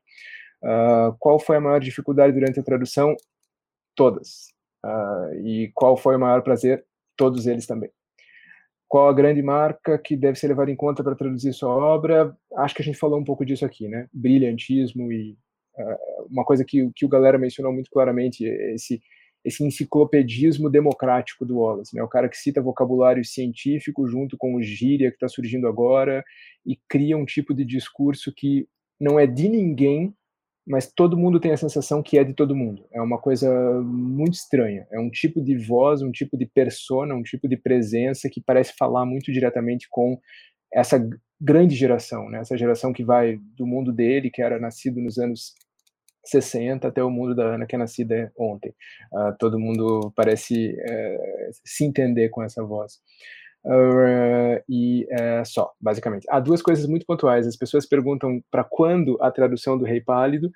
Uh, 0.62 1.16
qual 1.18 1.40
foi 1.40 1.56
a 1.56 1.60
maior 1.60 1.80
dificuldade 1.80 2.32
durante 2.32 2.60
a 2.60 2.62
tradução? 2.62 3.16
Todas. 3.96 4.52
Uh, 4.84 5.34
e 5.44 5.72
qual 5.74 5.96
foi 5.96 6.14
o 6.14 6.20
maior 6.20 6.42
prazer? 6.42 6.84
Todos 7.22 7.46
eles 7.46 7.66
também. 7.68 7.88
Qual 8.88 9.08
a 9.08 9.12
grande 9.12 9.40
marca 9.42 9.96
que 9.96 10.16
deve 10.16 10.36
ser 10.36 10.48
levada 10.48 10.72
em 10.72 10.76
conta 10.76 11.04
para 11.04 11.14
traduzir 11.14 11.52
sua 11.52 11.70
obra? 11.70 12.36
Acho 12.56 12.74
que 12.74 12.82
a 12.82 12.84
gente 12.84 12.98
falou 12.98 13.16
um 13.20 13.22
pouco 13.24 13.44
disso 13.44 13.64
aqui, 13.64 13.86
né? 13.86 14.08
Brilhantismo 14.12 15.12
e 15.12 15.38
uh, 15.78 16.26
uma 16.28 16.44
coisa 16.44 16.64
que, 16.64 16.90
que 16.96 17.06
o 17.06 17.08
galera 17.08 17.38
mencionou 17.38 17.72
muito 17.72 17.88
claramente, 17.92 18.44
esse 18.44 19.00
esse 19.44 19.64
enciclopedismo 19.64 20.70
democrático 20.70 21.44
do 21.44 21.58
Wallace, 21.58 21.96
né? 21.96 22.02
O 22.02 22.08
cara 22.08 22.28
que 22.28 22.36
cita 22.36 22.60
vocabulário 22.60 23.24
científico 23.24 24.06
junto 24.06 24.36
com 24.36 24.54
o 24.54 24.62
gíria 24.62 25.10
que 25.10 25.16
está 25.16 25.28
surgindo 25.28 25.66
agora 25.66 26.24
e 26.64 26.78
cria 26.88 27.16
um 27.16 27.24
tipo 27.24 27.52
de 27.52 27.64
discurso 27.64 28.32
que 28.32 28.68
não 29.00 29.18
é 29.18 29.26
de 29.26 29.48
ninguém, 29.48 30.14
mas 30.66 30.90
todo 30.92 31.16
mundo 31.16 31.40
tem 31.40 31.52
a 31.52 31.56
sensação 31.56 32.02
que 32.02 32.18
é 32.18 32.24
de 32.24 32.34
todo 32.34 32.54
mundo. 32.54 32.86
É 32.92 33.00
uma 33.00 33.18
coisa 33.18 33.50
muito 33.82 34.34
estranha. 34.34 34.86
É 34.92 34.98
um 34.98 35.10
tipo 35.10 35.42
de 35.42 35.56
voz, 35.56 36.02
um 36.02 36.12
tipo 36.12 36.36
de 36.36 36.46
persona, 36.46 37.14
um 37.14 37.22
tipo 37.22 37.48
de 37.48 37.56
presença 37.56 38.28
que 38.30 38.40
parece 38.40 38.72
falar 38.78 39.04
muito 39.04 39.32
diretamente 39.32 39.88
com 39.90 40.18
essa 40.72 41.04
grande 41.40 41.74
geração, 41.74 42.28
né? 42.30 42.38
Essa 42.38 42.56
geração 42.56 42.92
que 42.92 43.04
vai 43.04 43.38
do 43.56 43.66
mundo 43.66 43.92
dele, 43.92 44.30
que 44.30 44.40
era 44.40 44.60
nascido 44.60 45.00
nos 45.00 45.18
anos 45.18 45.54
60 46.24 46.86
até 46.86 47.02
o 47.02 47.10
mundo 47.10 47.34
da 47.34 47.54
Ana 47.54 47.66
que 47.66 47.74
é 47.74 47.78
nascida 47.78 48.32
ontem. 48.38 48.72
Uh, 49.12 49.36
todo 49.38 49.58
mundo 49.58 50.12
parece 50.14 50.70
uh, 50.70 51.50
se 51.64 51.84
entender 51.84 52.28
com 52.28 52.42
essa 52.42 52.62
voz. 52.64 53.00
Uh, 53.64 54.62
e 54.68 55.06
uh, 55.12 55.44
só, 55.44 55.72
basicamente. 55.80 56.26
Há 56.28 56.40
duas 56.40 56.60
coisas 56.60 56.86
muito 56.86 57.06
pontuais. 57.06 57.46
As 57.46 57.56
pessoas 57.56 57.86
perguntam 57.86 58.42
para 58.50 58.64
quando 58.64 59.16
a 59.20 59.30
tradução 59.30 59.78
do 59.78 59.84
Rei 59.84 60.00
Pálido. 60.00 60.50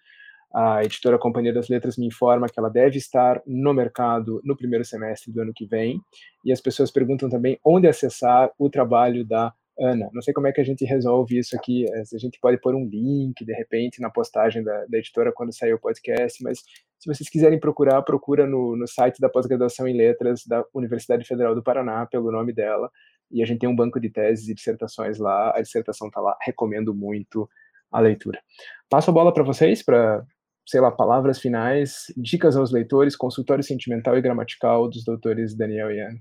A 0.55 0.83
editora 0.83 1.19
Companhia 1.19 1.53
das 1.53 1.69
Letras 1.69 1.97
me 1.99 2.07
informa 2.07 2.49
que 2.49 2.59
ela 2.59 2.71
deve 2.71 2.97
estar 2.99 3.43
no 3.47 3.75
mercado 3.75 4.41
no 4.45 4.57
primeiro 4.57 4.85
semestre 4.85 5.31
do 5.31 5.41
ano 5.43 5.53
que 5.55 5.67
vem. 5.67 6.01
E 6.45 6.53
as 6.53 6.61
pessoas 6.61 6.91
perguntam 6.91 7.29
também 7.29 7.59
onde 7.65 7.87
acessar 7.87 8.51
o 8.59 8.71
trabalho 8.71 9.25
da 9.25 9.53
Ana, 9.79 10.09
não 10.13 10.23
sei 10.23 10.33
como 10.33 10.47
é 10.47 10.53
que 10.53 10.61
a 10.61 10.65
gente 10.65 10.85
resolve 10.85 11.39
isso 11.39 11.55
aqui, 11.55 11.85
eh, 11.85 12.03
a 12.15 12.19
gente 12.19 12.39
pode 12.41 12.59
pôr 12.59 12.75
um 12.75 12.87
link, 12.87 13.45
de 13.45 13.53
repente, 13.53 14.01
na 14.01 14.11
postagem 14.11 14.63
da, 14.63 14.87
da 14.87 14.99
editora 14.99 15.33
quando 15.33 15.55
sair 15.55 15.75
o 15.75 15.79
podcast, 15.79 16.43
mas 16.43 16.61
se 16.99 17.07
vocês 17.07 17.29
quiserem 17.29 17.61
procurar, 17.61 18.01
procura 18.03 18.47
no, 18.47 18.75
no 18.75 18.87
site 18.89 19.21
da 19.21 19.29
pós-graduação 19.29 19.87
em 19.87 19.97
letras 19.97 20.45
da 20.47 20.65
Universidade 20.75 21.27
Federal 21.27 21.55
do 21.55 21.63
Paraná, 21.63 22.07
pelo 22.07 22.33
nome 22.33 22.55
dela, 22.55 22.91
e 23.31 23.43
a 23.43 23.47
gente 23.47 23.61
tem 23.61 23.69
um 23.69 23.77
banco 23.77 24.01
de 24.01 24.09
teses 24.09 24.49
e 24.49 24.55
dissertações 24.55 25.19
lá, 25.19 25.53
a 25.55 25.61
dissertação 25.61 26.09
está 26.09 26.21
lá, 26.21 26.37
recomendo 26.41 26.95
muito 26.95 27.49
a 27.93 28.01
leitura. 28.01 28.41
Passo 28.89 29.11
a 29.11 29.13
bola 29.13 29.33
para 29.33 29.43
vocês, 29.43 29.83
para, 29.83 30.25
sei 30.67 30.81
lá, 30.81 30.91
palavras 30.91 31.39
finais, 31.39 32.07
dicas 32.17 32.57
aos 32.57 32.73
leitores, 32.73 33.15
consultório 33.15 33.63
sentimental 33.63 34.17
e 34.17 34.23
gramatical 34.23 34.89
dos 34.89 35.05
doutores 35.05 35.55
Daniel 35.55 35.91
e 35.91 36.01
Ana. 36.01 36.19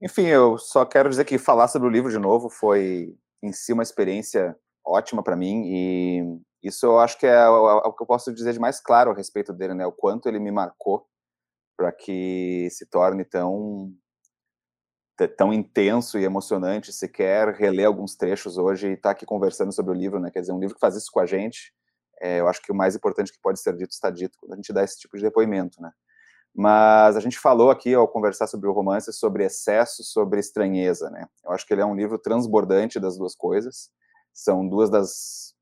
Enfim, 0.00 0.26
eu 0.26 0.58
só 0.58 0.84
quero 0.84 1.10
dizer 1.10 1.24
que 1.24 1.38
falar 1.38 1.68
sobre 1.68 1.88
o 1.88 1.90
livro 1.90 2.10
de 2.10 2.18
novo 2.18 2.48
foi 2.48 3.16
em 3.42 3.52
si 3.52 3.72
uma 3.72 3.82
experiência 3.82 4.56
ótima 4.84 5.22
para 5.22 5.36
mim 5.36 5.62
e 5.66 6.40
isso 6.62 6.86
eu 6.86 6.98
acho 6.98 7.18
que 7.18 7.26
é 7.26 7.48
o, 7.48 7.92
que 7.92 8.02
eu 8.02 8.06
posso 8.06 8.32
dizer 8.32 8.52
de 8.52 8.58
mais 8.58 8.80
claro 8.80 9.10
a 9.10 9.14
respeito 9.14 9.52
dele, 9.52 9.74
né? 9.74 9.86
O 9.86 9.92
quanto 9.92 10.28
ele 10.28 10.38
me 10.40 10.50
marcou 10.50 11.06
para 11.76 11.92
que 11.92 12.68
se 12.70 12.86
torne 12.86 13.24
tão 13.24 13.92
tão 15.36 15.52
intenso 15.52 16.18
e 16.18 16.24
emocionante. 16.24 16.92
Se 16.92 17.08
quer 17.08 17.48
reler 17.54 17.86
alguns 17.86 18.14
trechos 18.16 18.56
hoje 18.56 18.88
e 18.88 18.92
estar 18.92 19.10
tá 19.10 19.10
aqui 19.12 19.26
conversando 19.26 19.72
sobre 19.72 19.92
o 19.92 19.94
livro, 19.94 20.20
né? 20.20 20.30
Quer 20.30 20.40
dizer, 20.40 20.52
um 20.52 20.60
livro 20.60 20.74
que 20.74 20.80
faz 20.80 20.94
isso 20.96 21.10
com 21.12 21.20
a 21.20 21.26
gente. 21.26 21.72
É, 22.20 22.40
eu 22.40 22.48
acho 22.48 22.62
que 22.62 22.72
o 22.72 22.74
mais 22.74 22.94
importante 22.96 23.32
que 23.32 23.40
pode 23.40 23.60
ser 23.60 23.76
dito 23.76 23.90
está 23.90 24.10
dito 24.10 24.38
quando 24.38 24.52
a 24.52 24.56
gente 24.56 24.72
dá 24.72 24.82
esse 24.84 24.98
tipo 24.98 25.16
de 25.16 25.22
depoimento, 25.22 25.80
né? 25.80 25.90
Mas 26.60 27.16
a 27.16 27.20
gente 27.20 27.38
falou 27.38 27.70
aqui, 27.70 27.94
ao 27.94 28.08
conversar 28.08 28.48
sobre 28.48 28.68
o 28.68 28.72
romance, 28.72 29.12
sobre 29.12 29.44
excesso, 29.44 30.02
sobre 30.02 30.40
estranheza, 30.40 31.08
né? 31.08 31.24
Eu 31.44 31.52
acho 31.52 31.64
que 31.64 31.72
ele 31.72 31.82
é 31.82 31.86
um 31.86 31.94
livro 31.94 32.18
transbordante 32.18 32.98
das 32.98 33.16
duas 33.16 33.36
coisas. 33.36 33.88
São 34.34 34.68
duas 34.68 34.90
das 34.90 35.54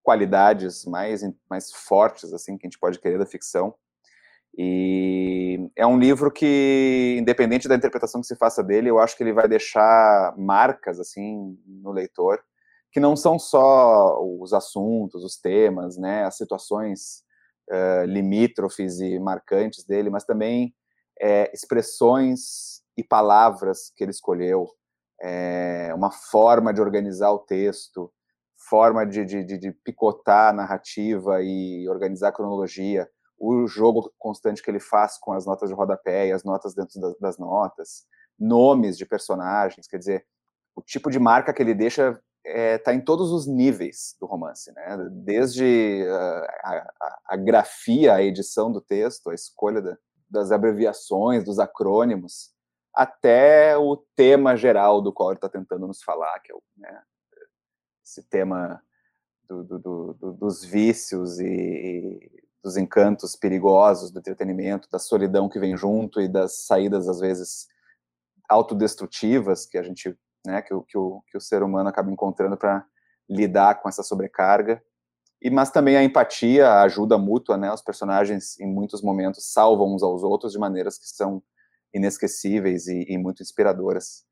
qualidades 0.00 0.84
mais, 0.84 1.22
mais 1.50 1.72
fortes, 1.72 2.32
assim, 2.32 2.56
que 2.56 2.64
a 2.64 2.68
gente 2.68 2.78
pode 2.78 3.00
querer 3.00 3.18
da 3.18 3.26
ficção. 3.26 3.74
E 4.56 5.68
é 5.74 5.84
um 5.84 5.98
livro 5.98 6.30
que, 6.30 7.16
independente 7.18 7.66
da 7.66 7.74
interpretação 7.74 8.20
que 8.20 8.28
se 8.28 8.36
faça 8.36 8.62
dele, 8.62 8.88
eu 8.88 9.00
acho 9.00 9.16
que 9.16 9.24
ele 9.24 9.32
vai 9.32 9.48
deixar 9.48 10.36
marcas, 10.38 11.00
assim, 11.00 11.58
no 11.66 11.90
leitor, 11.90 12.38
que 12.92 13.00
não 13.00 13.16
são 13.16 13.40
só 13.40 14.22
os 14.22 14.52
assuntos, 14.52 15.24
os 15.24 15.36
temas, 15.36 15.98
né, 15.98 16.22
as 16.22 16.36
situações 16.36 17.24
uh, 17.70 18.04
limítrofes 18.06 19.00
e 19.00 19.18
marcantes 19.18 19.84
dele, 19.84 20.10
mas 20.10 20.24
também 20.24 20.74
é, 21.20 21.50
expressões 21.54 22.82
e 22.96 23.04
palavras 23.04 23.92
que 23.96 24.04
ele 24.04 24.10
escolheu, 24.10 24.68
é, 25.20 25.92
uma 25.94 26.10
forma 26.10 26.74
de 26.74 26.80
organizar 26.80 27.30
o 27.30 27.38
texto, 27.38 28.12
forma 28.68 29.06
de, 29.06 29.24
de, 29.24 29.44
de, 29.44 29.72
picotar 29.84 30.50
a 30.50 30.52
narrativa 30.52 31.40
e 31.42 31.88
organizar 31.88 32.28
a 32.28 32.32
cronologia, 32.32 33.08
o 33.38 33.66
jogo 33.66 34.12
constante 34.18 34.62
que 34.62 34.70
ele 34.70 34.80
faz 34.80 35.18
com 35.18 35.32
as 35.32 35.46
notas 35.46 35.68
de 35.68 35.74
rodapé 35.74 36.28
e 36.28 36.32
as 36.32 36.44
notas 36.44 36.74
dentro 36.74 37.00
das, 37.00 37.18
das 37.18 37.38
notas, 37.38 38.04
nomes 38.38 38.96
de 38.96 39.06
personagens, 39.06 39.86
quer 39.86 39.98
dizer, 39.98 40.26
o 40.74 40.82
tipo 40.82 41.10
de 41.10 41.18
marca 41.18 41.52
que 41.52 41.62
ele 41.62 41.74
deixa 41.74 42.20
está 42.44 42.58
é, 42.58 42.78
tá 42.78 42.94
em 42.94 43.00
todos 43.00 43.30
os 43.30 43.46
níveis 43.46 44.16
do 44.20 44.26
romance, 44.26 44.72
né? 44.72 44.96
Desde 45.10 46.04
a, 46.08 46.46
a, 46.64 47.18
a, 47.28 47.36
grafia, 47.36 48.14
a 48.14 48.22
edição 48.22 48.70
do 48.70 48.80
texto, 48.80 49.30
a 49.30 49.34
escolha 49.34 49.80
da, 49.80 49.96
das 50.28 50.50
abreviações, 50.50 51.44
dos 51.44 51.58
acrônimos, 51.58 52.50
até 52.94 53.76
o 53.76 53.96
tema 54.16 54.56
geral 54.56 55.00
do 55.00 55.12
qual 55.12 55.30
ele 55.30 55.38
está 55.38 55.48
tentando 55.48 55.86
nos 55.86 56.02
falar, 56.02 56.38
que 56.40 56.52
é 56.52 56.54
o, 56.54 56.62
né, 56.76 57.02
esse 58.04 58.22
tema 58.28 58.82
do, 59.48 59.64
do, 59.64 60.14
do, 60.14 60.32
dos 60.32 60.64
vícios 60.64 61.38
e 61.40 62.30
dos 62.62 62.76
encantos 62.76 63.34
perigosos 63.34 64.10
do 64.10 64.18
entretenimento, 64.18 64.88
da 64.90 64.98
solidão 64.98 65.48
que 65.48 65.58
vem 65.58 65.76
junto 65.76 66.20
e 66.20 66.28
das 66.28 66.64
saídas 66.64 67.08
às 67.08 67.18
vezes 67.18 67.66
autodestrutivas 68.48 69.66
que 69.66 69.78
a 69.78 69.82
gente 69.82 70.16
né, 70.44 70.62
que, 70.62 70.74
o, 70.74 70.82
que, 70.82 70.96
o, 70.98 71.22
que 71.28 71.36
o 71.36 71.40
ser 71.40 71.62
humano 71.62 71.88
acaba 71.88 72.10
encontrando 72.10 72.56
para 72.56 72.84
lidar 73.28 73.80
com 73.80 73.88
essa 73.88 74.02
sobrecarga. 74.02 74.82
E, 75.40 75.50
mas 75.50 75.70
também 75.70 75.96
a 75.96 76.04
empatia, 76.04 76.68
a 76.68 76.82
ajuda 76.82 77.18
mútua, 77.18 77.56
né? 77.56 77.72
Os 77.72 77.82
personagens, 77.82 78.58
em 78.60 78.66
muitos 78.66 79.02
momentos, 79.02 79.52
salvam 79.52 79.92
uns 79.94 80.02
aos 80.02 80.22
outros 80.22 80.52
de 80.52 80.58
maneiras 80.58 80.98
que 80.98 81.08
são 81.08 81.42
inesquecíveis 81.92 82.86
e, 82.86 83.06
e 83.08 83.18
muito 83.18 83.42
inspiradoras. 83.42 84.24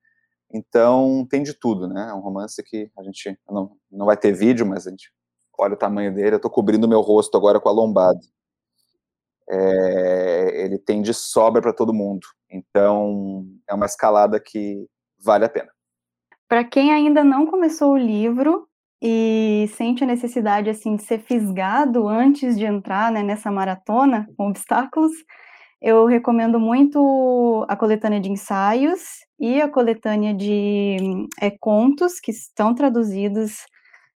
Então, 0.52 1.26
tem 1.28 1.42
de 1.42 1.54
tudo, 1.54 1.88
né? 1.88 2.08
É 2.10 2.14
um 2.14 2.20
romance 2.20 2.62
que 2.62 2.90
a 2.98 3.02
gente 3.02 3.38
não, 3.48 3.76
não 3.90 4.06
vai 4.06 4.16
ter 4.16 4.32
vídeo, 4.32 4.66
mas 4.66 4.86
a 4.86 4.90
gente 4.90 5.12
olha 5.58 5.74
o 5.74 5.78
tamanho 5.78 6.14
dele. 6.14 6.34
Eu 6.34 6.36
estou 6.36 6.50
cobrindo 6.50 6.88
meu 6.88 7.00
rosto 7.00 7.36
agora 7.36 7.60
com 7.60 7.68
a 7.68 7.72
lombada. 7.72 8.20
É, 9.48 10.64
ele 10.64 10.78
tem 10.78 11.02
de 11.02 11.12
sobra 11.12 11.60
para 11.60 11.72
todo 11.72 11.92
mundo. 11.92 12.26
Então, 12.50 13.44
é 13.68 13.74
uma 13.74 13.86
escalada 13.86 14.40
que 14.40 14.86
vale 15.18 15.44
a 15.44 15.48
pena. 15.48 15.70
Para 16.50 16.64
quem 16.64 16.92
ainda 16.92 17.22
não 17.22 17.46
começou 17.46 17.92
o 17.92 17.96
livro 17.96 18.66
e 19.00 19.70
sente 19.76 20.02
a 20.02 20.06
necessidade 20.06 20.68
assim 20.68 20.96
de 20.96 21.04
ser 21.04 21.20
fisgado 21.20 22.08
antes 22.08 22.58
de 22.58 22.64
entrar 22.64 23.12
né, 23.12 23.22
nessa 23.22 23.52
maratona 23.52 24.26
com 24.36 24.48
obstáculos, 24.48 25.12
eu 25.80 26.06
recomendo 26.06 26.58
muito 26.58 27.64
a 27.68 27.76
coletânea 27.76 28.18
de 28.18 28.32
ensaios 28.32 29.00
e 29.38 29.60
a 29.62 29.68
coletânea 29.68 30.34
de 30.34 30.96
é, 31.40 31.52
contos 31.52 32.18
que 32.18 32.32
estão 32.32 32.74
traduzidos 32.74 33.64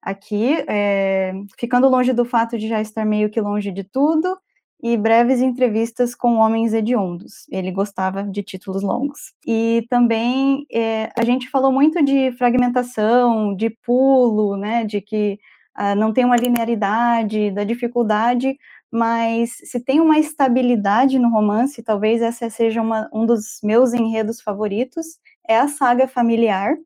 aqui, 0.03 0.57
é, 0.68 1.35
ficando 1.57 1.89
longe 1.89 2.12
do 2.12 2.24
fato 2.24 2.59
de 2.59 2.66
já 2.66 2.80
estar 2.80 3.05
meio 3.05 3.30
que 3.30 3.41
longe 3.41 3.70
de 3.70 3.85
tudo 3.85 4.37
e 4.83 4.97
breves 4.97 5.41
entrevistas 5.41 6.14
com 6.14 6.37
homens 6.37 6.75
hediondos. 6.75 7.47
Ele 7.51 7.70
gostava 7.70 8.22
de 8.22 8.43
títulos 8.43 8.83
longos. 8.83 9.33
E 9.47 9.87
também 9.89 10.66
é, 10.72 11.11
a 11.16 11.25
gente 11.25 11.49
falou 11.49 11.72
muito 11.72 12.05
de 12.05 12.33
fragmentação, 12.33 13.55
de 13.55 13.70
pulo, 13.70 14.57
né, 14.57 14.85
de 14.85 15.01
que 15.01 15.39
ah, 15.75 15.95
não 15.95 16.12
tem 16.12 16.25
uma 16.25 16.37
linearidade, 16.37 17.51
da 17.51 17.64
dificuldade, 17.64 18.57
mas 18.93 19.51
se 19.64 19.81
tem 19.81 20.01
uma 20.01 20.18
estabilidade 20.18 21.18
no 21.18 21.29
romance, 21.29 21.83
talvez 21.83 22.22
essa 22.22 22.49
seja 22.49 22.81
uma, 22.81 23.09
um 23.12 23.27
dos 23.27 23.59
meus 23.62 23.93
enredos 23.93 24.41
favoritos, 24.41 25.18
é 25.49 25.59
a 25.59 25.66
saga 25.66 26.07
familiar. 26.07 26.77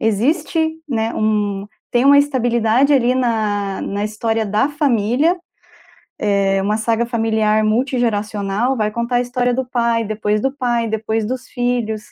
Existe, 0.00 0.72
né, 0.88 1.14
um, 1.14 1.66
tem 1.92 2.04
uma 2.04 2.18
estabilidade 2.18 2.92
ali 2.92 3.14
na, 3.14 3.80
na 3.80 4.04
história 4.04 4.44
da 4.44 4.68
família, 4.68 5.38
é, 6.18 6.62
uma 6.62 6.76
saga 6.76 7.06
familiar 7.06 7.64
multigeracional, 7.64 8.76
vai 8.76 8.90
contar 8.90 9.16
a 9.16 9.20
história 9.20 9.54
do 9.54 9.64
pai, 9.64 10.04
depois 10.04 10.40
do 10.40 10.52
pai, 10.52 10.88
depois 10.88 11.26
dos 11.26 11.48
filhos, 11.48 12.04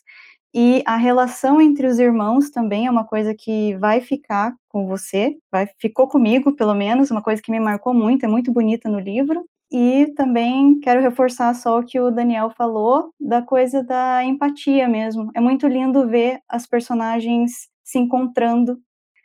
e 0.55 0.83
a 0.87 0.97
relação 0.97 1.61
entre 1.63 1.87
os 1.87 1.99
irmãos 1.99 2.51
também 2.51 2.87
é 2.87 2.91
uma 2.91 3.05
coisa 3.05 3.35
que 3.35 3.75
vai 3.77 4.03
ficar 4.03 4.55
com 4.69 4.87
você, 4.87 5.37
vai, 5.51 5.67
ficou 5.79 6.07
comigo, 6.07 6.55
pelo 6.55 6.75
menos, 6.75 7.11
uma 7.11 7.23
coisa 7.23 7.41
que 7.41 7.51
me 7.51 7.59
marcou 7.59 7.95
muito, 7.95 8.25
é 8.25 8.29
muito 8.29 8.53
bonita 8.53 8.89
no 8.89 8.99
livro. 9.01 9.47
E 9.71 10.13
também 10.15 10.79
quero 10.81 11.01
reforçar 11.01 11.55
só 11.55 11.79
o 11.79 11.85
que 11.85 11.99
o 11.99 12.11
Daniel 12.11 12.51
falou, 12.51 13.11
da 13.19 13.41
coisa 13.41 13.83
da 13.83 14.23
empatia 14.23 14.87
mesmo. 14.87 15.31
É 15.35 15.41
muito 15.41 15.67
lindo 15.67 16.07
ver 16.07 16.41
as 16.47 16.67
personagens 16.67 17.69
se 17.83 17.99
encontrando, 17.99 18.79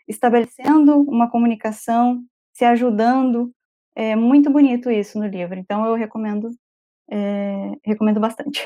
estabelecendo 0.08 1.02
uma 1.02 1.30
comunicação, 1.30 2.24
se 2.54 2.64
ajudando, 2.64 3.52
é 3.98 4.16
muito 4.16 4.52
bonito 4.52 4.92
isso 4.92 5.18
no 5.18 5.26
livro, 5.26 5.58
então 5.58 5.84
eu 5.86 5.96
recomendo 5.96 6.50
é, 7.10 7.72
recomendo 7.84 8.20
bastante. 8.20 8.64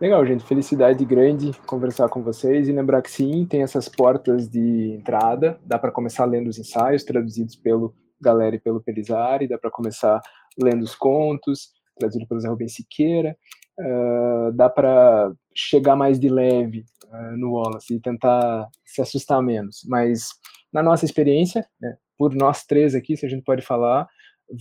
Legal, 0.00 0.24
gente. 0.26 0.44
Felicidade 0.44 1.04
grande 1.04 1.52
conversar 1.66 2.08
com 2.08 2.22
vocês 2.22 2.68
e 2.68 2.72
lembrar 2.72 3.02
que 3.02 3.10
sim, 3.10 3.46
tem 3.46 3.62
essas 3.62 3.88
portas 3.88 4.48
de 4.48 4.92
entrada. 4.92 5.58
Dá 5.64 5.78
para 5.78 5.90
começar 5.90 6.24
lendo 6.24 6.48
os 6.48 6.58
ensaios 6.58 7.04
traduzidos 7.04 7.56
pelo 7.56 7.94
Galera 8.20 8.56
e 8.56 8.60
pelo 8.60 8.82
Pelizari, 8.82 9.48
dá 9.48 9.56
para 9.56 9.70
começar 9.70 10.20
lendo 10.60 10.82
os 10.82 10.94
contos, 10.94 11.70
traduzido 11.98 12.26
pelo 12.26 12.40
Zé 12.40 12.48
Rubem 12.48 12.68
Siqueira. 12.68 13.36
Uh, 13.80 14.52
dá 14.52 14.68
para 14.68 15.32
chegar 15.54 15.96
mais 15.96 16.18
de 16.18 16.28
leve 16.28 16.84
uh, 17.06 17.36
no 17.36 17.52
Wallace 17.54 17.94
e 17.94 18.00
tentar 18.00 18.68
se 18.84 19.00
assustar 19.00 19.40
menos. 19.40 19.82
Mas 19.86 20.28
na 20.72 20.82
nossa 20.82 21.04
experiência, 21.04 21.64
né, 21.80 21.96
por 22.16 22.34
nós 22.34 22.64
três 22.64 22.94
aqui, 22.94 23.16
se 23.16 23.24
a 23.24 23.28
gente 23.28 23.44
pode 23.44 23.62
falar, 23.62 24.08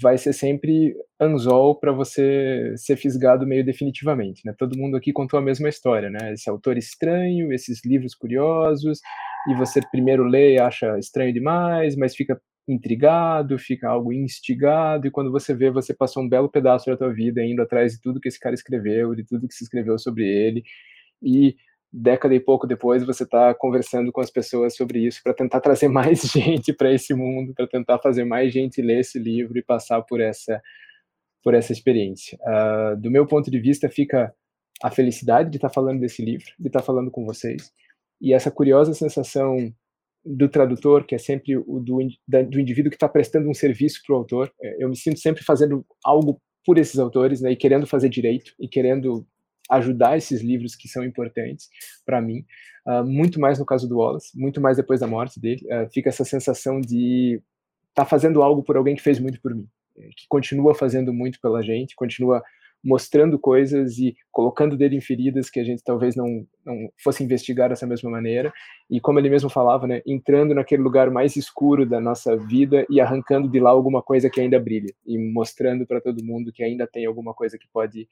vai 0.01 0.17
ser 0.17 0.33
sempre 0.33 0.95
anzol 1.19 1.79
para 1.79 1.91
você 1.91 2.73
ser 2.75 2.97
fisgado 2.97 3.47
meio 3.47 3.65
definitivamente, 3.65 4.41
né? 4.45 4.53
Todo 4.57 4.77
mundo 4.77 4.97
aqui 4.97 5.13
contou 5.13 5.39
a 5.39 5.41
mesma 5.41 5.69
história, 5.69 6.09
né? 6.09 6.33
Esse 6.33 6.49
autor 6.49 6.77
estranho, 6.77 7.53
esses 7.53 7.83
livros 7.85 8.13
curiosos, 8.13 8.99
e 9.49 9.55
você 9.55 9.79
primeiro 9.91 10.23
lê 10.25 10.55
e 10.55 10.59
acha 10.59 10.97
estranho 10.99 11.33
demais, 11.33 11.95
mas 11.95 12.15
fica 12.15 12.39
intrigado, 12.67 13.57
fica 13.57 13.87
algo 13.87 14.11
instigado, 14.11 15.07
e 15.07 15.11
quando 15.11 15.31
você 15.31 15.55
vê, 15.55 15.71
você 15.71 15.93
passou 15.93 16.21
um 16.21 16.29
belo 16.29 16.49
pedaço 16.49 16.89
da 16.89 16.97
tua 16.97 17.13
vida 17.13 17.41
indo 17.43 17.61
atrás 17.61 17.93
de 17.93 18.01
tudo 18.01 18.19
que 18.19 18.27
esse 18.27 18.39
cara 18.39 18.53
escreveu, 18.55 19.15
de 19.15 19.23
tudo 19.25 19.47
que 19.47 19.53
se 19.53 19.63
escreveu 19.63 19.97
sobre 19.97 20.25
ele, 20.25 20.63
e 21.23 21.55
década 21.91 22.35
e 22.35 22.39
pouco 22.39 22.67
depois 22.67 23.03
você 23.05 23.23
está 23.23 23.53
conversando 23.53 24.11
com 24.11 24.21
as 24.21 24.29
pessoas 24.29 24.75
sobre 24.75 24.99
isso 24.99 25.21
para 25.23 25.33
tentar 25.33 25.61
trazer 25.61 25.87
mais 25.89 26.21
gente 26.21 26.73
para 26.73 26.93
esse 26.93 27.13
mundo, 27.13 27.53
para 27.53 27.67
tentar 27.67 27.99
fazer 27.99 28.25
mais 28.25 28.51
gente 28.51 28.81
ler 28.81 28.99
esse 28.99 29.17
livro 29.17 29.57
e 29.57 29.63
passar 29.63 30.01
por 30.01 30.21
essa 30.21 30.61
por 31.43 31.53
essa 31.53 31.71
experiência. 31.71 32.37
Uh, 32.41 32.99
do 32.99 33.09
meu 33.09 33.25
ponto 33.25 33.49
de 33.49 33.57
vista, 33.57 33.87
fica 33.87 34.33
a 34.83 34.91
felicidade 34.91 35.49
de 35.49 35.57
estar 35.57 35.69
tá 35.69 35.73
falando 35.73 36.01
desse 36.01 36.21
livro, 36.21 36.45
de 36.59 36.67
estar 36.67 36.81
tá 36.81 36.85
falando 36.85 37.09
com 37.09 37.25
vocês, 37.25 37.71
e 38.19 38.33
essa 38.33 38.51
curiosa 38.51 38.93
sensação 38.93 39.55
do 40.25 40.49
tradutor, 40.49 41.05
que 41.05 41.15
é 41.15 41.17
sempre 41.17 41.55
o 41.55 41.79
do, 41.79 41.99
do 42.27 42.59
indivíduo 42.59 42.89
que 42.89 42.97
está 42.97 43.07
prestando 43.07 43.49
um 43.49 43.53
serviço 43.53 44.01
para 44.05 44.13
o 44.13 44.17
autor. 44.17 44.51
É, 44.61 44.83
eu 44.83 44.89
me 44.89 44.97
sinto 44.97 45.19
sempre 45.19 45.43
fazendo 45.43 45.85
algo 46.03 46.41
por 46.65 46.77
esses 46.77 46.99
autores, 46.99 47.39
né, 47.39 47.51
e 47.51 47.55
querendo 47.55 47.87
fazer 47.87 48.09
direito, 48.09 48.53
e 48.59 48.67
querendo 48.67 49.25
ajudar 49.69 50.17
esses 50.17 50.41
livros 50.41 50.75
que 50.75 50.87
são 50.87 51.03
importantes 51.03 51.69
para 52.05 52.21
mim, 52.21 52.45
uh, 52.87 53.05
muito 53.05 53.39
mais 53.39 53.59
no 53.59 53.65
caso 53.65 53.87
do 53.87 53.97
Wallace, 53.97 54.37
muito 54.39 54.61
mais 54.61 54.77
depois 54.77 54.99
da 54.99 55.07
morte 55.07 55.39
dele, 55.39 55.61
uh, 55.65 55.89
fica 55.91 56.09
essa 56.09 56.23
sensação 56.23 56.79
de 56.79 57.41
estar 57.89 58.03
tá 58.03 58.05
fazendo 58.05 58.41
algo 58.41 58.63
por 58.63 58.77
alguém 58.77 58.95
que 58.95 59.01
fez 59.01 59.19
muito 59.19 59.41
por 59.41 59.53
mim, 59.53 59.67
eh, 59.97 60.09
que 60.15 60.25
continua 60.29 60.75
fazendo 60.75 61.13
muito 61.13 61.39
pela 61.41 61.61
gente, 61.61 61.95
continua 61.95 62.43
mostrando 62.83 63.37
coisas 63.39 63.97
e 63.97 64.15
colocando 64.31 64.77
dedo 64.77 64.93
em 64.93 65.01
feridas 65.01 65.49
que 65.49 65.59
a 65.59 65.63
gente 65.63 65.83
talvez 65.83 66.15
não, 66.15 66.45
não 66.65 66.89
fosse 67.03 67.23
investigar 67.23 67.69
dessa 67.69 67.87
mesma 67.87 68.09
maneira, 68.09 68.53
e 68.89 69.01
como 69.01 69.19
ele 69.19 69.29
mesmo 69.29 69.49
falava, 69.49 69.87
né, 69.87 70.01
entrando 70.05 70.53
naquele 70.53 70.81
lugar 70.81 71.09
mais 71.09 71.35
escuro 71.35 71.85
da 71.85 71.99
nossa 71.99 72.37
vida 72.37 72.85
e 72.89 73.01
arrancando 73.01 73.49
de 73.49 73.59
lá 73.59 73.71
alguma 73.71 74.01
coisa 74.01 74.29
que 74.29 74.39
ainda 74.39 74.59
brilha, 74.59 74.93
e 75.05 75.17
mostrando 75.17 75.85
para 75.85 75.99
todo 75.99 76.23
mundo 76.23 76.51
que 76.53 76.63
ainda 76.63 76.87
tem 76.87 77.05
alguma 77.05 77.33
coisa 77.33 77.57
que 77.57 77.67
pode 77.73 78.07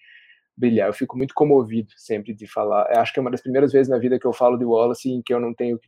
brilhar. 0.58 0.88
Eu 0.88 0.94
fico 0.94 1.18
muito 1.18 1.34
comovido 1.34 1.90
sempre 1.98 2.34
de 2.34 2.48
falar. 2.48 2.90
Eu 2.94 3.02
acho 3.02 3.14
que 3.14 3.20
é 3.20 3.22
uma 3.22 3.32
das 3.32 3.42
primeiras 3.42 3.72
vezes 3.72 3.90
na 3.90 3.98
vida 3.98 4.20
que 4.20 4.26
eu 4.26 4.34
falo 4.34 4.58
de 4.58 4.66
Wallace 4.66 5.10
em 5.10 5.22
que 5.22 5.34
eu 5.34 5.40
não 5.40 5.54
tenho 5.54 5.78
que 5.80 5.88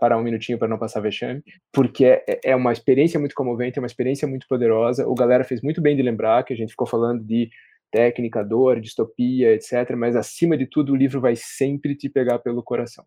parar 0.00 0.18
um 0.18 0.22
minutinho 0.22 0.58
para 0.58 0.66
não 0.66 0.78
passar 0.78 1.00
vexame, 1.00 1.42
porque 1.72 2.04
é, 2.04 2.40
é 2.44 2.56
uma 2.56 2.72
experiência 2.72 3.18
muito 3.20 3.34
comovente, 3.34 3.78
é 3.78 3.82
uma 3.82 3.86
experiência 3.86 4.26
muito 4.26 4.46
poderosa. 4.48 5.06
O 5.06 5.14
galera 5.14 5.44
fez 5.44 5.62
muito 5.62 5.80
bem 5.80 5.96
de 5.96 6.02
lembrar 6.02 6.42
que 6.44 6.52
a 6.52 6.56
gente 6.56 6.70
ficou 6.70 6.86
falando 6.86 7.24
de 7.24 7.48
técnica, 7.90 8.44
dor, 8.44 8.80
distopia, 8.80 9.54
etc. 9.54 9.94
Mas 9.96 10.16
acima 10.16 10.56
de 10.56 10.66
tudo, 10.66 10.92
o 10.92 10.96
livro 10.96 11.20
vai 11.20 11.34
sempre 11.36 11.94
te 11.94 12.08
pegar 12.08 12.38
pelo 12.40 12.62
coração. 12.62 13.04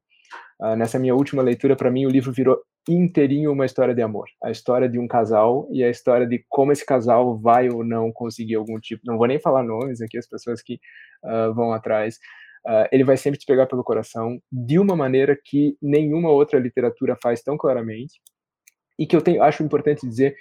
Uh, 0.59 0.75
nessa 0.75 0.99
minha 0.99 1.15
última 1.15 1.41
leitura, 1.41 1.75
para 1.75 1.91
mim, 1.91 2.05
o 2.05 2.09
livro 2.09 2.31
virou 2.31 2.57
inteirinho 2.87 3.51
uma 3.51 3.65
história 3.65 3.93
de 3.93 4.01
amor. 4.01 4.27
A 4.43 4.51
história 4.51 4.89
de 4.89 4.99
um 4.99 5.07
casal 5.07 5.67
e 5.71 5.83
a 5.83 5.89
história 5.89 6.27
de 6.27 6.43
como 6.49 6.71
esse 6.71 6.85
casal 6.85 7.37
vai 7.39 7.69
ou 7.69 7.83
não 7.83 8.11
conseguir 8.11 8.55
algum 8.55 8.79
tipo. 8.79 9.01
Não 9.05 9.17
vou 9.17 9.27
nem 9.27 9.39
falar 9.39 9.63
nomes 9.63 10.01
aqui, 10.01 10.17
as 10.17 10.27
pessoas 10.27 10.61
que 10.61 10.79
uh, 11.23 11.53
vão 11.53 11.73
atrás. 11.73 12.17
Uh, 12.65 12.87
ele 12.91 13.03
vai 13.03 13.17
sempre 13.17 13.39
te 13.39 13.45
pegar 13.45 13.65
pelo 13.65 13.83
coração 13.83 14.39
de 14.51 14.77
uma 14.77 14.95
maneira 14.95 15.37
que 15.43 15.75
nenhuma 15.81 16.29
outra 16.29 16.59
literatura 16.59 17.17
faz 17.21 17.41
tão 17.41 17.57
claramente. 17.57 18.21
E 18.99 19.07
que 19.07 19.15
eu 19.15 19.21
tenho, 19.21 19.41
acho 19.41 19.63
importante 19.63 20.07
dizer 20.07 20.35